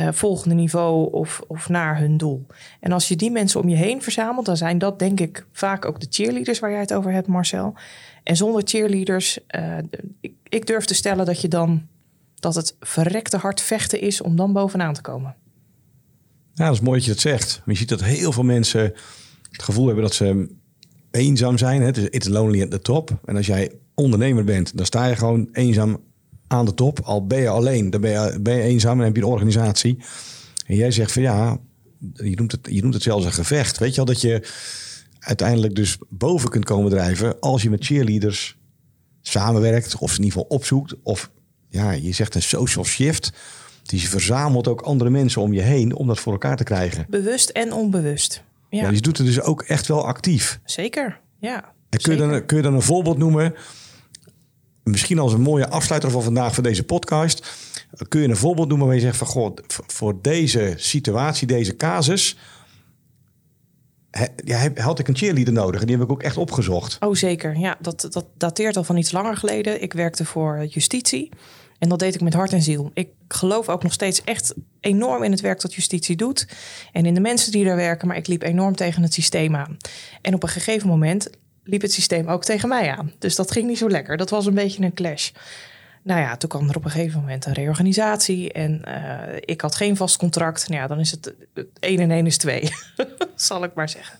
uh, 0.00 0.08
volgende 0.12 0.54
niveau 0.54 1.12
of, 1.12 1.40
of 1.46 1.68
naar 1.68 1.98
hun 1.98 2.16
doel. 2.16 2.46
En 2.80 2.92
als 2.92 3.08
je 3.08 3.16
die 3.16 3.30
mensen 3.30 3.60
om 3.60 3.68
je 3.68 3.76
heen 3.76 4.02
verzamelt, 4.02 4.46
dan 4.46 4.56
zijn 4.56 4.78
dat 4.78 4.98
denk 4.98 5.20
ik 5.20 5.46
vaak 5.52 5.84
ook 5.84 6.00
de 6.00 6.06
cheerleaders 6.10 6.58
waar 6.58 6.70
jij 6.70 6.80
het 6.80 6.94
over 6.94 7.12
hebt, 7.12 7.26
Marcel. 7.26 7.74
En 8.22 8.36
zonder 8.36 8.62
cheerleaders, 8.64 9.38
uh, 9.56 9.78
ik, 10.20 10.32
ik 10.48 10.66
durf 10.66 10.84
te 10.84 10.94
stellen 10.94 11.26
dat 11.26 11.40
je 11.40 11.48
dan 11.48 11.86
dat 12.34 12.54
het 12.54 12.76
verrekte 12.80 13.36
hard 13.36 13.60
vechten 13.60 14.00
is 14.00 14.20
om 14.20 14.36
dan 14.36 14.52
bovenaan 14.52 14.94
te 14.94 15.00
komen. 15.00 15.34
Ja, 16.54 16.64
dat 16.64 16.74
is 16.74 16.80
mooi 16.80 16.96
dat 16.96 17.06
je 17.06 17.12
dat 17.12 17.20
zegt. 17.20 17.62
je 17.66 17.74
ziet 17.74 17.88
dat 17.88 18.02
heel 18.02 18.32
veel 18.32 18.42
mensen 18.42 18.80
het 19.50 19.62
gevoel 19.62 19.86
hebben 19.86 20.04
dat 20.04 20.14
ze 20.14 20.56
eenzaam 21.10 21.58
zijn. 21.58 21.82
Het 21.82 21.96
is 21.96 22.04
it's 22.08 22.28
lonely 22.28 22.62
at 22.62 22.70
the 22.70 22.80
top. 22.80 23.20
En 23.24 23.36
als 23.36 23.46
jij 23.46 23.72
ondernemer 23.94 24.44
bent, 24.44 24.76
dan 24.76 24.86
sta 24.86 25.06
je 25.06 25.16
gewoon 25.16 25.48
eenzaam 25.52 26.00
aan 26.48 26.64
de 26.64 26.74
top. 26.74 27.00
Al 27.00 27.26
ben 27.26 27.40
je 27.40 27.48
alleen, 27.48 27.90
dan 27.90 28.00
ben 28.00 28.10
je, 28.10 28.40
ben 28.40 28.56
je 28.56 28.62
eenzaam 28.62 28.98
en 28.98 29.04
heb 29.04 29.16
je 29.16 29.22
een 29.22 29.28
organisatie. 29.28 29.98
En 30.66 30.76
jij 30.76 30.90
zegt 30.90 31.12
van 31.12 31.22
ja, 31.22 31.58
je 32.12 32.36
noemt 32.36 32.52
het, 32.52 32.68
je 32.70 32.80
noemt 32.80 32.94
het 32.94 33.02
zelfs 33.02 33.24
een 33.24 33.32
gevecht. 33.32 33.78
Weet 33.78 33.94
je 33.94 34.00
al 34.00 34.06
dat 34.06 34.20
je 34.20 34.48
uiteindelijk 35.18 35.74
dus 35.74 35.98
boven 36.08 36.50
kunt 36.50 36.64
komen 36.64 36.90
drijven 36.90 37.40
als 37.40 37.62
je 37.62 37.70
met 37.70 37.84
cheerleaders 37.84 38.56
samenwerkt 39.22 39.96
of 39.96 40.10
in 40.10 40.24
ieder 40.24 40.32
geval 40.32 40.56
opzoekt. 40.56 40.94
Of 41.02 41.30
ja, 41.68 41.90
je 41.90 42.12
zegt 42.12 42.34
een 42.34 42.42
social 42.42 42.84
shift. 42.84 43.32
Dus 43.82 44.02
je 44.02 44.08
verzamelt 44.08 44.68
ook 44.68 44.80
andere 44.80 45.10
mensen 45.10 45.42
om 45.42 45.52
je 45.52 45.60
heen 45.60 45.94
om 45.94 46.06
dat 46.06 46.20
voor 46.20 46.32
elkaar 46.32 46.56
te 46.56 46.64
krijgen. 46.64 47.06
Bewust 47.08 47.48
en 47.48 47.72
onbewust. 47.72 48.42
Ja, 48.70 48.82
ja 48.82 48.90
je 48.90 49.00
doet 49.00 49.18
het 49.18 49.26
dus 49.26 49.40
ook 49.40 49.62
echt 49.62 49.86
wel 49.86 50.06
actief. 50.06 50.60
Zeker, 50.64 51.20
ja. 51.40 51.72
En 51.88 52.00
kun, 52.00 52.12
je 52.12 52.18
dan, 52.18 52.46
kun 52.46 52.56
je 52.56 52.62
dan 52.62 52.74
een 52.74 52.82
voorbeeld 52.82 53.18
noemen 53.18 53.54
misschien 54.90 55.18
als 55.18 55.32
een 55.32 55.40
mooie 55.40 55.68
afsluiter 55.68 56.10
van 56.10 56.22
vandaag 56.22 56.54
voor 56.54 56.62
deze 56.62 56.84
podcast. 56.84 57.56
Kun 58.08 58.20
je 58.20 58.28
een 58.28 58.36
voorbeeld 58.36 58.68
noemen 58.68 58.86
waar 58.86 58.96
je 58.96 59.02
zegt 59.02 59.16
van 59.16 59.26
god, 59.26 59.62
voor 59.86 60.22
deze 60.22 60.74
situatie, 60.76 61.46
deze 61.46 61.76
casus. 61.76 62.36
ja, 64.44 64.70
had 64.74 64.98
ik 64.98 65.08
een 65.08 65.16
cheerleader 65.16 65.52
nodig 65.52 65.80
en 65.80 65.86
die 65.86 65.96
heb 65.96 66.04
ik 66.04 66.10
ook 66.12 66.22
echt 66.22 66.36
opgezocht. 66.36 66.96
Oh 67.00 67.14
zeker, 67.14 67.58
ja, 67.58 67.76
dat, 67.80 68.06
dat 68.10 68.26
dateert 68.36 68.76
al 68.76 68.84
van 68.84 68.96
iets 68.96 69.12
langer 69.12 69.36
geleden. 69.36 69.82
Ik 69.82 69.92
werkte 69.92 70.24
voor 70.24 70.66
justitie 70.68 71.30
en 71.78 71.88
dat 71.88 71.98
deed 71.98 72.14
ik 72.14 72.20
met 72.20 72.34
hart 72.34 72.52
en 72.52 72.62
ziel. 72.62 72.90
Ik 72.94 73.08
geloof 73.28 73.68
ook 73.68 73.82
nog 73.82 73.92
steeds 73.92 74.24
echt 74.24 74.54
enorm 74.80 75.22
in 75.22 75.30
het 75.30 75.40
werk 75.40 75.60
dat 75.60 75.74
justitie 75.74 76.16
doet 76.16 76.48
en 76.92 77.06
in 77.06 77.14
de 77.14 77.20
mensen 77.20 77.52
die 77.52 77.64
daar 77.64 77.76
werken, 77.76 78.08
maar 78.08 78.16
ik 78.16 78.26
liep 78.26 78.42
enorm 78.42 78.76
tegen 78.76 79.02
het 79.02 79.14
systeem 79.14 79.56
aan. 79.56 79.76
En 80.22 80.34
op 80.34 80.42
een 80.42 80.48
gegeven 80.48 80.88
moment 80.88 81.30
liep 81.68 81.82
het 81.82 81.92
systeem 81.92 82.28
ook 82.28 82.44
tegen 82.44 82.68
mij 82.68 82.90
aan. 82.90 83.12
Dus 83.18 83.36
dat 83.36 83.50
ging 83.50 83.66
niet 83.66 83.78
zo 83.78 83.88
lekker. 83.88 84.16
Dat 84.16 84.30
was 84.30 84.46
een 84.46 84.54
beetje 84.54 84.84
een 84.84 84.94
clash. 84.94 85.30
Nou 86.02 86.20
ja, 86.20 86.36
toen 86.36 86.48
kwam 86.48 86.68
er 86.68 86.76
op 86.76 86.84
een 86.84 86.90
gegeven 86.90 87.20
moment 87.20 87.46
een 87.46 87.52
reorganisatie 87.52 88.52
en 88.52 88.82
uh, 88.88 89.36
ik 89.40 89.60
had 89.60 89.74
geen 89.74 89.96
vast 89.96 90.16
contract. 90.16 90.68
Nou 90.68 90.80
ja, 90.80 90.86
dan 90.86 91.00
is 91.00 91.10
het 91.10 91.34
1 91.80 91.98
en 91.98 92.10
1 92.10 92.26
is 92.26 92.36
2, 92.36 92.70
zal 93.34 93.64
ik 93.64 93.74
maar 93.74 93.88
zeggen. 93.88 94.18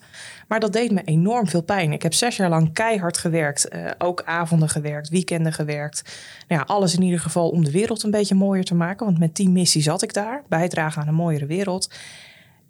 Maar 0.48 0.60
dat 0.60 0.72
deed 0.72 0.90
me 0.90 1.02
enorm 1.04 1.48
veel 1.48 1.62
pijn. 1.62 1.92
Ik 1.92 2.02
heb 2.02 2.14
zes 2.14 2.36
jaar 2.36 2.48
lang 2.48 2.72
keihard 2.72 3.18
gewerkt. 3.18 3.74
Uh, 3.74 3.90
ook 3.98 4.22
avonden 4.24 4.68
gewerkt, 4.68 5.08
weekenden 5.08 5.52
gewerkt. 5.52 6.02
Nou 6.48 6.60
ja, 6.60 6.66
alles 6.66 6.94
in 6.94 7.02
ieder 7.02 7.20
geval 7.20 7.48
om 7.48 7.64
de 7.64 7.70
wereld 7.70 8.02
een 8.02 8.10
beetje 8.10 8.34
mooier 8.34 8.64
te 8.64 8.74
maken. 8.74 9.06
Want 9.06 9.18
met 9.18 9.36
die 9.36 9.48
missie 9.48 9.82
zat 9.82 10.02
ik 10.02 10.12
daar. 10.12 10.42
Bijdragen 10.48 11.02
aan 11.02 11.08
een 11.08 11.14
mooiere 11.14 11.46
wereld. 11.46 11.90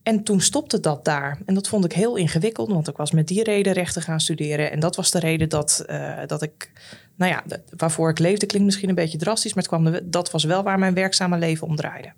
En 0.08 0.22
toen 0.22 0.40
stopte 0.40 0.80
dat 0.80 1.04
daar. 1.04 1.38
En 1.46 1.54
dat 1.54 1.68
vond 1.68 1.84
ik 1.84 1.92
heel 1.92 2.16
ingewikkeld, 2.16 2.70
want 2.70 2.88
ik 2.88 2.96
was 2.96 3.10
met 3.10 3.28
die 3.28 3.42
reden 3.42 3.72
rechten 3.72 4.02
gaan 4.02 4.20
studeren. 4.20 4.70
En 4.70 4.80
dat 4.80 4.96
was 4.96 5.10
de 5.10 5.18
reden 5.18 5.48
dat, 5.48 5.84
uh, 5.90 6.18
dat 6.26 6.42
ik, 6.42 6.70
nou 7.14 7.32
ja, 7.32 7.42
waarvoor 7.76 8.10
ik 8.10 8.18
leefde 8.18 8.46
klinkt 8.46 8.66
misschien 8.66 8.88
een 8.88 8.94
beetje 8.94 9.18
drastisch, 9.18 9.54
maar 9.54 9.66
kwam 9.66 9.84
de, 9.84 10.08
dat 10.08 10.30
was 10.30 10.44
wel 10.44 10.62
waar 10.62 10.78
mijn 10.78 10.94
werkzame 10.94 11.38
leven 11.38 11.66
om 11.66 11.76
draaide. 11.76 12.12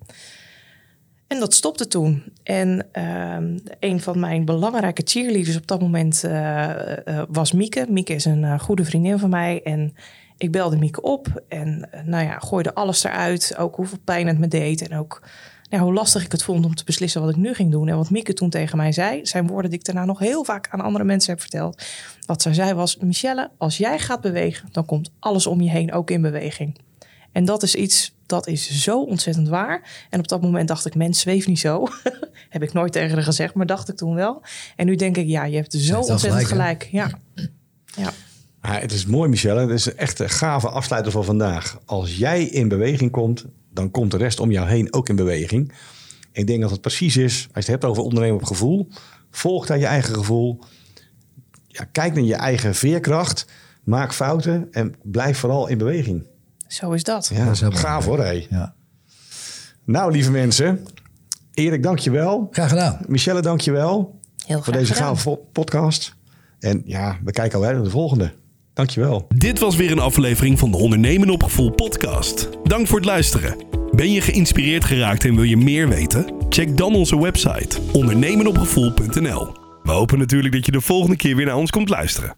En 1.27 1.39
dat 1.39 1.53
stopte 1.53 1.87
toen. 1.87 2.23
En 2.43 2.87
uh, 2.93 3.37
een 3.79 4.01
van 4.01 4.19
mijn 4.19 4.45
belangrijke 4.45 5.01
cheerleaders 5.05 5.57
op 5.57 5.67
dat 5.67 5.81
moment 5.81 6.23
uh, 6.25 6.69
uh, 7.05 7.23
was 7.29 7.51
Mieke. 7.51 7.85
Mieke 7.89 8.13
is 8.13 8.25
een 8.25 8.59
goede 8.59 8.85
vriendin 8.85 9.19
van 9.19 9.29
mij. 9.29 9.61
En 9.63 9.95
ik 10.37 10.51
belde 10.51 10.77
Mieke 10.77 11.01
op 11.01 11.43
en 11.47 11.89
nou 12.05 12.25
ja, 12.25 12.39
gooide 12.39 12.73
alles 12.73 13.03
eruit. 13.03 13.57
Ook 13.57 13.75
hoeveel 13.75 13.99
pijn 14.03 14.27
het 14.27 14.39
me 14.39 14.47
deed. 14.47 14.89
En 14.89 14.97
ook 14.97 15.21
nou, 15.71 15.83
hoe 15.83 15.93
lastig 15.93 16.25
ik 16.25 16.31
het 16.31 16.43
vond 16.43 16.65
om 16.65 16.75
te 16.75 16.83
beslissen 16.83 17.21
wat 17.21 17.29
ik 17.29 17.35
nu 17.35 17.53
ging 17.53 17.71
doen. 17.71 17.87
En 17.87 17.95
wat 17.95 18.09
Mieke 18.09 18.33
toen 18.33 18.49
tegen 18.49 18.77
mij 18.77 18.91
zei, 18.91 19.25
zijn 19.25 19.47
woorden 19.47 19.69
die 19.69 19.79
ik 19.79 19.85
daarna 19.85 20.05
nog 20.05 20.19
heel 20.19 20.43
vaak 20.43 20.67
aan 20.69 20.81
andere 20.81 21.03
mensen 21.03 21.31
heb 21.31 21.41
verteld. 21.41 21.83
Wat 22.25 22.41
zij 22.41 22.53
zei 22.53 22.73
was, 22.73 22.97
Michelle, 22.97 23.49
als 23.57 23.77
jij 23.77 23.99
gaat 23.99 24.21
bewegen, 24.21 24.69
dan 24.71 24.85
komt 24.85 25.11
alles 25.19 25.47
om 25.47 25.61
je 25.61 25.69
heen 25.69 25.93
ook 25.93 26.11
in 26.11 26.21
beweging. 26.21 26.77
En 27.31 27.45
dat 27.45 27.63
is 27.63 27.75
iets, 27.75 28.15
dat 28.25 28.47
is 28.47 28.81
zo 28.83 29.01
ontzettend 29.01 29.47
waar. 29.47 30.05
En 30.09 30.19
op 30.19 30.27
dat 30.27 30.41
moment 30.41 30.67
dacht 30.67 30.85
ik, 30.85 30.95
mens, 30.95 31.19
zweef 31.19 31.47
niet 31.47 31.59
zo. 31.59 31.87
heb 32.49 32.63
ik 32.63 32.73
nooit 32.73 32.91
tegen 32.91 33.13
haar 33.13 33.23
gezegd, 33.23 33.53
maar 33.53 33.65
dacht 33.65 33.89
ik 33.89 33.95
toen 33.95 34.15
wel. 34.15 34.41
En 34.75 34.85
nu 34.85 34.95
denk 34.95 35.17
ik, 35.17 35.27
ja, 35.27 35.43
je 35.43 35.55
hebt 35.55 35.73
zo 35.73 35.99
ontzettend 35.99 36.45
gelijk. 36.45 36.89
Ja. 36.91 37.11
ja. 37.95 38.11
Ja, 38.71 38.79
het 38.79 38.91
is 38.91 39.05
mooi, 39.05 39.29
Michelle. 39.29 39.59
Het 39.59 39.69
is 39.69 39.95
echt 39.95 40.19
een 40.19 40.29
gave 40.29 40.69
afsluiter 40.69 41.11
van 41.11 41.25
vandaag. 41.25 41.79
Als 41.85 42.17
jij 42.17 42.43
in 42.43 42.67
beweging 42.67 43.11
komt, 43.11 43.45
dan 43.73 43.91
komt 43.91 44.11
de 44.11 44.17
rest 44.17 44.39
om 44.39 44.51
jou 44.51 44.67
heen 44.67 44.93
ook 44.93 45.09
in 45.09 45.15
beweging. 45.15 45.73
Ik 46.31 46.47
denk 46.47 46.61
dat 46.61 46.71
het 46.71 46.81
precies 46.81 47.17
is, 47.17 47.33
als 47.53 47.65
je 47.65 47.71
het 47.71 47.81
hebt 47.81 47.85
over 47.85 48.03
ondernemen 48.03 48.35
op 48.35 48.43
gevoel, 48.43 48.87
volg 49.31 49.65
daar 49.65 49.77
je 49.77 49.85
eigen 49.85 50.15
gevoel. 50.15 50.59
Ja, 51.67 51.83
kijk 51.91 52.13
naar 52.13 52.23
je 52.23 52.35
eigen 52.35 52.75
veerkracht, 52.75 53.45
maak 53.83 54.13
fouten 54.13 54.67
en 54.71 54.95
blijf 55.03 55.37
vooral 55.37 55.67
in 55.67 55.77
beweging. 55.77 56.27
Zo 56.67 56.91
is 56.91 57.03
dat. 57.03 57.29
Ja, 57.33 57.45
dat 57.45 57.53
is 57.53 57.79
gaaf 57.79 58.05
hoor. 58.05 58.19
Hé. 58.19 58.45
Ja. 58.49 58.73
Nou, 59.83 60.11
lieve 60.11 60.31
mensen, 60.31 60.85
Erik, 61.53 61.83
dank 61.83 61.99
je 61.99 62.11
wel. 62.11 62.47
Graag 62.51 62.69
gedaan. 62.69 62.99
Michelle, 63.07 63.41
dank 63.41 63.61
je 63.61 63.71
wel 63.71 64.19
Heel 64.45 64.63
voor 64.63 64.73
deze 64.73 64.93
gave 64.93 65.39
podcast. 65.51 66.15
En 66.59 66.81
ja, 66.85 67.19
we 67.23 67.31
kijken 67.31 67.57
alweer 67.57 67.73
naar 67.73 67.83
de 67.83 67.89
volgende. 67.89 68.39
Dankjewel. 68.81 69.25
Dit 69.29 69.59
was 69.59 69.75
weer 69.75 69.91
een 69.91 69.99
aflevering 69.99 70.59
van 70.59 70.71
de 70.71 70.77
Ondernemen 70.77 71.29
op 71.29 71.43
Gevoel 71.43 71.71
podcast. 71.71 72.49
Dank 72.63 72.87
voor 72.87 72.97
het 72.97 73.05
luisteren. 73.05 73.55
Ben 73.91 74.11
je 74.11 74.21
geïnspireerd 74.21 74.85
geraakt 74.85 75.25
en 75.25 75.35
wil 75.35 75.43
je 75.43 75.57
meer 75.57 75.89
weten? 75.89 76.33
Check 76.49 76.77
dan 76.77 76.95
onze 76.95 77.21
website 77.21 77.79
ondernemenopgevoel.nl. 77.91 79.55
We 79.83 79.91
hopen 79.91 80.17
natuurlijk 80.17 80.53
dat 80.53 80.65
je 80.65 80.71
de 80.71 80.81
volgende 80.81 81.15
keer 81.15 81.35
weer 81.35 81.45
naar 81.45 81.55
ons 81.55 81.69
komt 81.69 81.89
luisteren. 81.89 82.35